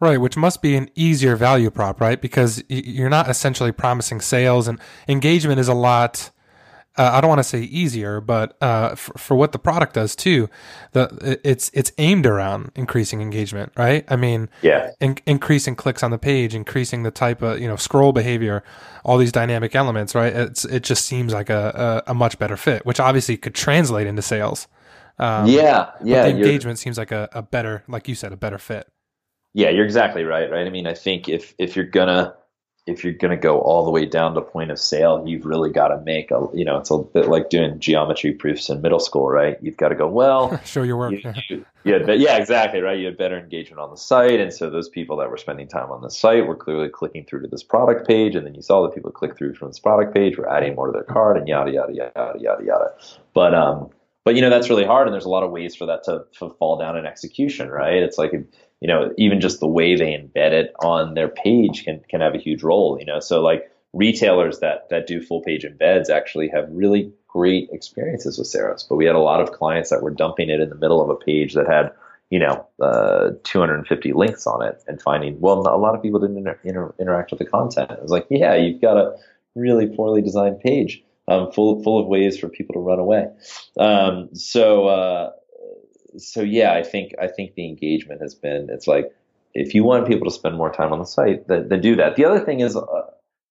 Right, 0.00 0.20
which 0.20 0.36
must 0.36 0.60
be 0.60 0.76
an 0.76 0.90
easier 0.94 1.36
value 1.36 1.70
prop, 1.70 2.00
right? 2.00 2.20
Because 2.20 2.62
you're 2.68 3.08
not 3.08 3.30
essentially 3.30 3.72
promising 3.72 4.20
sales, 4.20 4.68
and 4.68 4.78
engagement 5.08 5.60
is 5.60 5.68
a 5.68 5.74
lot 5.74 6.30
uh, 6.98 7.10
I 7.12 7.20
don't 7.20 7.28
want 7.28 7.40
to 7.40 7.44
say 7.44 7.60
easier, 7.60 8.20
but 8.20 8.56
uh, 8.62 8.94
for, 8.94 9.18
for, 9.18 9.34
what 9.34 9.52
the 9.52 9.58
product 9.58 9.94
does 9.94 10.16
too, 10.16 10.48
the 10.92 11.38
it's 11.44 11.70
it's 11.74 11.92
aimed 11.98 12.26
around 12.26 12.72
increasing 12.74 13.20
engagement, 13.20 13.72
right? 13.76 14.04
I 14.08 14.16
mean, 14.16 14.48
yeah, 14.62 14.92
in, 15.00 15.18
increasing 15.26 15.76
clicks 15.76 16.02
on 16.02 16.10
the 16.10 16.18
page, 16.18 16.54
increasing 16.54 17.02
the 17.02 17.10
type 17.10 17.42
of 17.42 17.60
you 17.60 17.68
know 17.68 17.76
scroll 17.76 18.12
behavior, 18.12 18.64
all 19.04 19.18
these 19.18 19.32
dynamic 19.32 19.74
elements, 19.74 20.14
right? 20.14 20.32
It's 20.32 20.64
it 20.64 20.84
just 20.84 21.04
seems 21.04 21.32
like 21.32 21.50
a 21.50 22.02
a, 22.06 22.12
a 22.12 22.14
much 22.14 22.38
better 22.38 22.56
fit, 22.56 22.86
which 22.86 23.00
obviously 23.00 23.36
could 23.36 23.54
translate 23.54 24.06
into 24.06 24.22
sales. 24.22 24.66
Um, 25.18 25.46
yeah, 25.46 25.90
yeah. 26.02 26.24
the 26.24 26.30
engagement 26.30 26.78
seems 26.78 26.98
like 26.98 27.10
a, 27.10 27.28
a 27.32 27.42
better, 27.42 27.82
like 27.88 28.08
you 28.08 28.14
said, 28.14 28.32
a 28.32 28.36
better 28.36 28.58
fit. 28.58 28.88
Yeah, 29.54 29.70
you're 29.70 29.86
exactly 29.86 30.24
right. 30.24 30.50
Right. 30.50 30.66
I 30.66 30.70
mean, 30.70 30.86
I 30.86 30.94
think 30.94 31.28
if 31.28 31.54
if 31.58 31.76
you're 31.76 31.86
gonna 31.86 32.34
if 32.86 33.02
you're 33.02 33.12
going 33.12 33.32
to 33.32 33.36
go 33.36 33.58
all 33.58 33.84
the 33.84 33.90
way 33.90 34.06
down 34.06 34.34
to 34.34 34.40
point 34.40 34.70
of 34.70 34.78
sale, 34.78 35.24
you've 35.26 35.44
really 35.44 35.70
got 35.70 35.88
to 35.88 36.00
make 36.04 36.30
a, 36.30 36.46
you 36.54 36.64
know, 36.64 36.78
it's 36.78 36.90
a 36.90 36.98
bit 36.98 37.28
like 37.28 37.50
doing 37.50 37.80
geometry 37.80 38.30
proofs 38.32 38.70
in 38.70 38.80
middle 38.80 39.00
school, 39.00 39.28
right? 39.28 39.58
You've 39.60 39.76
got 39.76 39.88
to 39.88 39.96
go, 39.96 40.06
well, 40.06 40.60
show 40.64 40.84
your 40.84 40.96
work. 40.96 41.12
You, 41.12 41.32
you, 41.48 41.66
yeah, 41.82 42.12
yeah, 42.12 42.36
exactly, 42.36 42.80
right? 42.80 42.96
You 42.96 43.06
had 43.06 43.18
better 43.18 43.36
engagement 43.36 43.80
on 43.80 43.90
the 43.90 43.96
site. 43.96 44.38
And 44.38 44.52
so 44.52 44.70
those 44.70 44.88
people 44.88 45.16
that 45.16 45.30
were 45.30 45.36
spending 45.36 45.66
time 45.66 45.90
on 45.90 46.00
the 46.00 46.10
site 46.10 46.46
were 46.46 46.54
clearly 46.54 46.88
clicking 46.88 47.24
through 47.24 47.42
to 47.42 47.48
this 47.48 47.64
product 47.64 48.06
page. 48.06 48.36
And 48.36 48.46
then 48.46 48.54
you 48.54 48.62
saw 48.62 48.82
the 48.82 48.90
people 48.90 49.10
click 49.10 49.36
through 49.36 49.54
from 49.54 49.68
this 49.68 49.80
product 49.80 50.14
page 50.14 50.38
were 50.38 50.48
adding 50.48 50.76
more 50.76 50.86
to 50.86 50.92
their 50.92 51.02
cart 51.02 51.36
and 51.36 51.48
yada, 51.48 51.72
yada, 51.72 51.92
yada, 51.92 52.38
yada, 52.38 52.64
yada. 52.64 52.94
But, 53.34 53.52
um, 53.52 53.90
but 54.22 54.36
you 54.36 54.42
know, 54.42 54.50
that's 54.50 54.70
really 54.70 54.84
hard. 54.84 55.08
And 55.08 55.12
there's 55.12 55.24
a 55.24 55.28
lot 55.30 55.42
of 55.42 55.50
ways 55.50 55.74
for 55.74 55.86
that 55.86 56.04
to, 56.04 56.24
to 56.38 56.50
fall 56.50 56.78
down 56.78 56.96
in 56.96 57.04
execution, 57.04 57.68
right? 57.68 58.02
It's 58.02 58.18
like, 58.18 58.32
you 58.80 58.88
know, 58.88 59.12
even 59.16 59.40
just 59.40 59.60
the 59.60 59.66
way 59.66 59.96
they 59.96 60.12
embed 60.12 60.52
it 60.52 60.74
on 60.80 61.14
their 61.14 61.28
page 61.28 61.84
can 61.84 62.00
can 62.08 62.20
have 62.20 62.34
a 62.34 62.38
huge 62.38 62.62
role. 62.62 62.98
You 62.98 63.06
know, 63.06 63.20
so 63.20 63.40
like 63.40 63.70
retailers 63.92 64.58
that 64.60 64.88
that 64.90 65.06
do 65.06 65.20
full 65.20 65.42
page 65.42 65.64
embeds 65.64 66.10
actually 66.10 66.48
have 66.48 66.68
really 66.70 67.12
great 67.28 67.68
experiences 67.72 68.38
with 68.38 68.48
Ceros. 68.48 68.86
But 68.88 68.96
we 68.96 69.06
had 69.06 69.14
a 69.14 69.20
lot 69.20 69.40
of 69.40 69.52
clients 69.52 69.90
that 69.90 70.02
were 70.02 70.10
dumping 70.10 70.50
it 70.50 70.60
in 70.60 70.68
the 70.68 70.76
middle 70.76 71.02
of 71.02 71.10
a 71.10 71.16
page 71.16 71.54
that 71.54 71.66
had 71.66 71.92
you 72.30 72.38
know 72.38 72.66
uh, 72.82 73.30
250 73.44 74.12
links 74.12 74.46
on 74.46 74.62
it 74.62 74.82
and 74.88 75.00
finding 75.00 75.40
well 75.40 75.60
a 75.60 75.78
lot 75.78 75.94
of 75.94 76.02
people 76.02 76.18
didn't 76.18 76.38
inter- 76.38 76.58
inter- 76.64 76.94
interact 77.00 77.30
with 77.30 77.38
the 77.38 77.46
content. 77.46 77.90
It 77.90 78.02
was 78.02 78.10
like 78.10 78.26
yeah, 78.30 78.54
you've 78.54 78.82
got 78.82 78.98
a 78.98 79.16
really 79.54 79.86
poorly 79.86 80.22
designed 80.22 80.60
page. 80.60 81.02
Um, 81.28 81.50
full 81.50 81.82
full 81.82 81.98
of 81.98 82.06
ways 82.06 82.38
for 82.38 82.48
people 82.48 82.74
to 82.74 82.80
run 82.80 83.00
away. 83.00 83.26
Um, 83.78 84.28
so 84.32 84.86
uh, 84.86 85.30
so 86.18 86.42
yeah, 86.42 86.72
I 86.72 86.82
think 86.82 87.12
I 87.20 87.26
think 87.26 87.54
the 87.54 87.66
engagement 87.66 88.20
has 88.20 88.34
been 88.34 88.68
it's 88.70 88.86
like 88.86 89.12
if 89.54 89.74
you 89.74 89.84
want 89.84 90.06
people 90.06 90.28
to 90.28 90.34
spend 90.34 90.56
more 90.56 90.72
time 90.72 90.92
on 90.92 90.98
the 90.98 91.06
site, 91.06 91.48
then, 91.48 91.68
do 91.80 91.96
that. 91.96 92.16
The 92.16 92.26
other 92.26 92.40
thing 92.40 92.60
is 92.60 92.76
uh, 92.76 92.82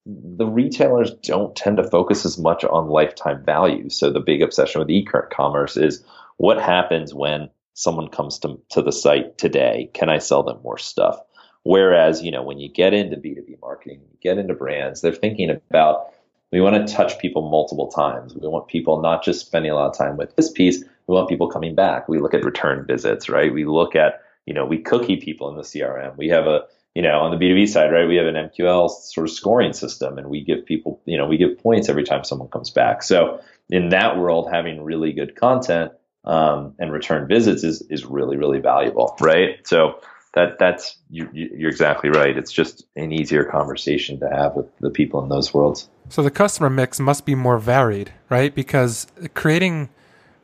the 0.05 0.45
retailers 0.45 1.11
don't 1.23 1.55
tend 1.55 1.77
to 1.77 1.83
focus 1.89 2.25
as 2.25 2.37
much 2.37 2.63
on 2.63 2.89
lifetime 2.89 3.43
value. 3.43 3.89
So 3.89 4.11
the 4.11 4.19
big 4.19 4.43
obsession 4.43 4.79
with 4.79 4.89
e-commerce 4.91 5.77
is 5.77 6.03
what 6.37 6.61
happens 6.61 7.13
when 7.13 7.49
someone 7.73 8.07
comes 8.07 8.39
to, 8.39 8.59
to 8.69 8.81
the 8.83 8.91
site 8.91 9.37
today? 9.37 9.89
Can 9.93 10.09
I 10.09 10.19
sell 10.19 10.43
them 10.43 10.59
more 10.63 10.77
stuff? 10.77 11.19
Whereas, 11.63 12.21
you 12.21 12.31
know, 12.31 12.43
when 12.43 12.59
you 12.59 12.69
get 12.69 12.93
into 12.93 13.17
B2B 13.17 13.59
marketing, 13.59 14.01
you 14.11 14.17
get 14.21 14.37
into 14.37 14.53
brands, 14.53 15.01
they're 15.01 15.11
thinking 15.11 15.49
about 15.49 16.13
we 16.51 16.61
want 16.61 16.87
to 16.87 16.93
touch 16.93 17.19
people 17.19 17.49
multiple 17.49 17.89
times. 17.89 18.35
We 18.35 18.47
want 18.47 18.67
people 18.67 19.01
not 19.01 19.23
just 19.23 19.45
spending 19.45 19.71
a 19.71 19.75
lot 19.75 19.89
of 19.89 19.97
time 19.97 20.17
with 20.17 20.35
this 20.35 20.51
piece, 20.51 20.83
we 21.07 21.13
want 21.13 21.29
people 21.29 21.49
coming 21.49 21.75
back. 21.75 22.07
We 22.07 22.19
look 22.19 22.33
at 22.33 22.43
return 22.43 22.85
visits, 22.85 23.29
right? 23.29 23.53
We 23.53 23.65
look 23.65 23.95
at, 23.95 24.21
you 24.45 24.53
know, 24.53 24.65
we 24.65 24.79
cookie 24.79 25.17
people 25.17 25.49
in 25.49 25.55
the 25.55 25.61
CRM. 25.61 26.17
We 26.17 26.29
have 26.29 26.47
a, 26.47 26.61
you 26.95 27.01
know, 27.01 27.19
on 27.19 27.31
the 27.31 27.37
B2B 27.37 27.67
side, 27.67 27.91
right, 27.91 28.07
we 28.07 28.15
have 28.15 28.25
an 28.25 28.35
MQL 28.35 28.89
sort 28.89 29.27
of 29.27 29.33
scoring 29.33 29.73
system 29.73 30.17
and 30.17 30.29
we 30.29 30.41
give 30.41 30.65
people, 30.65 31.01
you 31.05 31.17
know, 31.17 31.27
we 31.27 31.37
give 31.37 31.59
points 31.59 31.89
every 31.89 32.03
time 32.03 32.23
someone 32.23 32.47
comes 32.49 32.69
back. 32.69 33.03
So 33.03 33.41
in 33.69 33.89
that 33.89 34.17
world, 34.17 34.49
having 34.51 34.81
really 34.81 35.11
good 35.11 35.35
content 35.35 35.91
um, 36.23 36.73
and 36.79 36.91
return 36.91 37.27
visits 37.27 37.63
is, 37.63 37.81
is 37.89 38.05
really, 38.05 38.37
really 38.37 38.59
valuable, 38.59 39.15
right? 39.19 39.57
So 39.67 39.99
that 40.33 40.59
that's 40.59 40.97
you, 41.09 41.29
you're 41.31 41.69
exactly 41.69 42.09
right. 42.09 42.37
It's 42.37 42.51
just 42.51 42.85
an 42.95 43.11
easier 43.11 43.45
conversation 43.45 44.19
to 44.19 44.29
have 44.29 44.55
with 44.55 44.67
the 44.79 44.89
people 44.89 45.23
in 45.23 45.29
those 45.29 45.53
worlds. 45.53 45.89
So 46.09 46.21
the 46.21 46.31
customer 46.31 46.69
mix 46.69 46.99
must 46.99 47.25
be 47.25 47.35
more 47.35 47.57
varied, 47.57 48.13
right? 48.29 48.53
Because 48.53 49.07
creating 49.33 49.89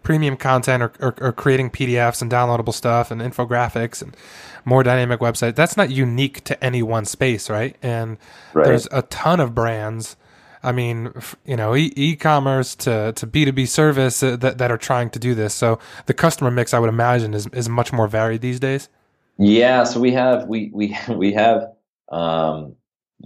premium 0.04 0.36
content 0.36 0.84
or, 0.84 0.91
or, 1.00 1.15
or, 1.21 1.32
creating 1.32 1.69
PDFs 1.69 2.21
and 2.21 2.32
downloadable 2.32 2.74
stuff 2.74 3.12
and 3.12 3.21
infographics 3.21 4.02
and 4.02 4.15
more 4.65 4.84
dynamic 4.84 5.19
website, 5.19 5.56
that's 5.56 5.78
not 5.78 5.91
unique 5.91 6.43
to 6.43 6.63
any 6.63 6.82
one 6.82 7.06
space, 7.06 7.50
right? 7.50 7.76
And 7.84 8.17
right. 8.54 8.65
there's 8.65 8.88
a 8.91 9.04
ton 9.04 9.39
of 9.39 9.54
brands. 9.54 10.15
I 10.63 10.71
mean, 10.71 11.13
you 11.45 11.56
know, 11.56 11.76
e- 11.76 12.15
commerce 12.15 12.76
to, 12.78 13.13
to 13.13 13.28
B2B 13.28 13.67
service 13.67 14.21
uh, 14.21 14.36
that, 14.38 14.58
that 14.58 14.71
are 14.71 14.78
trying 14.78 15.10
to 15.12 15.19
do 15.19 15.34
this. 15.36 15.54
So 15.54 15.80
the 16.06 16.13
customer 16.13 16.52
mix, 16.52 16.74
I 16.74 16.80
would 16.80 16.89
imagine, 16.89 17.34
is, 17.34 17.47
is 17.47 17.69
much 17.69 17.91
more 17.93 18.08
varied 18.08 18.41
these 18.41 18.60
days. 18.60 18.89
Yeah. 19.38 19.84
So 19.84 20.00
we 20.00 20.12
have, 20.13 20.47
we, 20.47 20.71
we, 20.74 20.97
we 21.10 21.34
have, 21.34 21.71
um, 22.10 22.76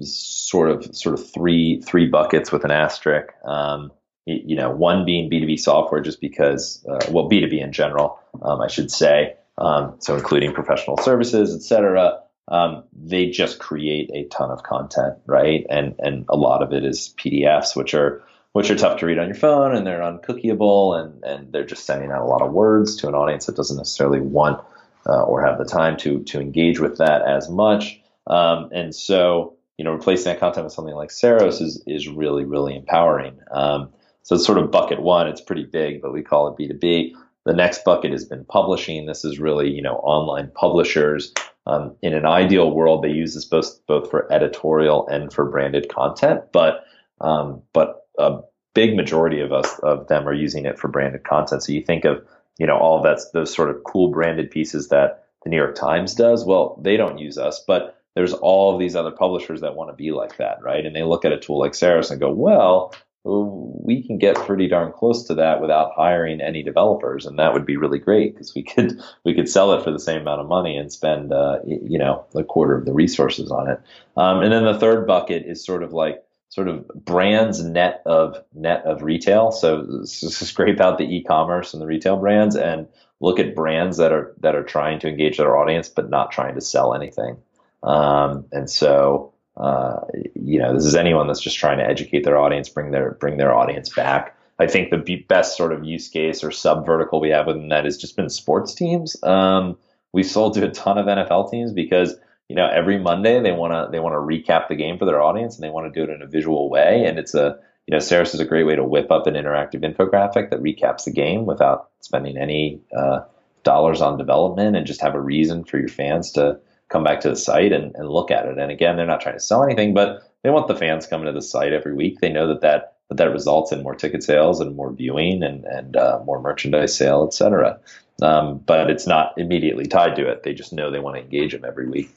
sort 0.01 0.69
of, 0.69 0.95
sort 0.95 1.19
of 1.19 1.31
three, 1.31 1.81
three 1.81 2.07
buckets 2.07 2.51
with 2.51 2.65
an 2.65 2.71
asterisk. 2.71 3.33
Um, 3.45 3.91
you 4.25 4.55
know, 4.55 4.71
one 4.71 5.05
being 5.05 5.29
B2B 5.29 5.59
software, 5.59 6.01
just 6.01 6.19
because, 6.19 6.83
uh, 6.89 7.05
well, 7.11 7.29
B2B 7.29 7.61
in 7.61 7.71
general, 7.71 8.19
um, 8.41 8.59
I 8.59 8.67
should 8.67 8.89
say, 8.89 9.35
um, 9.57 9.95
so 9.99 10.15
including 10.15 10.53
professional 10.53 10.97
services, 10.97 11.55
et 11.55 11.61
cetera. 11.61 12.21
Um, 12.47 12.83
they 12.93 13.29
just 13.29 13.59
create 13.59 14.11
a 14.13 14.25
ton 14.25 14.51
of 14.51 14.63
content, 14.63 15.17
right? 15.25 15.65
And 15.69 15.95
and 15.99 16.25
a 16.29 16.35
lot 16.35 16.61
of 16.61 16.73
it 16.73 16.83
is 16.83 17.13
PDFs, 17.17 17.75
which 17.75 17.93
are 17.93 18.23
which 18.51 18.69
are 18.69 18.75
tough 18.75 18.99
to 18.99 19.05
read 19.05 19.17
on 19.17 19.27
your 19.27 19.35
phone, 19.35 19.75
and 19.75 19.85
they're 19.85 20.01
uncookieable, 20.01 20.99
and 20.99 21.23
and 21.23 21.51
they're 21.51 21.65
just 21.65 21.85
sending 21.85 22.11
out 22.11 22.21
a 22.21 22.25
lot 22.25 22.41
of 22.41 22.53
words 22.53 22.95
to 22.97 23.07
an 23.07 23.15
audience 23.15 23.47
that 23.47 23.55
doesn't 23.55 23.77
necessarily 23.77 24.21
want 24.21 24.63
uh, 25.07 25.23
or 25.23 25.43
have 25.43 25.57
the 25.57 25.65
time 25.65 25.97
to 25.97 26.21
to 26.23 26.39
engage 26.39 26.79
with 26.79 26.97
that 26.97 27.23
as 27.23 27.49
much. 27.49 27.99
Um, 28.27 28.69
and 28.71 28.93
so, 28.93 29.54
you 29.77 29.85
know, 29.85 29.91
replacing 29.91 30.31
that 30.31 30.39
content 30.39 30.65
with 30.65 30.73
something 30.73 30.95
like 30.95 31.09
Ceros 31.09 31.61
is 31.61 31.83
is 31.87 32.07
really 32.07 32.45
really 32.45 32.75
empowering. 32.75 33.39
Um, 33.51 33.89
so 34.23 34.35
it's 34.35 34.45
sort 34.45 34.57
of 34.57 34.71
bucket 34.71 35.01
one. 35.01 35.27
It's 35.27 35.41
pretty 35.41 35.65
big, 35.65 36.01
but 36.01 36.11
we 36.11 36.23
call 36.23 36.47
it 36.47 36.57
B2B. 36.57 37.11
The 37.45 37.53
next 37.53 37.83
bucket 37.83 38.11
has 38.11 38.25
been 38.25 38.43
publishing. 38.43 39.05
This 39.05 39.23
is 39.23 39.37
really, 39.37 39.69
you 39.69 39.83
know, 39.83 39.97
online 39.97 40.51
publishers. 40.55 41.31
Um, 41.67 41.95
in 42.01 42.13
an 42.13 42.25
ideal 42.25 42.71
world, 42.71 43.03
they 43.03 43.09
use 43.09 43.35
this 43.35 43.45
both 43.45 43.85
both 43.87 44.09
for 44.09 44.31
editorial 44.33 45.07
and 45.07 45.31
for 45.31 45.45
branded 45.45 45.89
content, 45.89 46.41
but 46.51 46.85
um, 47.21 47.61
but 47.73 48.07
a 48.17 48.39
big 48.73 48.95
majority 48.95 49.41
of 49.41 49.51
us 49.51 49.79
of 49.79 50.07
them 50.07 50.27
are 50.27 50.33
using 50.33 50.65
it 50.65 50.77
for 50.77 50.87
branded 50.87 51.23
content. 51.23 51.63
So 51.63 51.71
you 51.71 51.81
think 51.81 52.05
of, 52.05 52.23
you 52.57 52.67
know, 52.67 52.77
all 52.77 53.01
that's 53.01 53.29
those 53.31 53.53
sort 53.53 53.69
of 53.69 53.83
cool 53.83 54.09
branded 54.09 54.51
pieces 54.51 54.89
that 54.89 55.25
the 55.43 55.49
New 55.49 55.57
York 55.57 55.75
Times 55.75 56.13
does. 56.13 56.45
Well, 56.45 56.79
they 56.81 56.97
don't 56.97 57.17
use 57.17 57.37
us, 57.37 57.63
but 57.65 57.95
there's 58.15 58.33
all 58.33 58.73
of 58.73 58.79
these 58.79 58.95
other 58.95 59.11
publishers 59.11 59.61
that 59.61 59.75
want 59.75 59.89
to 59.89 59.95
be 59.95 60.11
like 60.11 60.37
that, 60.37 60.61
right? 60.63 60.85
And 60.85 60.95
they 60.95 61.03
look 61.03 61.25
at 61.25 61.33
a 61.33 61.39
tool 61.39 61.59
like 61.59 61.73
Ceros 61.73 62.11
and 62.11 62.19
go, 62.19 62.31
well, 62.31 62.93
we 63.25 64.03
can 64.03 64.19
get 64.19 64.35
pretty 64.35 64.67
darn 64.67 64.91
close 64.91 65.23
to 65.23 65.35
that 65.35 65.59
without 65.59 65.93
hiring 65.95 66.41
any 66.41 66.61
developers, 66.61 67.25
and 67.25 67.39
that 67.39 67.53
would 67.53 67.65
be 67.65 67.75
really 67.75 67.97
great 67.97 68.33
because 68.33 68.53
we 68.53 68.63
could 68.63 69.01
we 69.23 69.33
could 69.33 69.49
sell 69.49 69.73
it 69.73 69.83
for 69.83 69.91
the 69.91 69.99
same 69.99 70.21
amount 70.21 70.41
of 70.41 70.47
money 70.47 70.77
and 70.77 70.91
spend 70.91 71.33
uh, 71.33 71.59
you 71.65 71.97
know 71.97 72.25
a 72.35 72.43
quarter 72.43 72.75
of 72.75 72.85
the 72.85 72.93
resources 72.93 73.51
on 73.51 73.69
it. 73.69 73.81
Um, 74.15 74.41
and 74.41 74.51
then 74.51 74.63
the 74.63 74.79
third 74.79 75.07
bucket 75.07 75.45
is 75.45 75.63
sort 75.63 75.83
of 75.83 75.91
like 75.91 76.23
sort 76.49 76.67
of 76.67 76.87
brands 76.87 77.63
net 77.63 78.01
of 78.05 78.37
net 78.53 78.85
of 78.85 79.01
retail. 79.01 79.51
So 79.51 80.03
scrape 80.05 80.79
out 80.79 80.99
the 80.99 81.03
e-commerce 81.03 81.73
and 81.73 81.81
the 81.81 81.87
retail 81.87 82.17
brands 82.17 82.55
and 82.55 82.87
look 83.19 83.39
at 83.39 83.55
brands 83.55 83.97
that 83.97 84.11
are 84.11 84.35
that 84.41 84.55
are 84.55 84.63
trying 84.63 84.99
to 84.99 85.09
engage 85.09 85.37
their 85.37 85.57
audience 85.57 85.89
but 85.89 86.09
not 86.09 86.31
trying 86.31 86.55
to 86.55 86.61
sell 86.61 86.93
anything. 86.93 87.37
Um, 87.85 88.45
and 88.51 88.69
so 88.69 89.35
uh, 89.57 90.01
you 90.35 90.59
know, 90.59 90.73
this 90.73 90.85
is 90.85 90.95
anyone 90.95 91.27
that's 91.27 91.41
just 91.41 91.57
trying 91.57 91.77
to 91.77 91.85
educate 91.85 92.23
their 92.23 92.37
audience, 92.37 92.67
bring 92.67 92.91
their 92.91 93.11
bring 93.11 93.37
their 93.37 93.55
audience 93.55 93.89
back. 93.89 94.37
I 94.59 94.67
think 94.67 94.89
the 94.89 95.25
best 95.27 95.57
sort 95.57 95.73
of 95.73 95.83
use 95.83 96.07
case 96.07 96.43
or 96.43 96.51
sub 96.51 96.85
vertical 96.85 97.19
we 97.19 97.29
have 97.29 97.47
within 97.47 97.69
that 97.69 97.85
has 97.85 97.97
just 97.97 98.15
been 98.15 98.29
sports 98.29 98.73
teams. 98.73 99.21
Um, 99.23 99.77
we 100.13 100.23
sold 100.23 100.53
to 100.55 100.65
a 100.65 100.71
ton 100.71 100.97
of 100.97 101.05
NFL 101.05 101.51
teams 101.51 101.71
because 101.71 102.15
you 102.49 102.55
know 102.55 102.67
every 102.67 102.99
Monday 102.99 103.41
they 103.41 103.51
want 103.53 103.73
to 103.73 103.91
they 103.91 103.99
want 103.99 104.13
to 104.13 104.19
recap 104.19 104.67
the 104.67 104.75
game 104.75 104.97
for 104.97 105.05
their 105.05 105.21
audience 105.21 105.55
and 105.55 105.63
they 105.63 105.69
want 105.69 105.91
to 105.91 105.97
do 105.97 106.09
it 106.09 106.13
in 106.13 106.21
a 106.21 106.27
visual 106.27 106.69
way. 106.69 107.05
And 107.05 107.17
it's 107.17 107.33
a 107.33 107.57
you 107.87 107.93
know 107.93 107.99
Ceros 107.99 108.33
is 108.33 108.41
a 108.41 108.45
great 108.45 108.65
way 108.65 108.75
to 108.75 108.83
whip 108.83 109.09
up 109.09 109.25
an 109.25 109.35
interactive 109.35 109.85
infographic 109.85 110.49
that 110.49 110.61
recaps 110.61 111.05
the 111.05 111.11
game 111.11 111.45
without 111.45 111.91
spending 112.01 112.37
any 112.37 112.81
uh, 112.95 113.21
dollars 113.63 114.01
on 114.01 114.17
development 114.17 114.75
and 114.75 114.85
just 114.85 115.01
have 115.01 115.15
a 115.15 115.21
reason 115.21 115.63
for 115.63 115.79
your 115.79 115.87
fans 115.87 116.33
to 116.33 116.59
come 116.89 117.03
back 117.03 117.21
to 117.21 117.29
the 117.29 117.35
site 117.35 117.71
and, 117.71 117.95
and 117.95 118.09
look 118.09 118.31
at 118.31 118.45
it. 118.45 118.57
And 118.57 118.71
again, 118.71 118.95
they're 118.95 119.05
not 119.05 119.21
trying 119.21 119.35
to 119.35 119.39
sell 119.39 119.63
anything, 119.63 119.93
but 119.93 120.21
they 120.43 120.49
want 120.49 120.67
the 120.67 120.75
fans 120.75 121.07
coming 121.07 121.25
to 121.25 121.31
the 121.31 121.41
site 121.41 121.73
every 121.73 121.93
week. 121.93 122.19
They 122.19 122.31
know 122.31 122.47
that 122.47 122.61
that 122.61 122.93
that, 123.09 123.17
that 123.17 123.31
results 123.31 123.71
in 123.71 123.83
more 123.83 123.95
ticket 123.95 124.23
sales 124.23 124.59
and 124.59 124.75
more 124.75 124.91
viewing 124.91 125.43
and 125.43 125.65
and 125.65 125.95
uh, 125.95 126.21
more 126.25 126.41
merchandise 126.41 126.95
sale, 126.95 127.23
et 127.27 127.33
cetera. 127.33 127.79
Um, 128.21 128.59
but 128.59 128.89
it's 128.89 129.07
not 129.07 129.33
immediately 129.37 129.85
tied 129.87 130.15
to 130.15 130.29
it. 130.29 130.43
They 130.43 130.53
just 130.53 130.71
know 130.71 130.89
they 130.89 130.99
want 130.99 131.17
to 131.17 131.21
engage 131.21 131.51
them 131.51 131.65
every 131.65 131.87
week. 131.87 132.09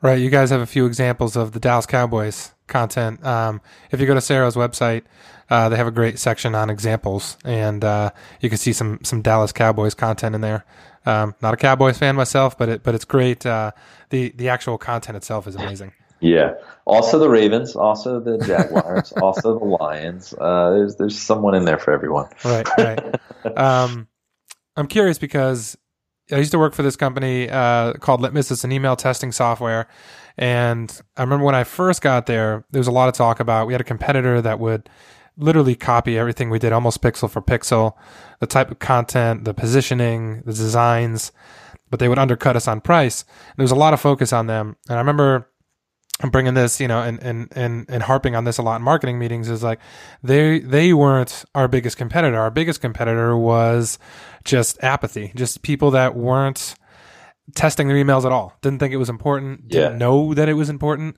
Right. 0.00 0.20
You 0.20 0.30
guys 0.30 0.50
have 0.50 0.60
a 0.60 0.66
few 0.66 0.86
examples 0.86 1.36
of 1.36 1.52
the 1.52 1.60
Dallas 1.60 1.84
Cowboys 1.84 2.52
content. 2.68 3.24
Um, 3.26 3.60
if 3.90 4.00
you 4.00 4.06
go 4.06 4.14
to 4.14 4.20
Ceros' 4.20 4.54
website, 4.54 5.02
uh, 5.50 5.68
they 5.68 5.76
have 5.76 5.88
a 5.88 5.90
great 5.90 6.18
section 6.20 6.54
on 6.54 6.70
examples, 6.70 7.36
and 7.44 7.82
uh, 7.82 8.10
you 8.40 8.48
can 8.48 8.58
see 8.58 8.72
some 8.72 9.00
some 9.02 9.22
Dallas 9.22 9.52
Cowboys 9.52 9.94
content 9.94 10.34
in 10.34 10.40
there. 10.40 10.64
Um, 11.08 11.34
not 11.40 11.54
a 11.54 11.56
Cowboys 11.56 11.96
fan 11.96 12.16
myself, 12.16 12.58
but 12.58 12.68
it 12.68 12.82
but 12.82 12.94
it's 12.94 13.06
great. 13.06 13.46
Uh, 13.46 13.72
the 14.10 14.30
the 14.36 14.50
actual 14.50 14.76
content 14.76 15.16
itself 15.16 15.46
is 15.46 15.56
amazing. 15.56 15.92
Yeah. 16.20 16.54
Also 16.84 17.18
the 17.18 17.28
Ravens, 17.28 17.76
also 17.76 18.20
the 18.20 18.38
Jaguars, 18.38 19.12
also 19.22 19.58
the 19.58 19.64
Lions. 19.64 20.34
Uh, 20.34 20.70
there's 20.70 20.96
there's 20.96 21.18
someone 21.18 21.54
in 21.54 21.64
there 21.64 21.78
for 21.78 21.92
everyone. 21.92 22.28
Right. 22.44 22.68
Right. 22.76 23.56
um, 23.56 24.08
I'm 24.76 24.86
curious 24.86 25.18
because 25.18 25.78
I 26.30 26.36
used 26.36 26.52
to 26.52 26.58
work 26.58 26.74
for 26.74 26.82
this 26.82 26.96
company 26.96 27.48
uh, 27.48 27.94
called 27.94 28.20
Litmus. 28.20 28.50
It's 28.50 28.64
an 28.64 28.72
email 28.72 28.94
testing 28.94 29.32
software, 29.32 29.88
and 30.36 31.00
I 31.16 31.22
remember 31.22 31.46
when 31.46 31.54
I 31.54 31.64
first 31.64 32.02
got 32.02 32.26
there, 32.26 32.66
there 32.70 32.80
was 32.80 32.88
a 32.88 32.92
lot 32.92 33.08
of 33.08 33.14
talk 33.14 33.40
about 33.40 33.66
we 33.66 33.72
had 33.72 33.80
a 33.80 33.84
competitor 33.84 34.42
that 34.42 34.60
would 34.60 34.90
literally 35.38 35.74
copy 35.74 36.18
everything 36.18 36.50
we 36.50 36.58
did 36.58 36.72
almost 36.72 37.00
pixel 37.00 37.30
for 37.30 37.40
pixel, 37.40 37.94
the 38.40 38.46
type 38.46 38.70
of 38.70 38.78
content, 38.78 39.44
the 39.44 39.54
positioning, 39.54 40.42
the 40.44 40.52
designs, 40.52 41.32
but 41.90 42.00
they 42.00 42.08
would 42.08 42.18
undercut 42.18 42.56
us 42.56 42.68
on 42.68 42.80
price. 42.80 43.24
There 43.56 43.64
was 43.64 43.70
a 43.70 43.76
lot 43.76 43.94
of 43.94 44.00
focus 44.00 44.32
on 44.32 44.46
them. 44.46 44.76
And 44.88 44.96
I 44.96 45.00
remember 45.00 45.48
I'm 46.20 46.30
bringing 46.30 46.54
this, 46.54 46.80
you 46.80 46.88
know, 46.88 47.00
and, 47.00 47.22
and, 47.22 47.48
and, 47.52 47.86
and 47.88 48.02
harping 48.02 48.34
on 48.34 48.44
this 48.44 48.58
a 48.58 48.62
lot 48.62 48.76
in 48.76 48.82
marketing 48.82 49.18
meetings 49.18 49.48
is 49.48 49.62
like 49.62 49.78
they, 50.22 50.58
they 50.58 50.92
weren't 50.92 51.44
our 51.54 51.68
biggest 51.68 51.96
competitor. 51.96 52.38
Our 52.38 52.50
biggest 52.50 52.80
competitor 52.80 53.36
was 53.36 53.98
just 54.44 54.82
apathy, 54.82 55.32
just 55.36 55.62
people 55.62 55.92
that 55.92 56.16
weren't 56.16 56.74
testing 57.54 57.86
their 57.86 57.96
emails 57.96 58.24
at 58.24 58.32
all. 58.32 58.56
Didn't 58.62 58.80
think 58.80 58.92
it 58.92 58.98
was 58.98 59.08
important. 59.08 59.68
Didn't 59.68 59.92
yeah. 59.92 59.98
know 59.98 60.34
that 60.34 60.48
it 60.48 60.54
was 60.54 60.68
important. 60.68 61.16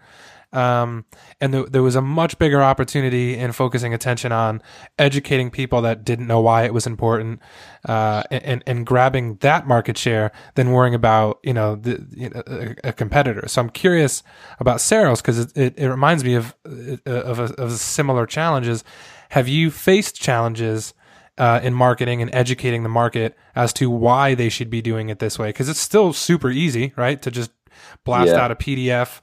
Um, 0.53 1.05
and 1.41 1.53
th- 1.53 1.67
there 1.71 1.83
was 1.83 1.95
a 1.95 2.03
much 2.03 2.39
bigger 2.39 2.63
opportunity 2.63 3.37
in 3.37 3.53
focusing 3.53 3.95
attention 3.95 4.33
on 4.33 4.63
educating 4.99 5.51
people 5.51 5.83
that 5.83 6.05
didn't 6.05 6.27
know 6.27 6.41
why 6.41 6.65
it 6.65 6.75
was 6.75 6.87
important, 6.87 7.41
uh, 7.89 8.25
and, 8.31 8.63
and 8.67 8.85
grabbing 8.85 9.37
that 9.37 9.67
market 9.67 9.97
share 9.97 10.33
than 10.55 10.73
worrying 10.73 10.95
about, 10.95 11.39
you 11.45 11.55
know, 11.55 11.77
the, 11.77 12.05
you 12.11 12.31
know, 12.31 12.43
a, 12.47 12.89
a, 12.89 12.93
competitor. 12.93 13.47
So 13.47 13.63
I'm 13.63 13.71
curious 13.71 14.23
about 14.59 14.79
Ceros 14.79 15.19
because 15.19 15.39
it, 15.39 15.57
it, 15.57 15.79
it, 15.79 15.89
reminds 15.89 16.25
me 16.25 16.35
of, 16.35 16.55
uh, 16.67 17.11
of, 17.11 17.39
a, 17.39 17.45
of 17.55 17.73
similar 17.73 18.27
challenges. 18.27 18.83
Have 19.31 19.47
you 19.47 19.71
faced 19.71 20.21
challenges 20.21 20.95
uh, 21.39 21.59
in 21.63 21.73
marketing 21.73 22.21
and 22.21 22.33
educating 22.35 22.83
the 22.83 22.89
market 22.89 23.37
as 23.55 23.73
to 23.73 23.89
why 23.89 24.35
they 24.35 24.51
should 24.51 24.69
be 24.69 24.83
doing 24.83 25.09
it 25.09 25.21
this 25.21 25.39
way 25.39 25.49
because 25.49 25.71
it's 25.71 25.81
still 25.81 26.13
super 26.13 26.51
easy 26.51 26.93
right 26.97 27.23
to 27.23 27.31
just 27.31 27.51
blast 28.05 28.29
Yeah. 28.29 28.37
out 28.45 28.51
a 28.51 28.57
pdf 28.57 29.23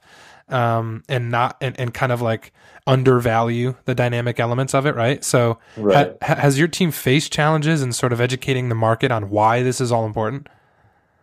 um, 0.50 1.02
and 1.08 1.30
not 1.30 1.56
and, 1.60 1.78
and 1.78 1.94
kind 1.94 2.12
of 2.12 2.20
like 2.22 2.52
undervalue 2.86 3.74
the 3.84 3.94
dynamic 3.94 4.40
elements 4.40 4.74
of 4.74 4.86
it 4.86 4.94
right 4.94 5.22
so 5.24 5.58
Right. 5.76 6.12
ha- 6.22 6.36
has 6.36 6.58
your 6.58 6.68
team 6.68 6.90
faced 6.90 7.32
challenges 7.32 7.82
in 7.82 7.92
sort 7.92 8.12
of 8.12 8.20
educating 8.20 8.68
the 8.68 8.74
market 8.74 9.10
on 9.10 9.30
why 9.30 9.62
this 9.62 9.80
is 9.80 9.92
all 9.92 10.06
important 10.06 10.48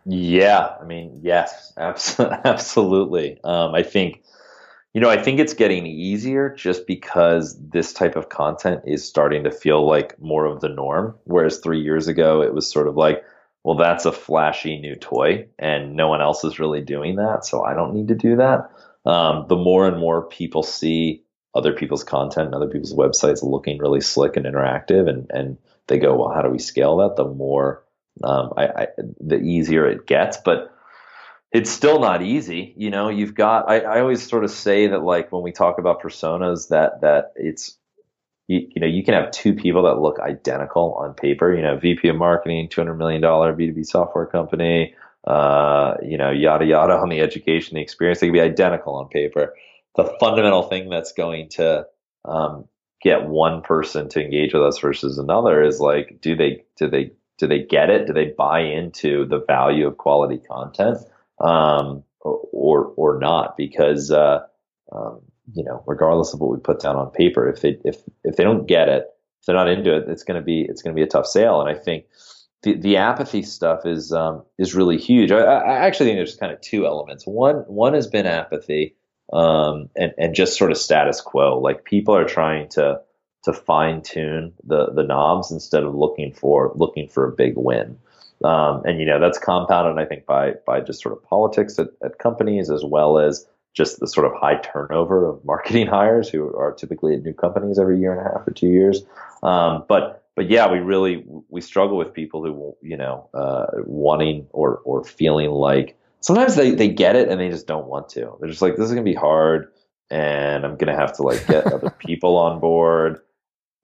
Yeah, 0.04 0.74
I 0.80 0.84
mean, 0.84 1.18
yes, 1.22 1.72
abs- 1.76 2.20
absolutely. 2.20 3.40
Um, 3.42 3.74
I 3.74 3.82
think, 3.82 4.22
you 4.94 5.00
know, 5.00 5.10
I 5.10 5.20
think 5.22 5.40
it's 5.40 5.54
getting 5.54 5.86
easier 5.86 6.54
just 6.54 6.86
because 6.86 7.58
this 7.70 7.92
type 7.92 8.16
of 8.16 8.28
content 8.28 8.82
is 8.86 9.06
starting 9.06 9.44
to 9.44 9.50
feel 9.50 9.86
like 9.86 10.18
more 10.20 10.44
of 10.46 10.60
the 10.60 10.68
norm. 10.68 11.16
Whereas 11.24 11.58
three 11.58 11.80
years 11.80 12.08
ago, 12.08 12.42
it 12.42 12.54
was 12.54 12.70
sort 12.70 12.88
of 12.88 12.96
like, 12.96 13.24
well, 13.64 13.76
that's 13.76 14.06
a 14.06 14.12
flashy 14.12 14.78
new 14.78 14.94
toy, 14.96 15.48
and 15.58 15.96
no 15.96 16.08
one 16.08 16.22
else 16.22 16.44
is 16.44 16.60
really 16.60 16.82
doing 16.82 17.16
that, 17.16 17.44
so 17.44 17.64
I 17.64 17.74
don't 17.74 17.94
need 17.94 18.08
to 18.08 18.14
do 18.14 18.36
that. 18.36 18.70
Um, 19.06 19.46
the 19.48 19.56
more 19.56 19.86
and 19.86 19.98
more 19.98 20.22
people 20.22 20.62
see 20.62 21.22
other 21.54 21.72
people's 21.72 22.04
content 22.04 22.46
and 22.46 22.54
other 22.54 22.68
people's 22.68 22.94
websites 22.94 23.42
looking 23.42 23.78
really 23.78 24.00
slick 24.00 24.36
and 24.36 24.44
interactive, 24.44 25.08
and 25.08 25.30
and 25.30 25.56
they 25.86 25.98
go, 25.98 26.16
well, 26.16 26.34
how 26.34 26.42
do 26.42 26.50
we 26.50 26.58
scale 26.58 26.96
that? 26.98 27.16
The 27.16 27.24
more 27.28 27.84
um, 28.22 28.52
I, 28.56 28.66
I, 28.66 28.86
the 29.20 29.36
easier 29.36 29.86
it 29.86 30.06
gets, 30.06 30.38
but 30.38 30.72
it's 31.52 31.70
still 31.70 32.00
not 32.00 32.22
easy. 32.22 32.74
You 32.76 32.90
know, 32.90 33.08
you've 33.08 33.34
got, 33.34 33.68
I, 33.68 33.80
I 33.80 34.00
always 34.00 34.26
sort 34.26 34.44
of 34.44 34.50
say 34.50 34.88
that 34.88 35.02
like 35.02 35.32
when 35.32 35.42
we 35.42 35.52
talk 35.52 35.78
about 35.78 36.02
personas 36.02 36.68
that, 36.68 37.00
that 37.02 37.32
it's, 37.36 37.76
you, 38.48 38.68
you 38.74 38.80
know, 38.80 38.86
you 38.86 39.04
can 39.04 39.14
have 39.14 39.30
two 39.30 39.54
people 39.54 39.82
that 39.84 40.00
look 40.00 40.18
identical 40.20 40.94
on 40.94 41.14
paper, 41.14 41.54
you 41.54 41.62
know, 41.62 41.76
VP 41.78 42.08
of 42.08 42.16
marketing, 42.16 42.68
$200 42.68 42.96
million 42.96 43.22
B2B 43.22 43.84
software 43.84 44.26
company, 44.26 44.94
uh, 45.26 45.94
you 46.02 46.16
know, 46.18 46.30
yada, 46.30 46.64
yada 46.64 46.94
on 46.94 47.08
the 47.08 47.20
education, 47.20 47.74
the 47.74 47.82
experience, 47.82 48.20
they 48.20 48.26
can 48.26 48.34
be 48.34 48.40
identical 48.40 48.94
on 48.94 49.08
paper. 49.08 49.54
The 49.96 50.14
fundamental 50.20 50.62
thing 50.64 50.88
that's 50.90 51.12
going 51.12 51.48
to, 51.50 51.86
um, 52.24 52.66
get 53.02 53.26
one 53.26 53.62
person 53.62 54.08
to 54.08 54.22
engage 54.22 54.54
with 54.54 54.62
us 54.62 54.78
versus 54.78 55.18
another 55.18 55.62
is 55.62 55.80
like, 55.80 56.18
do 56.20 56.34
they, 56.34 56.64
do 56.76 56.88
they, 56.88 57.12
do 57.38 57.46
they 57.46 57.62
get 57.62 57.90
it? 57.90 58.06
Do 58.06 58.12
they 58.12 58.26
buy 58.36 58.60
into 58.60 59.26
the 59.26 59.44
value 59.46 59.86
of 59.86 59.98
quality 59.98 60.38
content, 60.38 60.98
um, 61.40 62.02
or 62.20 62.92
or 62.96 63.18
not? 63.18 63.56
Because 63.56 64.10
uh, 64.10 64.40
um, 64.92 65.20
you 65.54 65.64
know, 65.64 65.82
regardless 65.86 66.32
of 66.32 66.40
what 66.40 66.50
we 66.50 66.58
put 66.58 66.80
down 66.80 66.96
on 66.96 67.10
paper, 67.10 67.48
if 67.48 67.60
they 67.60 67.78
if 67.84 67.98
if 68.24 68.36
they 68.36 68.44
don't 68.44 68.66
get 68.66 68.88
it, 68.88 69.04
if 69.40 69.46
they're 69.46 69.54
not 69.54 69.68
into 69.68 69.94
it, 69.94 70.08
it's 70.08 70.22
gonna 70.22 70.42
be 70.42 70.62
it's 70.62 70.82
gonna 70.82 70.94
be 70.94 71.02
a 71.02 71.06
tough 71.06 71.26
sale. 71.26 71.60
And 71.60 71.68
I 71.68 71.78
think 71.78 72.06
the 72.62 72.74
the 72.74 72.96
apathy 72.96 73.42
stuff 73.42 73.86
is 73.86 74.12
um, 74.12 74.42
is 74.58 74.74
really 74.74 74.98
huge. 74.98 75.30
I, 75.30 75.40
I 75.40 75.86
actually 75.86 76.06
think 76.06 76.18
there's 76.18 76.36
kind 76.36 76.52
of 76.52 76.60
two 76.60 76.86
elements. 76.86 77.26
One 77.26 77.56
one 77.66 77.94
has 77.94 78.06
been 78.06 78.26
apathy, 78.26 78.96
um, 79.32 79.88
and 79.96 80.12
and 80.18 80.34
just 80.34 80.58
sort 80.58 80.70
of 80.70 80.78
status 80.78 81.20
quo. 81.20 81.58
Like 81.58 81.84
people 81.84 82.16
are 82.16 82.24
trying 82.24 82.68
to 82.70 83.00
to 83.44 83.52
fine 83.52 84.02
tune 84.02 84.52
the 84.64 84.92
the 84.92 85.04
knobs 85.04 85.50
instead 85.50 85.84
of 85.84 85.94
looking 85.94 86.32
for 86.32 86.72
looking 86.74 87.08
for 87.08 87.26
a 87.26 87.32
big 87.32 87.54
win. 87.56 87.98
Um, 88.44 88.82
and 88.84 89.00
you 89.00 89.06
know 89.06 89.18
that's 89.18 89.38
compounded, 89.38 90.02
I 90.02 90.06
think, 90.06 90.26
by 90.26 90.54
by 90.66 90.80
just 90.80 91.02
sort 91.02 91.16
of 91.16 91.22
politics 91.24 91.78
at, 91.78 91.88
at 92.02 92.18
companies 92.18 92.70
as 92.70 92.84
well 92.84 93.18
as 93.18 93.46
just 93.72 94.00
the 94.00 94.08
sort 94.08 94.26
of 94.26 94.32
high 94.34 94.56
turnover 94.56 95.28
of 95.28 95.44
marketing 95.44 95.86
hires 95.96 96.28
who 96.28 96.54
are 96.56 96.72
typically 96.72 97.14
at 97.14 97.22
new 97.22 97.32
companies 97.32 97.78
every 97.78 98.00
year 98.00 98.12
and 98.12 98.20
a 98.20 98.24
half 98.24 98.46
or 98.46 98.50
two 98.50 98.68
years. 98.68 99.02
Um, 99.42 99.84
but 99.88 100.25
but 100.36 100.48
yeah, 100.48 100.70
we 100.70 100.78
really 100.78 101.24
we 101.48 101.60
struggle 101.60 101.96
with 101.96 102.14
people 102.14 102.44
who 102.44 102.76
you 102.82 102.96
know 102.96 103.28
uh, 103.34 103.66
wanting 103.84 104.46
or 104.52 104.78
or 104.84 105.02
feeling 105.04 105.50
like 105.50 105.98
sometimes 106.20 106.54
they 106.54 106.70
they 106.70 106.88
get 106.88 107.16
it 107.16 107.28
and 107.28 107.40
they 107.40 107.48
just 107.48 107.66
don't 107.66 107.86
want 107.86 108.08
to. 108.10 108.36
They're 108.38 108.50
just 108.50 108.62
like 108.62 108.76
this 108.76 108.86
is 108.86 108.92
gonna 108.92 109.02
be 109.02 109.14
hard, 109.14 109.72
and 110.10 110.64
I'm 110.64 110.76
gonna 110.76 110.96
have 110.96 111.16
to 111.16 111.22
like 111.22 111.46
get 111.48 111.66
other 111.72 111.90
people 111.90 112.36
on 112.36 112.60
board 112.60 113.20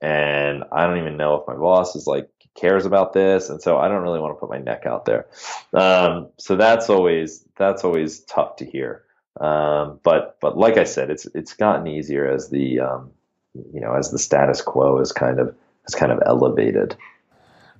and 0.03 0.65
I 0.73 0.85
don't 0.85 0.99
even 0.99 1.17
know 1.17 1.37
if 1.37 1.47
my 1.47 1.55
boss 1.55 1.95
is 1.95 2.07
like 2.07 2.29
cares 2.55 2.85
about 2.85 3.13
this, 3.15 3.49
and 3.49 3.63
so 3.63 3.79
I 3.79 3.89
don't 3.89 4.03
really 4.03 4.21
want 4.21 4.35
to 4.35 4.41
put 4.41 4.51
my 4.51 4.59
neck 4.59 4.85
out 4.85 5.07
there. 5.07 5.27
Um, 5.73 6.29
so 6.39 6.57
that's 6.57 6.91
always 6.91 7.45
that's 7.57 7.85
always 7.85 8.21
tough 8.25 8.57
to 8.57 8.67
hear. 8.67 9.05
Um, 9.41 10.01
but 10.03 10.37
but 10.41 10.59
like 10.59 10.77
I 10.77 10.85
said, 10.85 11.09
it's 11.09 11.27
it's 11.35 11.55
gotten 11.55 11.87
easier 11.87 12.29
as 12.29 12.51
the 12.51 12.81
um, 12.81 13.13
you 13.55 13.81
know 13.81 13.95
as 13.95 14.11
the 14.11 14.19
status 14.19 14.61
quo 14.61 14.99
is 14.99 15.13
kind 15.13 15.39
of 15.39 15.55
is 15.87 15.95
kind 15.95 16.13
of 16.13 16.21
elevated. 16.27 16.97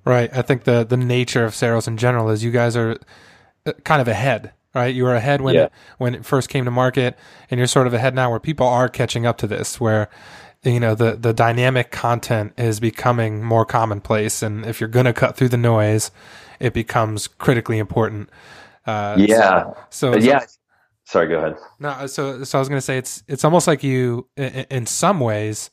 Right. 0.05 0.35
I 0.37 0.43
think 0.43 0.65
the 0.65 0.85
the 0.85 0.97
nature 0.97 1.45
of 1.45 1.53
Ceros 1.55 1.87
in 1.87 1.97
general 1.97 2.29
is 2.31 2.43
you 2.43 2.51
guys 2.51 2.77
are 2.77 2.99
uh, 3.67 3.73
kind 3.85 4.03
of 4.03 4.09
ahead, 4.09 4.53
right? 4.75 4.93
You 4.93 5.05
were 5.05 5.15
ahead 5.15 5.41
when 5.41 5.55
Yeah. 5.55 5.65
it, 5.65 5.73
when 5.99 6.15
it 6.15 6.25
first 6.25 6.49
came 6.49 6.65
to 6.65 6.71
market, 6.73 7.17
and 7.51 7.59
you're 7.59 7.69
sort 7.69 7.87
of 7.87 7.95
ahead 7.95 8.15
now 8.15 8.29
where 8.31 8.41
people 8.41 8.67
are 8.67 8.89
catching 8.89 9.27
up 9.27 9.39
to 9.39 9.47
this, 9.47 9.81
where 9.81 10.09
you 10.65 10.81
know 10.81 10.97
the 10.97 11.13
the 11.15 11.33
dynamic 11.33 11.93
content 11.93 12.53
is 12.59 12.81
becoming 12.81 13.45
more 13.45 13.65
commonplace, 13.65 14.43
and 14.43 14.67
if 14.67 14.81
you're 14.81 14.89
going 14.89 15.07
to 15.07 15.13
cut 15.13 15.37
through 15.37 15.51
the 15.51 15.57
noise, 15.57 16.11
it 16.59 16.73
becomes 16.75 17.29
critically 17.29 17.79
important. 17.79 18.29
Uh, 18.85 19.15
Yeah, 19.19 19.71
So, 19.91 20.13
so- 20.13 20.19
yeah. 20.19 20.41
Sorry, 21.05 21.29
go 21.29 21.37
ahead. 21.39 21.57
no, 21.79 22.07
so 22.07 22.43
so 22.43 22.59
I 22.59 22.61
was 22.61 22.69
going 22.69 22.79
to 22.79 22.85
say 22.85 22.97
it's 22.99 23.23
it's 23.29 23.45
almost 23.45 23.67
like 23.69 23.85
you, 23.85 24.27
in, 24.37 24.67
in 24.71 24.87
some 24.87 25.21
ways, 25.21 25.71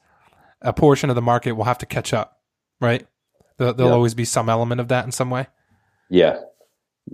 a 0.61 0.73
portion 0.73 1.09
of 1.09 1.15
the 1.15 1.21
market 1.21 1.53
will 1.53 1.65
have 1.65 1.77
to 1.79 1.85
catch 1.85 2.13
up, 2.13 2.39
right? 2.81 3.05
There, 3.57 3.73
there'll 3.73 3.91
Yeah. 3.91 3.95
always 3.95 4.13
be 4.13 4.25
some 4.25 4.49
element 4.49 4.81
of 4.81 4.87
that 4.89 5.05
in 5.05 5.11
some 5.11 5.29
way. 5.29 5.47
Yeah, 6.09 6.39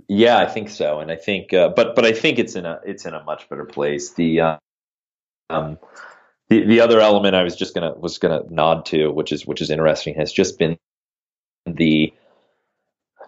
yeah, 0.08 0.38
I 0.38 0.46
think 0.46 0.68
so, 0.70 1.00
and 1.00 1.10
I 1.10 1.16
think, 1.16 1.52
uh, 1.52 1.70
but 1.70 1.94
but 1.94 2.04
I 2.04 2.12
think 2.12 2.38
it's 2.38 2.54
in 2.56 2.66
a 2.66 2.80
it's 2.84 3.04
in 3.06 3.14
a 3.14 3.22
much 3.24 3.48
better 3.48 3.64
place. 3.64 4.14
The 4.14 4.40
uh, 4.40 4.56
um, 5.50 5.78
the 6.48 6.64
the 6.64 6.80
other 6.80 7.00
element 7.00 7.34
I 7.34 7.42
was 7.42 7.56
just 7.56 7.74
gonna 7.74 7.92
was 7.94 8.18
gonna 8.18 8.42
nod 8.50 8.86
to, 8.86 9.08
which 9.10 9.32
is 9.32 9.46
which 9.46 9.60
is 9.60 9.70
interesting, 9.70 10.14
has 10.14 10.32
just 10.32 10.58
been 10.58 10.76
the 11.66 12.12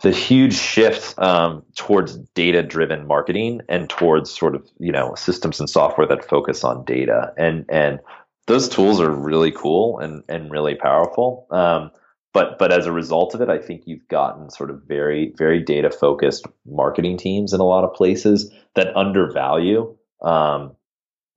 the 0.02 0.10
huge 0.12 0.54
shift 0.54 1.18
um, 1.18 1.64
towards 1.74 2.16
data 2.34 2.62
driven 2.62 3.06
marketing 3.06 3.60
and 3.68 3.88
towards 3.90 4.30
sort 4.30 4.54
of 4.54 4.66
you 4.78 4.92
know 4.92 5.14
systems 5.16 5.60
and 5.60 5.68
software 5.68 6.06
that 6.06 6.24
focus 6.28 6.64
on 6.64 6.84
data 6.84 7.32
and 7.36 7.64
and 7.68 8.00
those 8.48 8.68
tools 8.68 9.00
are 9.00 9.10
really 9.10 9.52
cool 9.52 9.98
and 10.00 10.24
and 10.28 10.50
really 10.50 10.74
powerful. 10.74 11.46
Um, 11.50 11.90
but 12.32 12.58
but 12.58 12.72
as 12.72 12.86
a 12.86 12.92
result 12.92 13.34
of 13.34 13.40
it 13.40 13.48
i 13.48 13.58
think 13.58 13.82
you've 13.86 14.06
gotten 14.08 14.50
sort 14.50 14.70
of 14.70 14.82
very 14.86 15.32
very 15.36 15.60
data 15.60 15.90
focused 15.90 16.46
marketing 16.66 17.16
teams 17.16 17.52
in 17.52 17.60
a 17.60 17.64
lot 17.64 17.84
of 17.84 17.94
places 17.94 18.52
that 18.74 18.94
undervalue 18.96 19.96
um, 20.22 20.76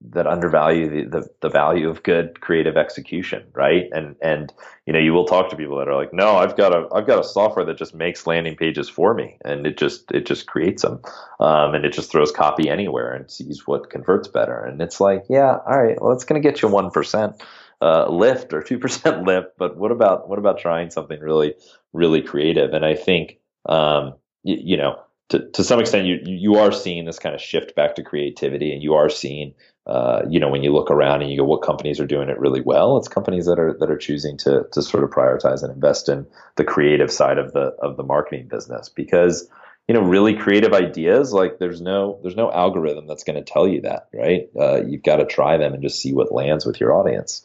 that 0.09 0.25
undervalue 0.25 0.89
the, 0.89 1.19
the, 1.19 1.29
the 1.41 1.49
value 1.49 1.87
of 1.87 2.01
good 2.03 2.41
creative 2.41 2.75
execution, 2.75 3.43
right? 3.53 3.85
And 3.91 4.15
and 4.21 4.51
you 4.85 4.93
know 4.93 4.99
you 4.99 5.13
will 5.13 5.25
talk 5.25 5.49
to 5.49 5.55
people 5.55 5.77
that 5.77 5.87
are 5.87 5.95
like, 5.95 6.13
no, 6.13 6.37
I've 6.37 6.57
got 6.57 6.73
a 6.73 6.87
I've 6.93 7.05
got 7.05 7.19
a 7.19 7.23
software 7.23 7.65
that 7.65 7.77
just 7.77 7.93
makes 7.93 8.25
landing 8.25 8.55
pages 8.55 8.89
for 8.89 9.13
me, 9.13 9.37
and 9.45 9.67
it 9.67 9.77
just 9.77 10.11
it 10.11 10.25
just 10.25 10.47
creates 10.47 10.81
them, 10.81 11.01
um, 11.39 11.75
and 11.75 11.85
it 11.85 11.93
just 11.93 12.11
throws 12.11 12.31
copy 12.31 12.67
anywhere 12.67 13.13
and 13.13 13.29
sees 13.29 13.67
what 13.67 13.89
converts 13.89 14.27
better. 14.27 14.59
And 14.63 14.81
it's 14.81 14.99
like, 14.99 15.25
yeah, 15.29 15.57
all 15.67 15.81
right, 15.81 16.01
well, 16.01 16.13
it's 16.13 16.23
going 16.23 16.41
to 16.41 16.47
get 16.47 16.61
you 16.61 16.67
one 16.67 16.89
percent 16.89 17.41
uh, 17.81 18.09
lift 18.09 18.53
or 18.53 18.63
two 18.63 18.79
percent 18.79 19.23
lift, 19.27 19.49
but 19.57 19.77
what 19.77 19.91
about 19.91 20.27
what 20.27 20.39
about 20.39 20.59
trying 20.59 20.89
something 20.89 21.19
really 21.19 21.53
really 21.93 22.21
creative? 22.21 22.73
And 22.73 22.85
I 22.85 22.95
think 22.95 23.37
um, 23.67 24.15
you, 24.43 24.57
you 24.59 24.77
know. 24.77 24.99
To, 25.29 25.49
to 25.51 25.63
some 25.63 25.79
extent, 25.79 26.07
you 26.07 26.19
you 26.25 26.55
are 26.55 26.73
seeing 26.73 27.05
this 27.05 27.17
kind 27.17 27.33
of 27.33 27.39
shift 27.39 27.73
back 27.73 27.95
to 27.95 28.03
creativity, 28.03 28.73
and 28.73 28.83
you 28.83 28.95
are 28.95 29.07
seeing 29.07 29.53
uh, 29.87 30.21
you 30.29 30.39
know, 30.39 30.49
when 30.49 30.63
you 30.63 30.71
look 30.71 30.91
around 30.91 31.21
and 31.21 31.31
you 31.31 31.37
go, 31.37 31.43
what 31.43 31.63
companies 31.63 31.99
are 31.99 32.05
doing 32.05 32.29
it 32.29 32.39
really 32.39 32.61
well? 32.61 32.97
It's 32.97 33.07
companies 33.07 33.47
that 33.47 33.59
are 33.59 33.75
that 33.79 33.89
are 33.89 33.97
choosing 33.97 34.37
to 34.39 34.65
to 34.71 34.81
sort 34.81 35.03
of 35.03 35.09
prioritize 35.09 35.63
and 35.63 35.73
invest 35.73 36.07
in 36.07 36.27
the 36.55 36.63
creative 36.63 37.11
side 37.11 37.39
of 37.39 37.53
the 37.53 37.75
of 37.81 37.97
the 37.97 38.03
marketing 38.03 38.47
business. 38.47 38.89
Because 38.89 39.49
you 39.87 39.95
know 39.95 40.01
really 40.01 40.35
creative 40.35 40.73
ideas 40.73 41.33
like 41.33 41.57
there's 41.59 41.81
no 41.81 42.19
there's 42.21 42.35
no 42.35 42.51
algorithm 42.51 43.07
that's 43.07 43.23
going 43.23 43.43
to 43.43 43.51
tell 43.51 43.67
you 43.67 43.81
that 43.81 44.07
right? 44.13 44.49
Uh, 44.57 44.83
you've 44.85 45.03
got 45.03 45.17
to 45.17 45.25
try 45.25 45.57
them 45.57 45.73
and 45.73 45.81
just 45.81 45.99
see 45.99 46.13
what 46.13 46.31
lands 46.31 46.65
with 46.65 46.79
your 46.79 46.93
audience. 46.93 47.43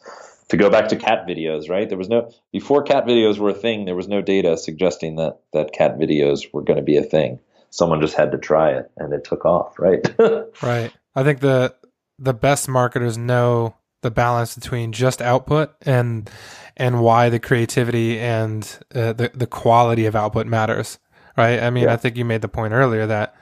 To 0.49 0.55
go 0.55 0.69
back 0.69 0.87
to 0.89 0.95
cat 0.95 1.27
videos 1.27 1.69
right? 1.69 1.89
There 1.89 1.97
was 1.97 2.07
no 2.07 2.31
before 2.51 2.83
cat 2.83 3.05
videos 3.05 3.37
were 3.39 3.49
a 3.49 3.53
thing 3.53 3.85
there 3.85 3.95
was 3.95 4.07
no 4.07 4.21
data 4.21 4.57
suggesting 4.57 5.15
that 5.15 5.39
that 5.53 5.73
cat 5.73 5.97
videos 5.97 6.53
were 6.53 6.61
going 6.61 6.77
to 6.77 6.83
be 6.83 6.97
a 6.97 7.03
thing. 7.03 7.39
Someone 7.71 7.99
just 7.99 8.15
had 8.15 8.31
to 8.31 8.37
try 8.37 8.71
it 8.71 8.91
and 8.95 9.11
it 9.11 9.23
took 9.23 9.43
off 9.43 9.77
right? 9.79 10.07
Right. 10.61 10.93
I 11.15 11.23
think 11.23 11.39
the 11.39 11.75
the 12.19 12.33
best 12.33 12.67
marketers 12.67 13.17
know 13.17 13.75
the 14.01 14.11
balance 14.11 14.55
between 14.55 14.91
just 14.91 15.21
output 15.21 15.73
and 15.81 16.29
and 16.75 17.01
why 17.01 17.29
the 17.29 17.39
creativity 17.39 18.19
and 18.19 18.79
uh, 18.93 19.13
the 19.13 19.31
the 19.33 19.47
quality 19.47 20.05
of 20.05 20.15
output 20.15 20.47
matters. 20.47 20.99
Right. 21.35 21.61
I 21.61 21.69
mean, 21.69 21.83
Yeah. 21.85 21.93
I 21.93 21.97
think 21.97 22.17
you 22.17 22.25
made 22.25 22.41
the 22.41 22.47
point 22.47 22.73
earlier 22.73 23.05
that 23.07 23.35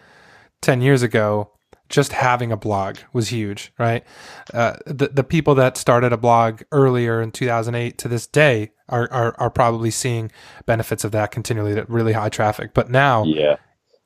ten 0.62 0.82
years 0.82 1.02
ago 1.02 1.52
just 1.88 2.14
having 2.14 2.52
a 2.52 2.58
blog 2.58 2.98
was 3.14 3.30
huge, 3.30 3.72
right? 3.78 4.04
Uh, 4.54 4.74
the 4.86 5.08
the 5.10 5.24
people 5.24 5.56
that 5.56 5.78
started 5.78 6.12
a 6.12 6.18
blog 6.18 6.64
earlier 6.72 7.22
in 7.22 7.32
2008 7.32 7.98
to 8.00 8.08
this 8.08 8.26
day 8.28 8.72
are 8.90 9.08
are, 9.12 9.36
are 9.38 9.50
probably 9.50 9.92
seeing 9.92 10.32
benefits 10.66 11.04
of 11.04 11.12
that 11.12 11.32
continually, 11.32 11.74
that 11.74 11.90
really 11.90 12.14
high 12.14 12.30
traffic. 12.30 12.74
But 12.74 12.90
now, 12.90 13.24
yeah, 13.26 13.58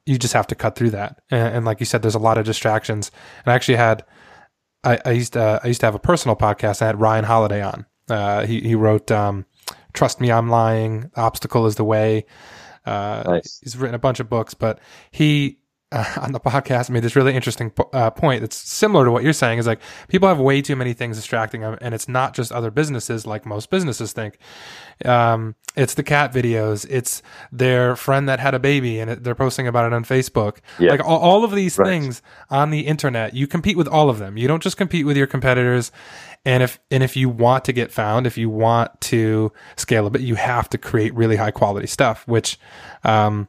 you 0.06 0.18
just 0.18 0.34
have 0.34 0.48
to 0.48 0.56
cut 0.56 0.76
through 0.76 0.90
that. 0.92 1.22
And, 1.32 1.56
and 1.58 1.66
like 1.66 1.80
you 1.80 1.86
said, 1.86 2.02
there's 2.02 2.16
a 2.16 2.20
lot 2.20 2.38
of 2.38 2.46
distractions. 2.46 3.12
And 3.46 3.52
I 3.52 3.56
actually 3.56 3.78
had, 3.78 4.04
I, 4.84 5.00
I 5.06 5.12
used 5.12 5.34
to, 5.34 5.60
I 5.64 5.68
used 5.68 5.82
to 5.82 5.88
have 5.88 5.96
a 5.96 6.00
personal 6.00 6.36
podcast. 6.36 6.82
I 6.82 6.88
had 6.88 7.00
Ryan 7.00 7.26
Holiday 7.26 7.62
on. 7.62 7.86
Uh, 8.10 8.46
he 8.46 8.62
he 8.62 8.76
wrote 8.76 9.12
um, 9.12 9.46
"Trust 9.94 10.20
Me, 10.20 10.32
I'm 10.32 10.50
Lying," 10.50 11.12
"Obstacle 11.16 11.66
is 11.68 11.76
the 11.76 11.84
Way." 11.84 12.26
Uh, 12.86 13.24
nice. 13.26 13.60
He's 13.62 13.78
written 13.78 13.94
a 13.94 14.00
bunch 14.00 14.20
of 14.20 14.30
books, 14.30 14.54
but 14.54 14.80
he 15.12 15.59
uh, 15.92 16.16
on 16.22 16.32
the 16.32 16.40
podcast 16.40 16.90
made 16.90 17.04
this 17.04 17.16
really 17.16 17.36
interesting 17.36 17.72
uh, 17.94 18.10
point 18.12 18.42
that's 18.42 18.56
similar 18.56 19.06
to 19.06 19.12
what 19.12 19.24
you're 19.24 19.34
saying 19.34 19.60
is 19.60 19.68
like 19.68 19.80
people 20.08 20.28
have 20.28 20.40
way 20.40 20.62
too 20.62 20.76
many 20.76 20.94
things 20.94 21.18
distracting 21.18 21.62
them 21.62 21.78
and 21.82 21.94
it's 21.94 22.08
not 22.08 22.34
just 22.34 22.52
other 22.52 22.72
businesses 22.72 23.26
like 23.26 23.46
most 23.46 23.70
businesses 23.70 24.14
think 24.14 24.38
um, 25.06 25.56
it's 25.76 25.94
the 25.94 26.04
cat 26.04 26.34
videos 26.34 26.86
it's 26.90 27.22
their 27.52 27.96
friend 27.96 28.28
that 28.30 28.40
had 28.40 28.54
a 28.54 28.60
baby 28.60 29.00
and 29.00 29.10
it, 29.10 29.24
they're 29.24 29.36
posting 29.36 29.68
about 29.68 29.86
it 29.86 29.94
on 29.94 30.04
facebook 30.04 30.58
yeah. 30.78 30.92
like 30.92 31.04
all, 31.04 31.20
all, 31.20 31.44
of 31.44 31.52
these 31.52 31.78
right. 31.78 31.88
things 31.88 32.22
on 32.50 32.70
the 32.70 32.82
internet 32.82 33.34
you 33.34 33.48
compete 33.48 33.78
with 33.78 33.88
all 33.88 34.10
of 34.10 34.20
them 34.20 34.38
you 34.38 34.48
don't 34.48 34.64
just 34.64 34.78
compete 34.78 35.06
with 35.06 35.18
your 35.18 35.28
competitors 35.28 35.92
and 36.46 36.64
if 36.64 36.80
and 36.92 37.04
if 37.04 37.16
you 37.16 37.30
want 37.30 37.66
to 37.66 37.74
get 37.74 37.92
found 37.92 38.28
if 38.28 38.38
you 38.38 38.50
want 38.50 39.00
to 39.02 39.52
scale 39.76 40.06
a 40.06 40.10
bit 40.10 40.22
you 40.22 40.36
have 40.36 40.70
to 40.70 40.78
create 40.78 41.14
really 41.16 41.36
high 41.36 41.52
quality 41.52 41.88
stuff 41.88 42.28
which 42.28 42.60
um, 43.04 43.48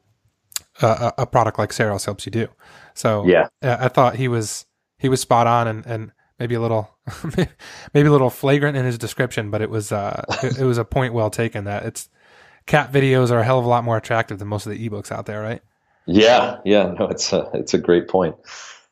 a, 0.80 1.14
a 1.18 1.26
product 1.26 1.58
like 1.58 1.70
Ceros 1.70 2.04
helps 2.04 2.26
you 2.26 2.32
do. 2.32 2.48
So 2.94 3.26
yeah, 3.26 3.48
I 3.62 3.88
thought 3.88 4.16
he 4.16 4.28
was 4.28 4.66
he 4.98 5.08
was 5.08 5.20
spot 5.20 5.46
on 5.46 5.68
and, 5.68 5.86
and 5.86 6.12
maybe 6.38 6.54
a 6.54 6.60
little 6.60 6.96
maybe 7.94 8.08
a 8.08 8.12
little 8.12 8.30
flagrant 8.30 8.76
in 8.76 8.84
his 8.84 8.98
description, 8.98 9.50
but 9.50 9.62
it 9.62 9.70
was 9.70 9.92
uh 9.92 10.24
it, 10.42 10.58
it, 10.58 10.64
was 10.64 10.78
a 10.78 10.84
point 10.84 11.14
well 11.14 11.30
taken 11.30 11.64
that 11.64 11.84
it's 11.84 12.08
cat 12.66 12.92
videos 12.92 13.30
are 13.30 13.40
a 13.40 13.44
hell 13.44 13.58
of 13.58 13.64
a 13.64 13.68
lot 13.68 13.84
more 13.84 13.96
attractive 13.96 14.38
than 14.38 14.48
most 14.48 14.66
of 14.66 14.72
the 14.72 14.88
ebooks 14.88 15.10
out 15.12 15.26
there, 15.26 15.40
right? 15.40 15.62
Yeah, 16.06 16.58
yeah, 16.64 16.94
no, 16.98 17.06
it's 17.08 17.32
a 17.32 17.48
it's 17.54 17.74
a 17.74 17.78
great 17.78 18.08
point. 18.08 18.34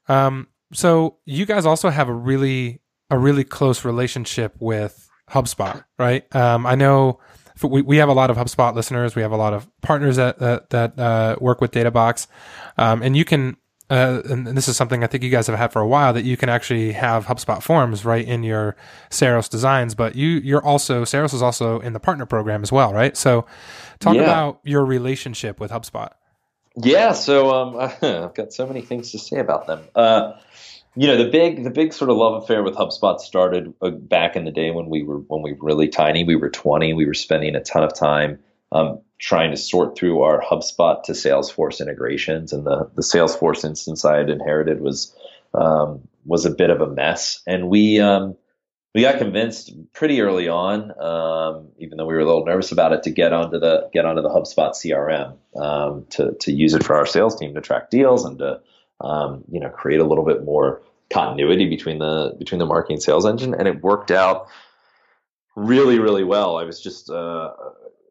Um, 0.09 0.49
so 0.73 1.19
you 1.25 1.47
guys 1.47 1.67
also 1.67 1.91
have 1.91 2.09
a 2.09 2.15
really 2.15 2.81
a 3.11 3.19
really 3.19 3.45
close 3.45 3.85
relationship 3.85 4.55
with 4.61 5.09
HubSpot, 5.31 5.85
right? 5.99 6.35
Um, 6.35 6.67
I 6.67 6.75
know 6.75 7.21
we, 7.63 7.83
we 7.83 7.97
have 7.99 8.09
a 8.09 8.13
lot 8.13 8.31
of 8.31 8.37
HubSpot 8.37 8.75
listeners. 8.75 9.15
We 9.15 9.23
have 9.23 9.33
a 9.33 9.37
lot 9.37 9.53
of 9.53 9.69
partners 9.81 10.17
that 10.17 10.39
that, 10.39 10.71
that 10.71 10.99
uh, 10.99 11.37
work 11.41 11.61
with 11.61 11.73
DataBox, 11.73 12.27
um, 12.77 13.03
and 13.03 13.17
you 13.17 13.25
can. 13.25 13.57
Uh, 13.91 14.21
and 14.29 14.47
this 14.49 14.69
is 14.69 14.77
something 14.77 15.03
I 15.03 15.07
think 15.07 15.25
you 15.25 15.31
guys 15.31 15.47
have 15.47 15.57
had 15.57 15.73
for 15.73 15.81
a 15.81 15.89
while 15.89 16.13
that 16.13 16.23
you 16.23 16.37
can 16.37 16.51
actually 16.51 16.93
have 16.93 17.25
HubSpot 17.25 17.63
forms 17.63 18.05
right 18.05 18.23
in 18.23 18.43
your 18.43 18.77
Ceros 19.09 19.49
designs. 19.49 19.95
But 19.95 20.15
you 20.15 20.29
you're 20.29 20.63
also 20.63 21.05
Ceros 21.05 21.33
is 21.33 21.41
also 21.41 21.81
in 21.81 21.95
the 21.95 22.01
partner 22.01 22.27
program 22.27 22.63
as 22.63 22.71
well, 22.71 22.93
right? 22.93 23.17
So, 23.17 23.47
talk 23.99 24.17
yeah. 24.17 24.25
about 24.25 24.61
your 24.63 24.85
relationship 24.85 25.59
with 25.59 25.71
HubSpot. 25.71 26.11
Yeah, 26.77 27.13
so 27.13 27.51
um, 27.51 27.77
I've 28.03 28.35
got 28.35 28.53
so 28.53 28.67
many 28.67 28.83
things 28.83 29.11
to 29.13 29.19
say 29.19 29.39
about 29.39 29.67
them. 29.67 29.83
Uh, 29.95 30.33
you 30.99 31.07
know 31.07 31.17
the 31.17 31.31
big 31.31 31.63
the 31.63 31.71
big 31.71 31.93
sort 31.93 32.11
of 32.11 32.17
love 32.17 32.43
affair 32.43 32.65
with 32.65 32.75
HubSpot 32.75 33.21
started 33.21 33.73
uh, 33.81 33.91
back 33.91 34.35
in 34.35 34.45
the 34.45 34.51
day 34.51 34.73
when 34.73 34.89
we 34.89 35.05
were 35.05 35.19
when 35.19 35.43
we 35.43 35.53
were 35.53 35.65
really 35.65 35.87
tiny. 35.87 36.25
We 36.25 36.35
were 36.35 36.51
20. 36.51 36.93
We 36.93 37.07
were 37.07 37.15
spending 37.15 37.55
a 37.55 37.63
ton 37.63 37.85
of 37.85 37.95
time 37.95 38.41
um, 38.73 39.01
trying 39.21 39.53
to 39.53 39.57
sort 39.57 39.97
through 39.97 40.23
our 40.23 40.43
HubSpot 40.43 41.01
to 41.05 41.13
Salesforce 41.13 41.81
integrations, 41.81 42.53
and 42.53 42.67
the 42.67 42.91
the 42.97 43.03
Salesforce 43.03 43.65
instance 43.65 44.05
I 44.05 44.17
had 44.17 44.29
inherited 44.29 44.81
was 44.81 45.15
um, 45.55 46.01
was 46.27 46.45
a 46.45 46.51
bit 46.51 46.71
of 46.71 46.81
a 46.81 46.89
mess. 46.89 47.43
And 47.47 47.69
we 47.69 48.01
um, 48.01 48.37
we 48.93 49.03
got 49.03 49.19
convinced 49.19 49.73
pretty 49.93 50.21
early 50.21 50.49
on, 50.49 51.01
um, 51.01 51.69
even 51.79 51.97
though 51.97 52.07
we 52.07 52.15
were 52.15 52.21
a 52.21 52.27
little 52.27 52.45
nervous 52.45 52.73
about 52.73 52.93
it, 52.93 53.05
to 53.05 53.11
get 53.11 53.33
onto 53.33 53.61
the 53.61 53.89
get 53.93 54.05
onto 54.05 54.23
the 54.23 54.31
HubSpot 54.31 54.73
CRM 54.73 55.37
um, 55.63 56.07
to 56.11 56.33
to 56.41 56.53
use 56.53 56.75
it 56.75 56.83
for 56.83 56.97
our 56.97 57.07
sales 57.07 57.37
team 57.37 57.55
to 57.55 57.61
track 57.61 57.89
deals 57.89 58.25
and 58.25 58.41
to 58.41 58.61
um, 59.01 59.45
you 59.49 59.61
know 59.61 59.69
create 59.69 60.01
a 60.01 60.05
little 60.05 60.25
bit 60.25 60.45
more 60.45 60.83
continuity 61.13 61.69
between 61.69 61.99
the 61.99 62.35
between 62.39 62.59
the 62.59 62.67
marketing 62.67 63.01
sales 63.01 63.27
engine, 63.27 63.55
and 63.55 63.67
it 63.67 63.83
worked 63.83 64.11
out 64.11 64.49
really 65.57 65.99
really 65.99 66.25
well. 66.25 66.57
I 66.57 66.65
was 66.65 66.81
just 66.81 67.11
uh, 67.11 67.53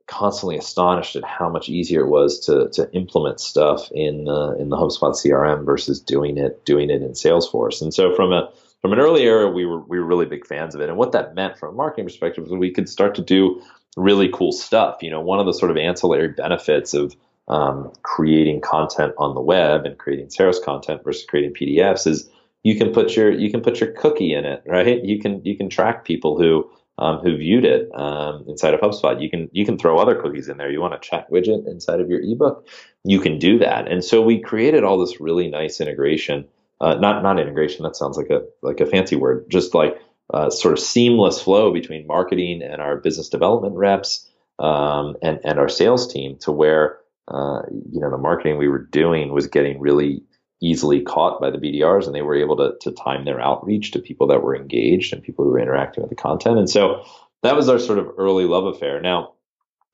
constantly 0.08 0.58
astonished 0.58 1.16
at 1.16 1.24
how 1.24 1.50
much 1.50 1.70
easier 1.70 2.02
it 2.02 2.10
was 2.10 2.40
to 2.46 2.70
to 2.74 2.92
implement 2.94 3.40
stuff 3.40 3.92
in 3.92 4.28
uh, 4.28 4.52
in 4.52 4.70
the 4.70 4.78
HubSpot 4.78 5.14
CRM 5.14 5.66
versus 5.66 6.00
doing 6.00 6.38
it 6.38 6.66
doing 6.66 6.90
it 6.90 7.02
in 7.02 7.12
Salesforce. 7.12 7.82
And 7.82 7.94
so 7.94 8.16
from 8.16 8.32
a 8.34 8.52
from 8.82 8.94
an 8.94 9.00
early 9.00 9.24
era, 9.24 9.50
we 9.50 9.66
were 9.66 9.82
we 9.82 10.00
were 10.00 10.06
really 10.06 10.26
big 10.26 10.46
fans 10.46 10.74
of 10.74 10.82
it. 10.82 10.90
And 10.90 10.98
what 10.98 11.12
that 11.12 11.36
meant 11.36 11.58
from 11.58 11.70
a 11.70 11.78
marketing 11.78 12.06
perspective 12.06 12.44
was 12.44 12.54
we 12.54 12.72
could 12.72 12.90
start 12.90 13.16
to 13.16 13.22
do 13.22 13.62
really 13.96 14.30
cool 14.30 14.52
stuff. 14.52 14.98
You 15.02 15.10
know, 15.10 15.22
one 15.22 15.40
of 15.40 15.46
the 15.46 15.54
sort 15.54 15.72
of 15.72 15.78
ancillary 15.78 16.30
benefits 16.30 16.94
of 16.94 17.16
um, 17.48 17.92
creating 18.04 18.62
content 18.62 19.14
on 19.18 19.34
the 19.34 19.42
web 19.42 19.86
and 19.86 19.98
creating 19.98 20.28
Ceros 20.28 20.62
content 20.64 21.04
versus 21.04 21.26
creating 21.26 21.54
PDFs 21.54 22.06
is 22.06 22.30
you 22.64 22.78
can 22.78 22.92
put 22.92 23.16
your 23.16 23.32
you 23.32 23.50
can 23.52 23.62
put 23.62 23.80
your 23.80 23.92
cookie 23.92 24.34
in 24.34 24.46
it, 24.46 24.64
right? 24.66 25.04
You 25.04 25.20
can 25.20 25.44
you 25.46 25.58
can 25.58 25.70
track 25.70 26.06
people 26.06 26.38
who 26.38 26.70
um, 27.00 27.20
who 27.20 27.38
viewed 27.38 27.66
it 27.66 27.90
um, 27.94 28.44
inside 28.48 28.74
of 28.74 28.80
HubSpot. 28.80 29.22
You 29.22 29.30
can 29.30 29.50
you 29.52 29.66
can 29.66 29.78
throw 29.78 29.98
other 29.98 30.16
cookies 30.16 30.50
in 30.50 30.58
there. 30.58 30.72
You 30.72 30.82
want 30.82 30.96
a 30.96 31.00
chat 31.00 31.30
widget 31.32 31.68
inside 31.68 32.00
of 32.00 32.10
your 32.10 32.22
ebook, 32.22 32.68
you 33.04 33.20
can 33.20 33.40
do 33.40 33.60
that. 33.60 33.88
And 33.88 34.04
so 34.04 34.22
we 34.22 34.40
created 34.40 34.84
all 34.84 34.98
this 34.98 35.20
really 35.20 35.48
nice 35.48 35.80
integration. 35.80 36.48
Uh, 36.82 36.96
not 36.96 37.24
not 37.24 37.40
integration. 37.40 37.84
That 37.84 37.96
sounds 37.96 38.18
like 38.18 38.30
a 38.30 38.42
like 38.62 38.80
a 38.80 38.86
fancy 38.86 39.16
word. 39.16 39.46
Just 39.50 39.74
like 39.74 39.98
uh, 40.34 40.50
sort 40.50 40.74
of 40.74 40.80
seamless 40.80 41.42
flow 41.42 41.72
between 41.72 42.06
marketing 42.08 42.62
and 42.62 42.82
our 42.82 42.98
business 42.98 43.30
development 43.30 43.76
reps 43.76 44.30
um, 44.60 45.16
and 45.22 45.40
and 45.44 45.60
our 45.60 45.70
sales 45.70 46.12
team 46.12 46.38
to 46.42 46.52
where 46.52 46.98
uh, 47.28 47.62
you 47.92 48.02
know 48.02 48.10
the 48.10 48.18
marketing 48.18 48.58
we 48.58 48.68
were 48.68 48.84
doing 48.92 49.32
was 49.32 49.48
getting 49.48 49.80
really 49.80 50.24
easily 50.62 51.02
caught 51.02 51.40
by 51.40 51.52
the 51.52 51.58
BDRs 51.58 52.06
and 52.06 52.16
they 52.16 52.22
were 52.22 52.36
able 52.36 52.58
to, 52.58 52.74
to 52.82 52.92
time 52.92 53.26
their 53.26 53.40
outreach 53.40 53.92
to 53.92 54.00
people 54.00 54.28
that 54.28 54.42
were 54.42 54.56
engaged 54.56 55.14
and 55.14 55.24
people 55.24 55.46
who 55.46 55.52
were 55.52 55.60
interacting 55.60 56.02
with 56.02 56.10
the 56.10 56.16
content. 56.16 56.58
And 56.58 56.70
so 56.70 57.04
that 57.44 57.56
was 57.56 57.70
our 57.70 57.80
sort 57.80 58.00
of 58.00 58.10
early 58.18 58.46
love 58.46 58.66
affair. 58.66 59.00
Now, 59.00 59.34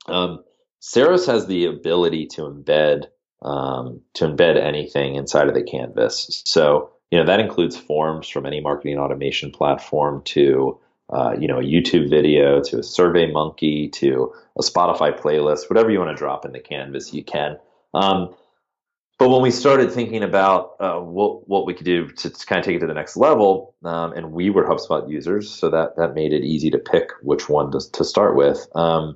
um, 0.07 0.43
has 0.81 1.47
the 1.47 1.65
ability 1.65 2.27
to 2.27 2.41
embed 2.41 3.05
um, 3.41 4.01
to 4.13 4.25
embed 4.25 4.57
anything 4.57 5.15
inside 5.15 5.49
of 5.49 5.53
the 5.53 5.63
canvas. 5.63 6.43
So 6.45 6.91
you 7.11 7.19
know 7.19 7.25
that 7.25 7.39
includes 7.39 7.77
forms 7.77 8.27
from 8.27 8.45
any 8.45 8.61
marketing 8.61 8.97
automation 8.97 9.51
platform 9.51 10.21
to 10.25 10.79
uh, 11.09 11.35
you 11.39 11.47
know 11.47 11.59
a 11.59 11.63
YouTube 11.63 12.09
video 12.09 12.61
to 12.61 12.79
a 12.79 12.83
Survey 12.83 13.31
Monkey 13.31 13.89
to 13.89 14.33
a 14.57 14.61
Spotify 14.61 15.17
playlist, 15.17 15.69
whatever 15.69 15.89
you 15.89 15.99
want 15.99 16.11
to 16.11 16.15
drop 16.15 16.45
in 16.45 16.51
the 16.51 16.59
canvas, 16.59 17.13
you 17.13 17.23
can. 17.23 17.57
Um, 17.93 18.33
but 19.23 19.29
when 19.29 19.41
we 19.41 19.51
started 19.51 19.89
thinking 19.89 20.21
about 20.21 20.75
uh, 20.81 20.99
what 20.99 21.47
what 21.47 21.65
we 21.65 21.73
could 21.73 21.85
do 21.85 22.09
to, 22.09 22.29
to, 22.29 22.45
kind 22.45 22.59
of 22.59 22.65
take 22.65 22.75
it 22.75 22.79
to 22.79 22.87
the 22.87 22.93
next 22.93 23.15
level, 23.15 23.73
um, 23.85 24.11
and 24.11 24.33
we 24.33 24.49
were 24.49 24.65
HubSpot 24.65 25.09
users, 25.09 25.49
so 25.49 25.69
that 25.69 25.95
that 25.95 26.13
made 26.13 26.33
it 26.33 26.43
easy 26.43 26.69
to 26.71 26.77
pick 26.77 27.11
which 27.21 27.47
one 27.47 27.71
to, 27.71 27.79
to 27.93 28.03
start 28.03 28.35
with. 28.35 28.67
Um, 28.75 29.15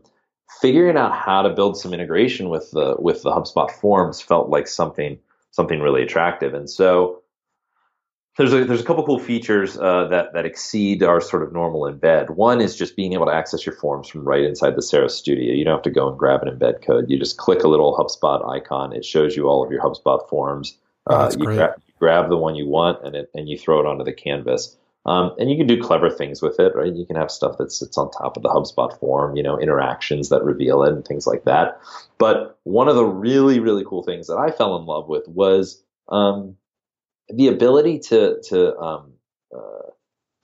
figuring 0.62 0.96
out 0.96 1.14
how 1.14 1.42
to 1.42 1.50
build 1.50 1.78
some 1.78 1.94
integration 1.94 2.48
with 2.48 2.72
the 2.72 2.96
with 2.98 3.22
the 3.24 3.32
HubSpot 3.32 3.70
forms 3.70 4.22
felt 4.22 4.48
like 4.48 4.70
something 4.70 5.20
something 5.52 5.82
really 5.82 6.04
attractive, 6.04 6.54
and 6.54 6.70
so 6.70 7.22
there's 8.38 8.54
a, 8.54 8.64
there's 8.66 8.82
a 8.82 8.84
couple 8.84 9.04
cool 9.04 9.20
features 9.20 9.78
uh, 9.78 10.08
that 10.08 10.34
that 10.34 10.46
exceed 10.46 11.04
our 11.04 11.20
sort 11.20 11.44
of 11.44 11.52
normal 11.52 11.82
embed. 11.82 12.30
One 12.30 12.62
is 12.62 12.76
just 12.76 12.96
being 12.96 13.14
able 13.14 13.26
to 13.26 13.34
access 13.34 13.66
your 13.66 13.76
forms 13.76 14.08
from 14.08 14.24
right 14.24 14.44
inside 14.44 14.76
the 14.76 14.82
Ceros 14.82 15.12
Studio. 15.12 15.54
You 15.54 15.66
don't 15.66 15.74
have 15.74 15.84
to 15.84 15.90
go 15.90 16.08
and 16.08 16.18
grab 16.18 16.44
an 16.44 16.56
embed 16.56 16.86
code. 16.86 17.10
You 17.10 17.18
just 17.18 17.38
click 17.38 17.64
a 17.64 17.68
little 17.68 17.98
HubSpot 17.98 18.48
icon. 18.48 18.94
It 18.94 19.04
shows 19.04 19.36
you 19.36 19.48
all 19.48 19.66
of 19.66 19.72
your 19.72 19.82
HubSpot 19.82 20.28
forms. 20.30 20.78
Oh, 21.08 21.16
uh, 21.16 21.32
you, 21.32 21.46
great. 21.46 21.58
Gra- 21.58 21.76
you 21.88 21.94
grab 22.00 22.30
the 22.30 22.38
one 22.38 22.56
you 22.56 22.68
want 22.68 23.04
and 23.04 23.16
it, 23.16 23.30
and 23.34 23.50
you 23.50 23.58
throw 23.58 23.80
it 23.80 23.86
onto 23.86 24.04
the 24.04 24.14
canvas. 24.14 24.78
Um, 25.08 25.34
and 25.40 25.50
you 25.50 25.56
can 25.56 25.68
do 25.68 25.82
clever 25.82 26.10
things 26.10 26.42
with 26.42 26.60
it, 26.60 26.76
right? 26.76 26.94
You 26.94 27.06
can 27.06 27.16
have 27.16 27.32
stuff 27.32 27.58
that 27.60 27.72
sits 27.72 27.98
on 27.98 28.12
top 28.12 28.36
of 28.36 28.44
the 28.44 28.50
HubSpot 28.50 28.98
form, 29.00 29.38
you 29.38 29.42
know, 29.42 29.58
interactions 29.58 30.28
that 30.30 30.44
reveal 30.44 30.84
it 30.84 30.92
and 30.92 31.06
things 31.06 31.26
like 31.26 31.46
that. 31.46 31.80
But 32.18 32.60
one 32.64 32.90
of 32.90 32.98
the 32.98 33.06
really, 33.06 33.60
really 33.62 33.86
cool 33.86 34.04
things 34.04 34.28
that 34.28 34.36
I 34.36 34.52
fell 34.52 34.76
in 34.76 34.86
love 34.86 35.08
with 35.08 35.26
was 35.30 35.82
um, 36.10 36.58
the 37.30 37.48
ability 37.48 38.00
to 38.00 38.42
to 38.50 38.78
um, 38.78 39.14
uh, 39.56 39.92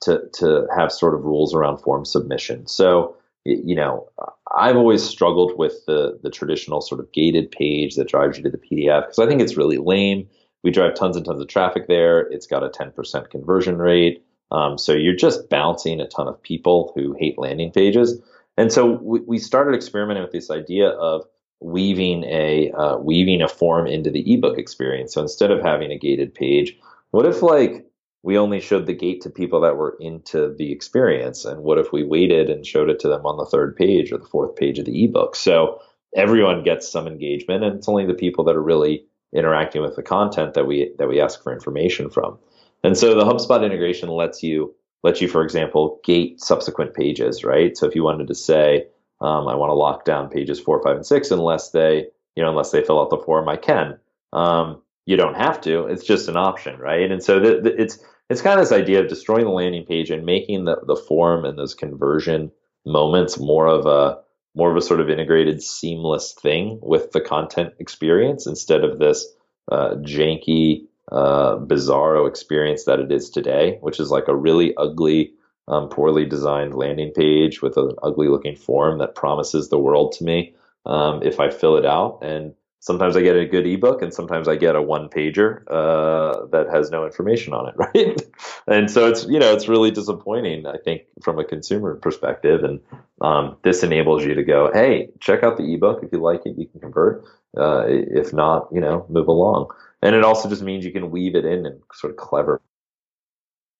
to 0.02 0.22
to 0.34 0.66
have 0.76 0.92
sort 0.92 1.14
of 1.14 1.24
rules 1.24 1.54
around 1.54 1.78
form 1.78 2.04
submission. 2.04 2.66
So 2.66 3.16
you 3.44 3.74
know, 3.74 4.08
I've 4.56 4.76
always 4.76 5.02
struggled 5.02 5.58
with 5.58 5.84
the 5.86 6.18
the 6.22 6.30
traditional 6.30 6.80
sort 6.80 7.00
of 7.00 7.12
gated 7.12 7.50
page 7.50 7.96
that 7.96 8.08
drives 8.08 8.38
you 8.38 8.44
to 8.44 8.50
the 8.50 8.58
PDF 8.58 9.02
because 9.02 9.18
I 9.18 9.26
think 9.26 9.40
it's 9.40 9.56
really 9.56 9.78
lame. 9.78 10.28
We 10.62 10.70
drive 10.70 10.94
tons 10.94 11.16
and 11.16 11.26
tons 11.26 11.42
of 11.42 11.48
traffic 11.48 11.88
there. 11.88 12.20
It's 12.20 12.46
got 12.46 12.64
a 12.64 12.70
10% 12.70 13.28
conversion 13.28 13.76
rate. 13.76 14.24
Um, 14.50 14.78
so 14.78 14.92
you're 14.92 15.14
just 15.14 15.50
bouncing 15.50 16.00
a 16.00 16.08
ton 16.08 16.26
of 16.26 16.42
people 16.42 16.92
who 16.94 17.14
hate 17.18 17.38
landing 17.38 17.70
pages. 17.70 18.18
And 18.56 18.72
so 18.72 18.92
we, 19.02 19.20
we 19.20 19.38
started 19.38 19.74
experimenting 19.74 20.22
with 20.22 20.32
this 20.32 20.50
idea 20.50 20.88
of 20.88 21.26
weaving 21.64 22.24
a 22.24 22.70
uh, 22.72 22.98
weaving 22.98 23.40
a 23.40 23.48
form 23.48 23.86
into 23.86 24.10
the 24.10 24.34
ebook 24.34 24.58
experience. 24.58 25.14
So 25.14 25.22
instead 25.22 25.50
of 25.50 25.62
having 25.62 25.90
a 25.90 25.98
gated 25.98 26.34
page, 26.34 26.76
what 27.10 27.24
if 27.24 27.42
like 27.42 27.86
we 28.22 28.36
only 28.36 28.60
showed 28.60 28.84
the 28.84 28.92
gate 28.92 29.22
to 29.22 29.30
people 29.30 29.62
that 29.62 29.76
were 29.76 29.96
into 29.98 30.54
the 30.58 30.70
experience? 30.70 31.46
And 31.46 31.62
what 31.62 31.78
if 31.78 31.90
we 31.90 32.04
waited 32.04 32.50
and 32.50 32.66
showed 32.66 32.90
it 32.90 33.00
to 33.00 33.08
them 33.08 33.24
on 33.24 33.38
the 33.38 33.46
third 33.46 33.76
page 33.76 34.12
or 34.12 34.18
the 34.18 34.26
fourth 34.26 34.56
page 34.56 34.78
of 34.78 34.84
the 34.84 35.04
ebook? 35.04 35.34
So 35.34 35.80
everyone 36.14 36.64
gets 36.64 36.86
some 36.86 37.06
engagement 37.06 37.64
and 37.64 37.76
it's 37.76 37.88
only 37.88 38.04
the 38.04 38.12
people 38.12 38.44
that 38.44 38.56
are 38.56 38.62
really 38.62 39.06
interacting 39.32 39.80
with 39.80 39.96
the 39.96 40.02
content 40.02 40.52
that 40.54 40.66
we 40.66 40.92
that 40.98 41.08
we 41.08 41.18
ask 41.18 41.42
for 41.42 41.50
information 41.50 42.10
from. 42.10 42.38
And 42.82 42.96
so 42.96 43.14
the 43.14 43.24
hubspot 43.24 43.64
integration 43.64 44.10
lets 44.10 44.42
you 44.42 44.74
let 45.02 45.22
you 45.22 45.28
for 45.28 45.42
example 45.42 45.98
gate 46.04 46.42
subsequent 46.42 46.92
pages 46.92 47.42
right? 47.42 47.74
So 47.74 47.86
if 47.86 47.94
you 47.94 48.04
wanted 48.04 48.28
to 48.28 48.34
say 48.34 48.86
um, 49.20 49.48
i 49.48 49.54
want 49.54 49.70
to 49.70 49.74
lock 49.74 50.04
down 50.04 50.28
pages 50.28 50.60
four 50.60 50.82
five 50.82 50.96
and 50.96 51.06
six 51.06 51.30
unless 51.30 51.70
they 51.70 52.06
you 52.36 52.42
know 52.42 52.50
unless 52.50 52.70
they 52.70 52.82
fill 52.82 53.00
out 53.00 53.10
the 53.10 53.18
form 53.18 53.48
i 53.48 53.56
can. 53.56 53.98
Um, 54.32 54.82
you 55.06 55.16
don't 55.16 55.36
have 55.36 55.60
to 55.62 55.86
it's 55.86 56.04
just 56.04 56.28
an 56.28 56.36
option 56.36 56.78
right? 56.78 57.10
And 57.10 57.22
so 57.22 57.40
the, 57.40 57.60
the, 57.60 57.80
it's 57.80 57.98
it's 58.30 58.40
kind 58.40 58.58
of 58.58 58.66
this 58.66 58.76
idea 58.76 59.00
of 59.00 59.08
destroying 59.08 59.44
the 59.44 59.50
landing 59.50 59.84
page 59.84 60.10
and 60.10 60.24
making 60.24 60.64
the, 60.64 60.76
the 60.86 60.96
form 60.96 61.44
and 61.44 61.58
those 61.58 61.74
conversion 61.74 62.50
moments 62.86 63.38
more 63.38 63.66
of 63.66 63.86
a 63.86 64.18
more 64.56 64.70
of 64.70 64.76
a 64.76 64.82
sort 64.82 65.00
of 65.00 65.10
integrated 65.10 65.62
seamless 65.62 66.32
thing 66.32 66.78
with 66.82 67.10
the 67.12 67.20
content 67.20 67.74
experience 67.78 68.46
instead 68.46 68.84
of 68.84 68.98
this 68.98 69.26
uh, 69.70 69.94
janky 69.96 70.86
uh, 71.12 71.56
bizarro 71.56 72.26
experience 72.28 72.84
that 72.84 73.00
it 73.00 73.12
is 73.12 73.28
today 73.28 73.78
which 73.80 74.00
is 74.00 74.10
like 74.10 74.28
a 74.28 74.36
really 74.36 74.74
ugly 74.76 75.32
um, 75.68 75.88
poorly 75.88 76.24
designed 76.24 76.74
landing 76.74 77.12
page 77.12 77.62
with 77.62 77.76
an 77.76 77.92
ugly 78.02 78.28
looking 78.28 78.56
form 78.56 78.98
that 78.98 79.14
promises 79.14 79.68
the 79.68 79.78
world 79.78 80.12
to 80.12 80.24
me 80.24 80.54
um, 80.86 81.22
if 81.22 81.40
i 81.40 81.50
fill 81.50 81.76
it 81.76 81.86
out 81.86 82.18
and 82.22 82.54
sometimes 82.84 83.16
I 83.16 83.22
get 83.22 83.34
a 83.34 83.46
good 83.46 83.66
ebook 83.66 84.02
and 84.02 84.12
sometimes 84.12 84.46
I 84.46 84.56
get 84.56 84.76
a 84.76 84.82
one 84.82 85.08
pager 85.08 85.62
uh, 85.68 86.44
that 86.48 86.68
has 86.70 86.90
no 86.90 87.06
information 87.06 87.54
on 87.54 87.68
it, 87.68 87.74
right? 87.78 88.22
and 88.66 88.90
so 88.90 89.08
it's 89.08 89.24
you 89.24 89.38
know 89.38 89.54
it's 89.54 89.68
really 89.68 89.90
disappointing, 89.90 90.66
I 90.66 90.76
think, 90.84 91.02
from 91.22 91.38
a 91.38 91.44
consumer 91.44 91.96
perspective. 91.96 92.62
And 92.62 92.80
um, 93.22 93.56
this 93.64 93.82
enables 93.82 94.24
you 94.24 94.34
to 94.34 94.44
go, 94.44 94.70
hey, 94.72 95.08
check 95.20 95.42
out 95.42 95.56
the 95.56 95.74
ebook 95.74 96.02
if 96.02 96.12
you 96.12 96.18
like 96.18 96.44
it, 96.44 96.58
you 96.58 96.66
can 96.66 96.80
convert. 96.80 97.24
Uh, 97.56 97.84
if 97.88 98.34
not, 98.34 98.68
you 98.70 98.80
know, 98.80 99.06
move 99.08 99.28
along. 99.28 99.68
And 100.02 100.14
it 100.14 100.24
also 100.24 100.48
just 100.48 100.62
means 100.62 100.84
you 100.84 100.92
can 100.92 101.10
weave 101.10 101.34
it 101.34 101.46
in 101.46 101.64
in 101.64 101.80
sort 101.94 102.10
of 102.10 102.18
clever 102.18 102.60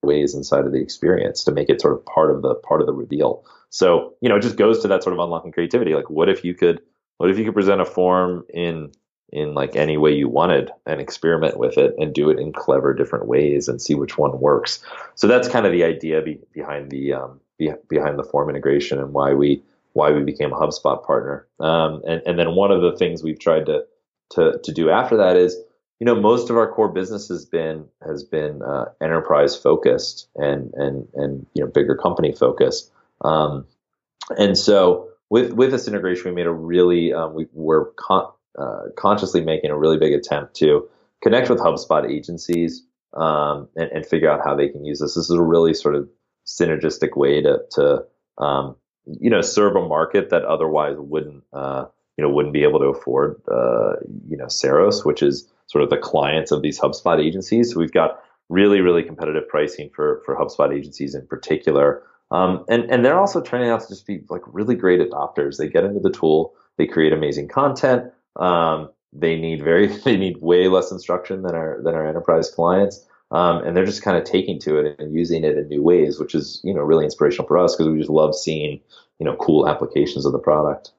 ways 0.05 0.35
inside 0.35 0.67
of 0.67 0.73
the 0.73 0.81
experience 0.81 1.45
to 1.45 1.53
make 1.53 1.69
it 1.69 1.81
sort 1.81 1.95
of 1.95 2.05
part 2.07 2.31
of 2.31 2.43
the 2.43 2.55
part 2.55 2.81
of 2.81 2.87
the 2.87 2.93
reveal. 2.93 3.45
So 3.71 4.15
you 4.21 4.29
know, 4.29 4.37
it 4.37 4.43
just 4.43 4.57
goes 4.57 4.81
to 4.83 4.89
that 4.89 5.03
sort 5.03 5.15
of 5.15 5.19
unlocking 5.19 5.53
creativity. 5.53 5.95
Like, 5.95 6.11
what 6.11 6.29
if 6.29 6.45
you 6.45 6.55
could 6.55 6.81
what 7.19 7.31
if 7.31 7.39
you 7.39 7.45
could 7.45 7.55
present 7.55 7.81
a 7.81 7.85
form 7.85 8.45
in 8.53 8.93
in 9.35 9.53
like 9.53 9.75
any 9.75 9.97
way 9.97 10.13
you 10.13 10.29
wanted 10.29 10.71
and 10.87 11.01
experiment 11.01 11.59
with 11.59 11.77
it 11.77 11.93
and 11.99 12.15
do 12.15 12.31
it 12.31 12.39
in 12.39 12.53
clever 12.53 12.95
different 12.95 13.27
ways 13.27 13.67
and 13.67 13.83
see 13.83 13.95
which 13.95 14.17
one 14.17 14.39
works. 14.39 14.85
So 15.17 15.27
that's 15.27 15.49
kind 15.49 15.67
of 15.67 15.73
the 15.73 15.83
idea 15.83 16.23
be, 16.23 16.39
behind 16.53 16.91
the 16.91 17.15
um, 17.15 17.41
be, 17.59 17.73
behind 17.89 18.19
the 18.19 18.23
form 18.23 18.49
integration 18.49 18.99
and 18.99 19.13
why 19.13 19.35
we 19.35 19.63
why 19.93 20.11
we 20.11 20.23
became 20.23 20.53
a 20.53 20.57
HubSpot 20.57 21.05
partner. 21.05 21.47
Um, 21.59 22.03
and 22.07 22.23
and 22.27 22.39
then 22.39 22.55
one 22.55 22.71
of 22.71 22.81
the 22.81 22.97
things 22.97 23.23
we've 23.23 23.39
tried 23.39 23.67
to 23.67 23.85
to 24.31 24.59
to 24.63 24.73
do 24.73 24.91
after 24.91 25.17
that 25.17 25.37
is 25.37 25.57
you 26.01 26.05
know 26.07 26.15
most 26.15 26.51
of 26.51 26.57
our 26.57 26.71
core 26.71 26.89
business 26.89 27.29
has 27.29 27.45
been 27.45 27.87
has 28.07 28.25
been 28.25 28.63
uh, 28.63 28.87
enterprise 29.01 29.57
focused 29.57 30.29
and 30.37 30.73
and 30.75 31.09
and 31.15 31.47
you 31.55 31.65
know 31.65 31.71
bigger 31.71 31.97
company 31.97 32.33
focused. 32.33 32.91
Um, 33.23 33.67
and 34.39 34.57
so 34.57 35.09
with 35.31 35.53
with 35.53 35.71
this 35.71 35.89
integration, 35.89 36.31
we 36.31 36.35
made 36.35 36.47
a 36.47 36.53
really 36.53 37.13
um, 37.13 37.35
we 37.35 37.47
were 37.53 37.93
con- 37.97 38.31
uh, 38.59 38.85
consciously 38.97 39.41
making 39.41 39.71
a 39.71 39.79
really 39.79 39.99
big 39.99 40.13
attempt 40.13 40.55
to 40.57 40.89
connect 41.23 41.49
with 41.49 41.59
HubSpot 41.59 42.09
agencies 42.09 42.85
um, 43.15 43.69
and, 43.77 43.91
and, 43.91 44.07
figure 44.07 44.31
out 44.31 44.41
how 44.45 44.55
they 44.55 44.69
can 44.69 44.85
use 44.85 45.01
this. 45.01 45.15
This 45.15 45.31
is 45.31 45.37
a 45.37 45.43
really 45.43 45.73
sort 45.73 45.95
of 45.95 46.09
synergistic 46.47 47.17
way 47.17 47.41
to 47.41 47.61
to 47.73 48.05
um, 48.39 48.77
you 49.07 49.31
know 49.31 49.41
serve 49.41 49.77
a 49.77 49.87
market 49.87 50.31
that 50.31 50.45
otherwise 50.45 50.97
wouldn't 50.99 51.45
uh, 51.53 51.87
you 52.17 52.25
know 52.25 52.31
wouldn't 52.31 52.55
be 52.55 52.65
able 52.65 52.81
to 52.81 52.87
afford 52.87 53.41
uh, 53.51 53.95
you 54.29 54.37
know 54.37 54.47
Ceros, 54.47 55.05
which 55.05 55.23
is 55.23 55.51
sort 55.67 55.85
of 55.85 55.91
the 55.91 55.97
clients 55.97 56.51
of 56.53 56.63
these 56.63 56.81
HubSpot 56.81 57.23
agencies. 57.25 57.73
So 57.73 57.81
we've 57.81 57.93
got 57.93 58.21
really 58.49 58.81
really 58.81 59.03
competitive 59.03 59.49
pricing 59.49 59.91
for 59.95 60.23
for 60.25 60.37
HubSpot 60.37 60.75
agencies 60.77 61.15
in 61.15 61.27
particular. 61.27 62.03
Um, 62.31 62.65
and 62.69 62.85
and 62.91 63.05
they're 63.05 63.19
also 63.19 63.41
turning 63.41 63.71
out 63.71 63.81
to 63.83 63.89
just 63.89 64.07
be 64.07 64.23
like 64.29 64.43
really 64.47 64.75
great 64.75 65.01
adopters. 65.01 65.57
They 65.57 65.69
get 65.69 65.85
into 65.85 66.01
the 66.01 66.11
tool, 66.11 66.55
they 66.77 66.87
create 66.87 67.13
amazing 67.13 67.49
content. 67.49 68.13
Um, 68.37 68.91
they 69.13 69.37
need 69.37 69.63
very 69.63 69.87
they 70.05 70.17
need 70.17 70.41
way 70.41 70.69
less 70.69 70.91
instruction 70.91 71.43
than 71.43 71.55
our 71.55 71.81
than 71.83 71.95
our 71.95 72.07
enterprise 72.07 72.51
clients. 72.51 73.07
Um, 73.31 73.65
and 73.65 73.77
they're 73.77 73.87
just 73.87 74.03
kind 74.03 74.17
of 74.17 74.25
taking 74.25 74.61
to 74.61 74.79
it 74.79 75.01
and 75.01 75.13
using 75.15 75.45
it 75.45 75.57
in 75.57 75.69
new 75.69 75.83
ways, 75.83 76.21
which 76.21 76.35
is 76.35 76.61
you 76.65 76.75
know 76.75 76.83
really 76.83 77.05
inspirational 77.05 77.47
for 77.47 77.59
us 77.59 77.75
because 77.75 77.91
we 77.91 77.99
just 77.99 78.11
love 78.11 78.35
seeing 78.35 78.81
you 79.19 79.27
know 79.27 79.37
cool 79.37 79.69
applications 79.69 80.27
of 80.27 80.33
the 80.33 80.39
product. 80.39 80.93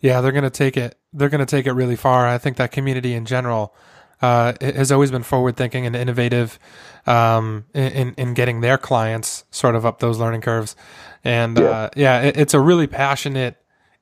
Yeah, 0.00 0.20
they're 0.20 0.32
going 0.32 0.44
to 0.44 0.50
take 0.50 0.76
it. 0.76 0.96
They're 1.12 1.28
going 1.28 1.40
to 1.40 1.46
take 1.46 1.66
it 1.66 1.72
really 1.72 1.96
far. 1.96 2.26
I 2.26 2.38
think 2.38 2.56
that 2.56 2.72
community 2.72 3.14
in 3.14 3.26
general 3.26 3.74
uh, 4.22 4.54
has 4.60 4.92
always 4.92 5.10
been 5.10 5.22
forward 5.22 5.56
thinking 5.56 5.86
and 5.86 5.96
innovative 5.96 6.58
um, 7.06 7.64
in 7.74 8.14
in 8.16 8.34
getting 8.34 8.60
their 8.60 8.78
clients 8.78 9.44
sort 9.50 9.74
of 9.74 9.86
up 9.86 9.98
those 9.98 10.18
learning 10.18 10.42
curves. 10.42 10.76
And 11.24 11.58
yeah, 11.58 11.64
uh, 11.64 11.90
yeah 11.96 12.20
it, 12.22 12.36
it's 12.36 12.54
a 12.54 12.60
really 12.60 12.86
passionate 12.86 13.56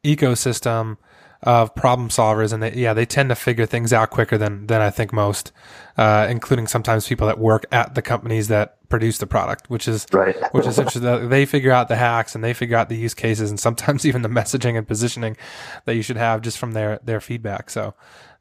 ecosystem 0.04 0.96
of 1.42 1.74
problem 1.74 2.08
solvers, 2.08 2.52
and 2.52 2.62
they, 2.62 2.74
yeah, 2.74 2.92
they 2.92 3.06
tend 3.06 3.28
to 3.28 3.34
figure 3.34 3.66
things 3.66 3.92
out 3.92 4.10
quicker 4.10 4.36
than 4.36 4.66
than 4.66 4.80
I 4.80 4.90
think 4.90 5.12
most, 5.12 5.52
uh, 5.96 6.26
including 6.28 6.66
sometimes 6.66 7.06
people 7.06 7.26
that 7.28 7.38
work 7.38 7.64
at 7.70 7.94
the 7.94 8.02
companies 8.02 8.48
that 8.48 8.76
produce 8.88 9.18
the 9.18 9.26
product, 9.26 9.70
which 9.70 9.86
is 9.86 10.06
right. 10.12 10.36
which 10.52 10.66
is 10.66 10.78
interesting. 10.78 11.28
They 11.28 11.46
figure 11.46 11.70
out 11.70 11.88
the 11.88 11.96
hacks 11.96 12.34
and 12.34 12.42
they 12.42 12.54
figure 12.54 12.76
out 12.76 12.88
the 12.88 12.96
use 12.96 13.14
cases, 13.14 13.50
and 13.50 13.60
sometimes 13.60 14.04
even 14.06 14.22
the 14.22 14.28
messaging 14.28 14.76
and 14.76 14.86
positioning 14.86 15.36
that 15.84 15.94
you 15.94 16.02
should 16.02 16.16
have 16.16 16.42
just 16.42 16.58
from 16.58 16.72
their 16.72 16.98
their 17.04 17.20
feedback. 17.20 17.70
So. 17.70 17.94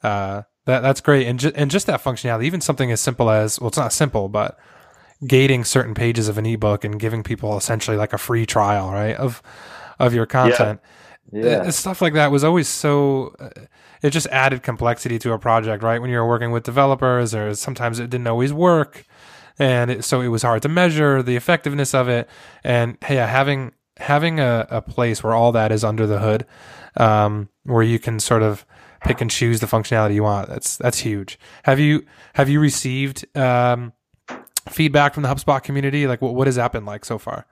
Uh, 0.03 0.43
that 0.65 0.81
that's 0.81 0.99
great, 0.99 1.25
and 1.27 1.39
ju- 1.39 1.53
and 1.55 1.71
just 1.71 1.87
that 1.87 2.03
functionality, 2.03 2.43
even 2.43 2.59
something 2.59 2.91
as 2.91 2.99
simple 2.99 3.29
as 3.29 3.57
well, 3.57 3.69
it's 3.69 3.77
not 3.77 3.93
simple, 3.93 4.27
but 4.27 4.59
gating 5.25 5.63
certain 5.63 5.93
pages 5.93 6.27
of 6.27 6.37
an 6.37 6.45
ebook 6.45 6.83
and 6.83 6.99
giving 6.99 7.23
people 7.23 7.57
essentially 7.57 7.95
like 7.95 8.11
a 8.11 8.17
free 8.17 8.45
trial, 8.45 8.91
right, 8.91 9.15
of 9.15 9.41
of 9.97 10.13
your 10.13 10.25
content. 10.25 10.81
Yeah. 10.83 10.89
Yeah. 11.31 11.57
Uh, 11.57 11.71
stuff 11.71 12.01
like 12.01 12.13
that 12.13 12.31
was 12.31 12.43
always 12.43 12.67
so. 12.67 13.35
Uh, 13.39 13.49
it 14.01 14.11
just 14.11 14.27
added 14.27 14.63
complexity 14.63 15.17
to 15.19 15.33
a 15.33 15.39
project, 15.39 15.83
right? 15.83 15.99
When 15.99 16.09
you 16.09 16.17
were 16.17 16.27
working 16.27 16.51
with 16.51 16.63
developers, 16.63 17.33
or 17.33 17.53
sometimes 17.55 17.99
it 17.99 18.09
didn't 18.09 18.27
always 18.27 18.53
work, 18.53 19.05
and 19.59 19.91
it, 19.91 20.03
so 20.03 20.21
it 20.21 20.27
was 20.27 20.43
hard 20.43 20.61
to 20.61 20.69
measure 20.69 21.23
the 21.23 21.35
effectiveness 21.35 21.93
of 21.93 22.07
it. 22.07 22.29
And 22.63 22.97
hey, 23.03 23.15
having 23.15 23.73
having 23.97 24.39
a, 24.39 24.67
a 24.69 24.81
place 24.81 25.23
where 25.23 25.33
all 25.33 25.51
that 25.51 25.71
is 25.71 25.83
under 25.83 26.05
the 26.05 26.19
hood, 26.19 26.45
um, 26.97 27.49
where 27.63 27.83
you 27.83 27.99
can 27.99 28.19
sort 28.19 28.43
of 28.43 28.65
pick 29.03 29.21
and 29.21 29.29
choose 29.29 29.59
the 29.59 29.67
functionality 29.67 30.15
you 30.15 30.23
want. 30.23 30.49
That's 30.49 30.77
that's 30.77 30.99
huge. 30.99 31.39
Have 31.63 31.79
you 31.79 32.05
have 32.35 32.49
you 32.49 32.59
received 32.59 33.25
um, 33.37 33.93
feedback 34.69 35.13
from 35.13 35.23
the 35.23 35.29
HubSpot 35.29 35.61
community? 35.63 36.07
Like, 36.07 36.21
what 36.21 36.35
what 36.35 36.47
has 36.47 36.55
that 36.55 36.71
been 36.71 36.85
like 36.85 37.05
so 37.05 37.17
far? 37.17 37.45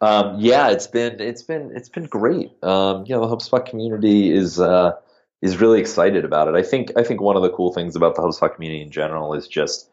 Um, 0.00 0.36
yeah, 0.38 0.70
it's 0.70 0.86
been 0.86 1.20
it's 1.20 1.42
been 1.42 1.72
it's 1.74 1.88
been 1.88 2.04
great. 2.04 2.52
Um, 2.62 3.04
you 3.06 3.14
know, 3.14 3.26
the 3.26 3.34
HubSpot 3.34 3.64
community 3.64 4.32
is 4.32 4.60
uh, 4.60 4.92
is 5.40 5.60
really 5.60 5.80
excited 5.80 6.24
about 6.24 6.48
it. 6.48 6.54
I 6.54 6.62
think 6.62 6.92
I 6.96 7.02
think 7.02 7.20
one 7.20 7.36
of 7.36 7.42
the 7.42 7.50
cool 7.50 7.72
things 7.72 7.96
about 7.96 8.16
the 8.16 8.22
HubSpot 8.22 8.54
community 8.54 8.82
in 8.82 8.90
general 8.90 9.34
is 9.34 9.48
just 9.48 9.88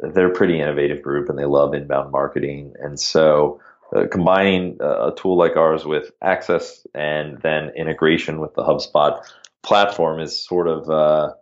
they're 0.00 0.30
a 0.30 0.34
pretty 0.34 0.60
innovative 0.60 1.02
group 1.02 1.28
and 1.28 1.38
they 1.38 1.46
love 1.46 1.74
inbound 1.74 2.12
marketing, 2.12 2.74
and 2.80 2.98
so. 2.98 3.60
Uh, 3.94 4.04
combining 4.10 4.76
a 4.80 5.12
tool 5.16 5.38
like 5.38 5.56
ours 5.56 5.86
with 5.86 6.10
access 6.20 6.84
and 6.92 7.40
then 7.42 7.70
integration 7.76 8.40
with 8.40 8.52
the 8.54 8.62
HubSpot 8.64 9.24
platform 9.62 10.18
is 10.18 10.44
sort 10.44 10.66
of 10.66 10.90
uh, 10.90 11.32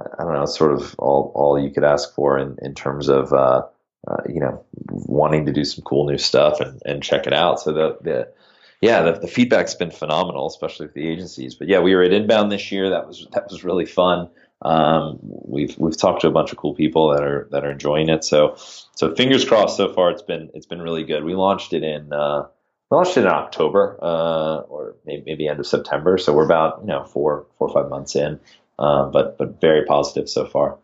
I 0.00 0.24
don't 0.24 0.34
know, 0.34 0.46
sort 0.46 0.72
of 0.72 0.94
all 0.98 1.32
all 1.34 1.58
you 1.58 1.70
could 1.70 1.84
ask 1.84 2.14
for 2.14 2.38
in 2.38 2.56
in 2.62 2.74
terms 2.74 3.08
of 3.08 3.32
uh, 4.06 4.12
uh, 4.12 4.22
you 4.28 4.40
know 4.40 4.64
wanting 4.88 5.46
to 5.46 5.52
do 5.52 5.64
some 5.64 5.82
cool 5.84 6.06
new 6.06 6.18
stuff 6.18 6.60
and 6.60 6.80
and 6.84 7.02
check 7.02 7.26
it 7.26 7.32
out. 7.32 7.60
So 7.60 7.72
the 7.72 7.98
the 8.00 8.32
yeah, 8.80 9.02
the, 9.02 9.12
the 9.20 9.28
feedback's 9.28 9.74
been 9.74 9.90
phenomenal, 9.90 10.46
especially 10.46 10.86
with 10.86 10.94
the 10.94 11.06
agencies. 11.06 11.54
But 11.54 11.68
yeah, 11.68 11.80
we 11.80 11.94
were 11.94 12.02
at 12.02 12.12
Inbound 12.12 12.50
this 12.50 12.72
year. 12.72 12.90
That 12.90 13.06
was 13.06 13.26
that 13.32 13.48
was 13.50 13.64
really 13.64 13.86
fun. 13.86 14.30
Um, 14.62 15.18
we've 15.22 15.76
we've 15.78 15.96
talked 15.96 16.22
to 16.22 16.28
a 16.28 16.32
bunch 16.32 16.52
of 16.52 16.58
cool 16.58 16.74
people 16.74 17.10
that 17.10 17.22
are 17.22 17.48
that 17.50 17.64
are 17.64 17.70
enjoying 17.70 18.08
it. 18.08 18.24
So 18.24 18.56
so 18.56 19.14
fingers 19.14 19.44
crossed. 19.44 19.76
So 19.76 19.92
far, 19.92 20.10
it's 20.10 20.22
been 20.22 20.50
it's 20.54 20.66
been 20.66 20.82
really 20.82 21.04
good. 21.04 21.24
We 21.24 21.34
launched 21.34 21.72
it 21.72 21.82
in 21.82 22.12
uh, 22.12 22.46
launched 22.90 23.16
it 23.16 23.22
in 23.22 23.26
October 23.26 23.98
uh, 24.02 24.60
or 24.60 24.96
maybe, 25.04 25.22
maybe, 25.26 25.48
end 25.48 25.60
of 25.60 25.66
September. 25.66 26.18
So 26.18 26.32
we're 26.32 26.44
about 26.44 26.80
you 26.80 26.86
know 26.86 27.04
four 27.04 27.46
four 27.58 27.68
or 27.68 27.82
five 27.82 27.90
months 27.90 28.16
in, 28.16 28.40
um, 28.78 29.10
but 29.12 29.38
but 29.38 29.60
very 29.60 29.84
positive 29.84 30.28
so 30.28 30.46
far. 30.46 30.78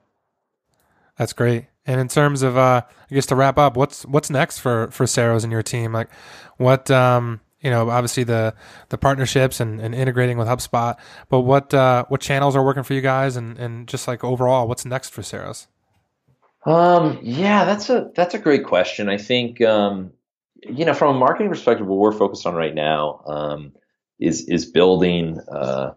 That's 1.19 1.33
great. 1.33 1.67
And 1.87 2.01
in 2.01 2.09
terms 2.09 2.43
of, 2.43 2.57
uh, 2.57 2.83
I 3.11 3.15
guess 3.15 3.27
to 3.27 3.37
wrap 3.37 3.59
up, 3.59 3.77
what's 3.77 4.05
what's 4.07 4.31
next 4.31 4.59
for 4.59 4.89
for 4.91 5.05
Ceros 5.07 5.45
and 5.45 5.53
your 5.53 5.63
team? 5.63 5.93
Like, 5.93 6.09
what 6.57 6.91
um, 6.91 7.41
you 7.61 7.71
know, 7.71 7.91
obviously 7.91 8.25
the 8.25 8.55
the 8.91 8.99
partnerships 8.99 9.61
and, 9.61 9.81
and 9.81 9.95
integrating 9.95 10.39
with 10.39 10.49
HubSpot, 10.49 10.97
but 11.29 11.41
what 11.41 11.73
uh, 11.73 12.05
what 12.09 12.21
channels 12.21 12.55
are 12.55 12.65
working 12.65 12.83
for 12.83 12.95
you 12.95 13.01
guys, 13.01 13.37
and 13.37 13.59
and 13.59 13.89
just 13.89 14.07
like 14.07 14.23
overall, 14.25 14.69
what's 14.69 14.85
next 14.85 15.11
for 15.11 15.23
Ceros? 15.23 15.67
Um, 16.65 17.19
yeah, 17.23 17.65
that's 17.65 17.89
a 17.91 18.11
that's 18.15 18.35
a 18.35 18.39
great 18.39 18.65
question. 18.65 19.09
I 19.09 19.19
think 19.19 19.61
um, 19.63 20.13
you 20.63 20.85
know 20.85 20.95
from 20.95 21.17
a 21.17 21.19
marketing 21.19 21.49
perspective, 21.49 21.87
what 21.87 21.99
we're 21.99 22.13
focused 22.13 22.47
on 22.47 22.55
right 22.55 22.75
now 22.75 23.23
um, 23.27 23.73
is 24.21 24.49
is 24.49 24.67
building 24.67 25.41
uh, 25.49 25.95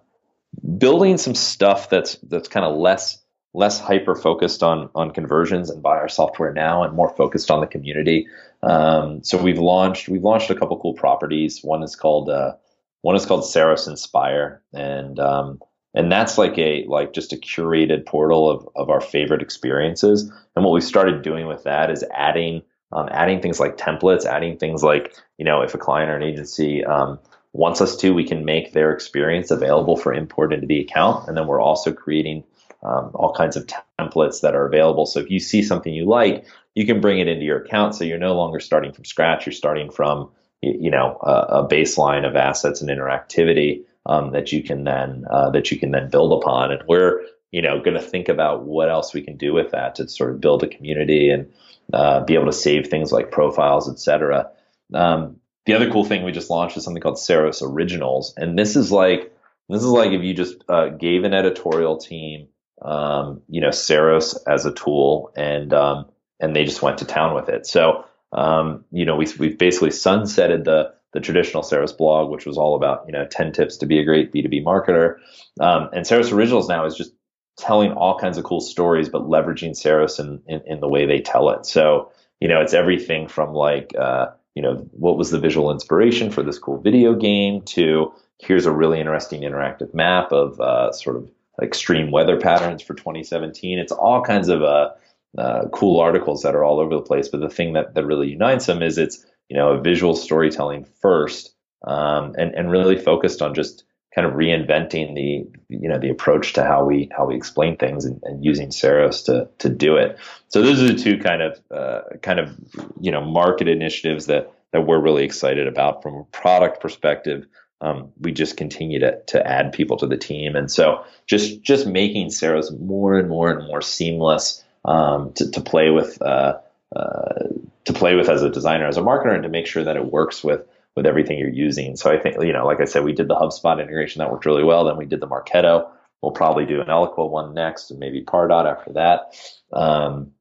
building 0.77 1.17
some 1.17 1.35
stuff 1.35 1.89
that's 1.89 2.15
that's 2.23 2.47
kind 2.47 2.65
of 2.65 2.77
less 2.77 3.21
less 3.53 3.79
hyper 3.79 4.15
focused 4.15 4.61
on 4.61 4.89
on 4.95 5.11
conversions 5.11 5.69
and 5.69 5.81
buy 5.81 5.97
our 5.97 6.09
software 6.09 6.53
now 6.53 6.83
and 6.83 6.93
more 6.93 7.09
focused 7.15 7.49
on 7.49 7.61
the 7.61 7.67
community. 7.67 8.27
Um, 8.61 9.23
so 9.23 9.41
we've 9.41 9.59
launched 9.59 10.09
we've 10.09 10.23
launched 10.23 10.49
a 10.49 10.55
couple 10.55 10.79
cool 10.79 10.93
properties. 10.93 11.61
One 11.63 11.83
is 11.83 11.95
called 11.95 12.29
uh, 12.29 12.53
one 13.01 13.15
is 13.15 13.25
called 13.25 13.43
Ceros 13.43 13.87
Inspire, 13.87 14.61
and 14.73 15.19
um, 15.19 15.59
and 15.93 16.11
that's 16.11 16.37
like 16.37 16.57
a 16.57 16.85
like 16.87 17.13
just 17.13 17.33
a 17.33 17.37
curated 17.37 18.05
portal 18.05 18.49
of 18.49 18.67
of 18.75 18.89
our 18.89 19.01
favorite 19.01 19.41
experiences. 19.41 20.31
And 20.55 20.65
what 20.65 20.73
we 20.73 20.81
started 20.81 21.21
doing 21.21 21.47
with 21.47 21.63
that 21.63 21.89
is 21.89 22.03
adding 22.13 22.61
um, 22.91 23.07
adding 23.11 23.41
things 23.41 23.59
like 23.59 23.77
templates, 23.77 24.25
adding 24.25 24.57
things 24.57 24.83
like 24.83 25.15
you 25.37 25.45
know 25.45 25.61
if 25.61 25.73
a 25.73 25.79
client 25.79 26.11
or 26.11 26.15
an 26.15 26.23
agency 26.23 26.83
um, 26.85 27.19
wants 27.53 27.81
us 27.81 27.95
to, 27.97 28.13
we 28.13 28.23
can 28.23 28.45
make 28.45 28.73
their 28.73 28.91
experience 28.91 29.49
available 29.49 29.97
for 29.97 30.13
import 30.13 30.53
into 30.53 30.67
the 30.67 30.79
account, 30.79 31.27
and 31.27 31.35
then 31.35 31.47
we're 31.47 31.61
also 31.61 31.91
creating 31.91 32.43
um, 32.83 33.11
all 33.13 33.33
kinds 33.33 33.57
of 33.57 33.67
templates 33.99 34.41
that 34.41 34.55
are 34.55 34.65
available. 34.65 35.05
So 35.05 35.19
if 35.19 35.29
you 35.29 35.39
see 35.39 35.61
something 35.63 35.93
you 35.93 36.05
like, 36.05 36.45
you 36.75 36.85
can 36.85 37.01
bring 37.01 37.19
it 37.19 37.27
into 37.27 37.45
your 37.45 37.61
account. 37.61 37.95
So 37.95 38.03
you're 38.03 38.17
no 38.17 38.35
longer 38.35 38.59
starting 38.59 38.93
from 38.93 39.05
scratch. 39.05 39.45
You're 39.45 39.53
starting 39.53 39.89
from 39.91 40.31
you 40.61 40.91
know 40.91 41.17
a, 41.21 41.61
a 41.61 41.67
baseline 41.67 42.27
of 42.27 42.35
assets 42.35 42.81
and 42.81 42.89
interactivity 42.89 43.83
um, 44.05 44.31
that 44.31 44.51
you 44.51 44.63
can 44.63 44.83
then 44.83 45.25
uh, 45.29 45.49
that 45.51 45.71
you 45.71 45.79
can 45.79 45.91
then 45.91 46.09
build 46.09 46.41
upon. 46.41 46.71
And 46.71 46.81
we're 46.87 47.21
you 47.51 47.61
know 47.61 47.81
going 47.81 47.95
to 47.95 48.01
think 48.01 48.29
about 48.29 48.63
what 48.63 48.89
else 48.89 49.13
we 49.13 49.21
can 49.21 49.37
do 49.37 49.53
with 49.53 49.71
that 49.71 49.95
to 49.95 50.07
sort 50.07 50.31
of 50.31 50.41
build 50.41 50.63
a 50.63 50.67
community 50.67 51.29
and 51.29 51.51
uh, 51.93 52.23
be 52.23 52.35
able 52.35 52.45
to 52.45 52.53
save 52.53 52.87
things 52.87 53.11
like 53.11 53.31
profiles, 53.31 53.89
etc. 53.89 54.49
Um, 54.93 55.37
the 55.65 55.73
other 55.73 55.91
cool 55.91 56.05
thing 56.05 56.23
we 56.23 56.31
just 56.31 56.49
launched 56.49 56.77
is 56.77 56.83
something 56.83 57.01
called 57.01 57.17
Ceros 57.17 57.61
Originals, 57.61 58.33
and 58.37 58.57
this 58.57 58.75
is 58.75 58.91
like 58.91 59.33
this 59.67 59.83
is 59.83 59.89
like 59.89 60.11
if 60.11 60.23
you 60.23 60.33
just 60.33 60.63
uh, 60.67 60.89
gave 60.89 61.23
an 61.23 61.33
editorial 61.33 61.97
team, 61.97 62.47
um, 62.81 63.41
you 63.47 63.61
know, 63.61 63.69
Ceros 63.69 64.37
as 64.47 64.65
a 64.65 64.73
tool, 64.73 65.31
and 65.35 65.73
um, 65.73 66.05
and 66.39 66.55
they 66.55 66.65
just 66.65 66.81
went 66.81 66.99
to 66.99 67.05
town 67.05 67.35
with 67.35 67.49
it. 67.49 67.65
So 67.65 68.05
um, 68.31 68.85
you 68.91 69.05
know, 69.05 69.15
we 69.15 69.27
we've 69.39 69.57
basically 69.57 69.89
sunsetted 69.89 70.63
the 70.63 70.93
the 71.11 71.19
traditional 71.19 71.63
Ceros 71.63 71.97
blog, 71.97 72.29
which 72.29 72.45
was 72.45 72.57
all 72.57 72.75
about 72.75 73.03
you 73.07 73.13
know 73.13 73.25
10 73.25 73.51
tips 73.53 73.77
to 73.77 73.85
be 73.85 73.99
a 73.99 74.05
great 74.05 74.31
B2B 74.31 74.63
marketer. 74.63 75.15
Um, 75.59 75.89
and 75.93 76.05
Ceros 76.05 76.31
Originals 76.31 76.69
now 76.69 76.85
is 76.85 76.95
just 76.95 77.13
telling 77.57 77.91
all 77.91 78.17
kinds 78.17 78.37
of 78.37 78.43
cool 78.43 78.61
stories, 78.61 79.09
but 79.09 79.23
leveraging 79.23 79.71
Ceros 79.71 80.19
in, 80.19 80.41
in, 80.47 80.61
in 80.65 80.79
the 80.79 80.87
way 80.87 81.05
they 81.05 81.19
tell 81.19 81.49
it. 81.49 81.65
So 81.65 82.11
you 82.39 82.47
know, 82.47 82.61
it's 82.61 82.73
everything 82.73 83.27
from 83.27 83.53
like 83.53 83.93
uh, 83.97 84.27
you 84.53 84.61
know 84.61 84.75
what 84.91 85.17
was 85.17 85.31
the 85.31 85.39
visual 85.39 85.71
inspiration 85.71 86.31
for 86.31 86.43
this 86.43 86.59
cool 86.59 86.79
video 86.79 87.15
game 87.15 87.61
to 87.63 88.13
here's 88.37 88.65
a 88.65 88.71
really 88.71 88.99
interesting 88.99 89.41
interactive 89.41 89.93
map 89.93 90.31
of 90.31 90.59
uh, 90.61 90.91
sort 90.91 91.17
of 91.17 91.29
extreme 91.61 92.11
weather 92.11 92.39
patterns 92.39 92.81
for 92.81 92.93
2017. 92.93 93.79
It's 93.79 93.91
all 93.91 94.21
kinds 94.21 94.49
of 94.49 94.63
uh, 94.63 94.89
uh, 95.37 95.67
cool 95.71 95.99
articles 95.99 96.41
that 96.41 96.55
are 96.55 96.63
all 96.63 96.79
over 96.79 96.95
the 96.95 97.01
place. 97.01 97.27
But 97.27 97.41
the 97.41 97.49
thing 97.49 97.73
that, 97.73 97.93
that 97.95 98.05
really 98.05 98.29
unites 98.29 98.65
them 98.65 98.81
is 98.81 98.97
it's 98.97 99.25
you 99.49 99.57
know 99.57 99.71
a 99.73 99.81
visual 99.81 100.15
storytelling 100.15 100.85
first, 101.01 101.53
um, 101.85 102.35
and 102.37 102.53
and 102.55 102.71
really 102.71 102.97
focused 102.97 103.41
on 103.41 103.53
just 103.53 103.83
kind 104.13 104.27
of 104.27 104.33
reinventing 104.33 105.15
the 105.15 105.47
you 105.69 105.87
know 105.87 105.99
the 105.99 106.09
approach 106.09 106.53
to 106.53 106.63
how 106.63 106.83
we 106.83 107.09
how 107.15 107.25
we 107.25 107.35
explain 107.35 107.77
things 107.77 108.05
and, 108.05 108.19
and 108.23 108.43
using 108.43 108.69
Ceros 108.69 109.23
to 109.25 109.47
to 109.59 109.69
do 109.69 109.95
it. 109.95 110.17
So 110.47 110.61
those 110.61 110.81
are 110.81 110.87
the 110.87 110.95
two 110.95 111.17
kind 111.19 111.41
of 111.41 111.59
uh, 111.71 112.01
kind 112.21 112.39
of 112.39 112.55
you 112.99 113.11
know 113.11 113.21
market 113.21 113.67
initiatives 113.67 114.25
that 114.25 114.51
that 114.71 114.81
we're 114.81 115.01
really 115.01 115.23
excited 115.23 115.67
about 115.67 116.01
from 116.01 116.15
a 116.15 116.23
product 116.25 116.81
perspective. 116.81 117.45
Um, 117.81 118.11
we 118.19 118.31
just 118.31 118.57
continue 118.57 118.99
to 118.99 119.21
to 119.27 119.45
add 119.45 119.73
people 119.73 119.97
to 119.97 120.07
the 120.07 120.17
team, 120.17 120.55
and 120.55 120.69
so 120.69 121.05
just 121.27 121.61
just 121.61 121.87
making 121.87 122.27
Ceros 122.27 122.77
more 122.77 123.17
and 123.17 123.29
more 123.29 123.49
and 123.49 123.65
more 123.65 123.81
seamless 123.81 124.63
um, 124.85 125.31
to, 125.33 125.49
to 125.51 125.61
play 125.61 125.89
with 125.89 126.21
uh, 126.21 126.57
uh, 126.95 127.43
to 127.85 127.93
play 127.93 128.15
with 128.15 128.29
as 128.29 128.43
a 128.43 128.49
designer, 128.49 128.87
as 128.87 128.97
a 128.97 129.01
marketer, 129.01 129.33
and 129.33 129.43
to 129.43 129.49
make 129.49 129.67
sure 129.67 129.83
that 129.83 129.95
it 129.95 130.11
works 130.11 130.43
with 130.43 130.61
with 130.95 131.05
everything 131.05 131.39
you're 131.39 131.49
using. 131.49 131.95
So 131.95 132.11
I 132.11 132.19
think 132.19 132.41
you 132.41 132.51
know, 132.51 132.65
like 132.65 132.81
I 132.81 132.85
said, 132.85 133.03
we 133.03 133.13
did 133.13 133.27
the 133.27 133.35
HubSpot 133.35 133.81
integration 133.81 134.19
that 134.19 134.31
worked 134.31 134.45
really 134.45 134.63
well. 134.63 134.85
Then 134.85 134.97
we 134.97 135.05
did 135.05 135.21
the 135.21 135.27
Marketo. 135.27 135.89
We'll 136.21 136.33
probably 136.33 136.65
do 136.65 136.81
an 136.81 136.87
Eloqua 136.87 137.29
one 137.29 137.53
next, 137.53 137.91
and 137.91 137.99
maybe 137.99 138.23
Pardot 138.23 138.69
after 138.69 138.93
that. 138.93 139.39
Um, 139.71 140.31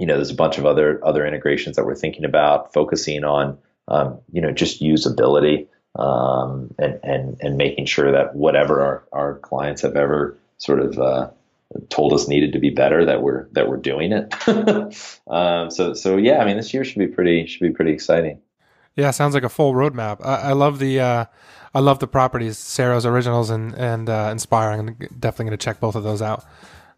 you 0.00 0.06
know, 0.06 0.16
there's 0.16 0.30
a 0.30 0.34
bunch 0.34 0.58
of 0.58 0.66
other 0.66 1.00
other 1.04 1.24
integrations 1.24 1.76
that 1.76 1.86
we're 1.86 1.94
thinking 1.94 2.24
about, 2.24 2.72
focusing 2.72 3.22
on 3.22 3.58
um, 3.88 4.20
you 4.32 4.40
know 4.40 4.50
just 4.50 4.82
usability 4.82 5.68
um, 5.96 6.74
and 6.78 7.00
and 7.02 7.36
and 7.40 7.56
making 7.56 7.86
sure 7.86 8.12
that 8.12 8.34
whatever 8.34 8.82
our, 8.82 9.04
our 9.12 9.38
clients 9.38 9.82
have 9.82 9.96
ever 9.96 10.36
sort 10.58 10.80
of 10.80 10.98
uh, 10.98 11.30
told 11.88 12.12
us 12.12 12.28
needed 12.28 12.52
to 12.52 12.58
be 12.58 12.70
better 12.70 13.04
that 13.04 13.22
we're 13.22 13.48
that 13.52 13.68
we're 13.68 13.76
doing 13.76 14.12
it. 14.12 14.34
um, 15.26 15.70
so 15.70 15.94
so 15.94 16.16
yeah, 16.16 16.40
I 16.40 16.44
mean 16.44 16.56
this 16.56 16.72
year 16.72 16.84
should 16.84 16.98
be 16.98 17.08
pretty 17.08 17.46
should 17.46 17.60
be 17.60 17.70
pretty 17.70 17.92
exciting. 17.92 18.40
Yeah, 18.96 19.10
sounds 19.10 19.34
like 19.34 19.44
a 19.44 19.48
full 19.48 19.72
roadmap. 19.72 20.24
I, 20.24 20.50
I 20.50 20.52
love 20.52 20.78
the 20.78 21.00
uh, 21.00 21.24
I 21.74 21.80
love 21.80 21.98
the 21.98 22.06
properties, 22.06 22.58
Ceros 22.58 23.04
Originals 23.04 23.50
and 23.50 23.74
and 23.74 24.08
uh, 24.08 24.28
Inspire. 24.32 24.70
I'm 24.70 24.96
definitely 25.18 25.46
going 25.46 25.58
to 25.58 25.64
check 25.64 25.80
both 25.80 25.94
of 25.94 26.04
those 26.04 26.22
out. 26.22 26.44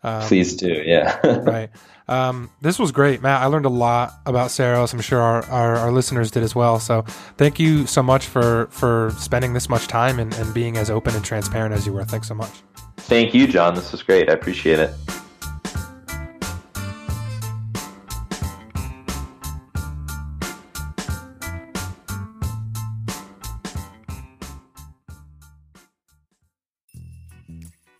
Um, 0.04 0.22
Please 0.28 0.54
do, 0.54 0.68
yeah. 0.84 1.18
right. 1.26 1.70
Um, 2.06 2.50
this 2.60 2.78
was 2.78 2.92
great, 2.92 3.22
Matt. 3.22 3.40
I 3.40 3.46
learned 3.46 3.64
a 3.64 3.70
lot 3.70 4.12
about 4.26 4.50
Ceros. 4.50 4.92
I'm 4.92 5.00
sure 5.00 5.20
our, 5.20 5.42
our, 5.46 5.76
our, 5.76 5.90
listeners 5.90 6.30
did 6.30 6.42
as 6.42 6.54
well. 6.54 6.78
So 6.78 7.02
thank 7.38 7.58
you 7.58 7.86
so 7.86 8.02
much 8.02 8.26
for 8.26 8.66
for 8.70 9.10
spending 9.18 9.54
this 9.54 9.70
much 9.70 9.88
time 9.88 10.18
and, 10.18 10.34
and 10.34 10.52
being 10.52 10.76
as 10.76 10.90
open 10.90 11.14
and 11.14 11.24
transparent 11.24 11.74
as 11.74 11.86
you 11.86 11.94
were. 11.94 12.04
Thanks 12.04 12.28
so 12.28 12.34
much. 12.34 12.52
Thank 12.98 13.32
you, 13.32 13.46
John. 13.46 13.74
This 13.74 13.90
was 13.90 14.02
great. 14.02 14.28
I 14.28 14.34
appreciate 14.34 14.78
it. 14.78 14.90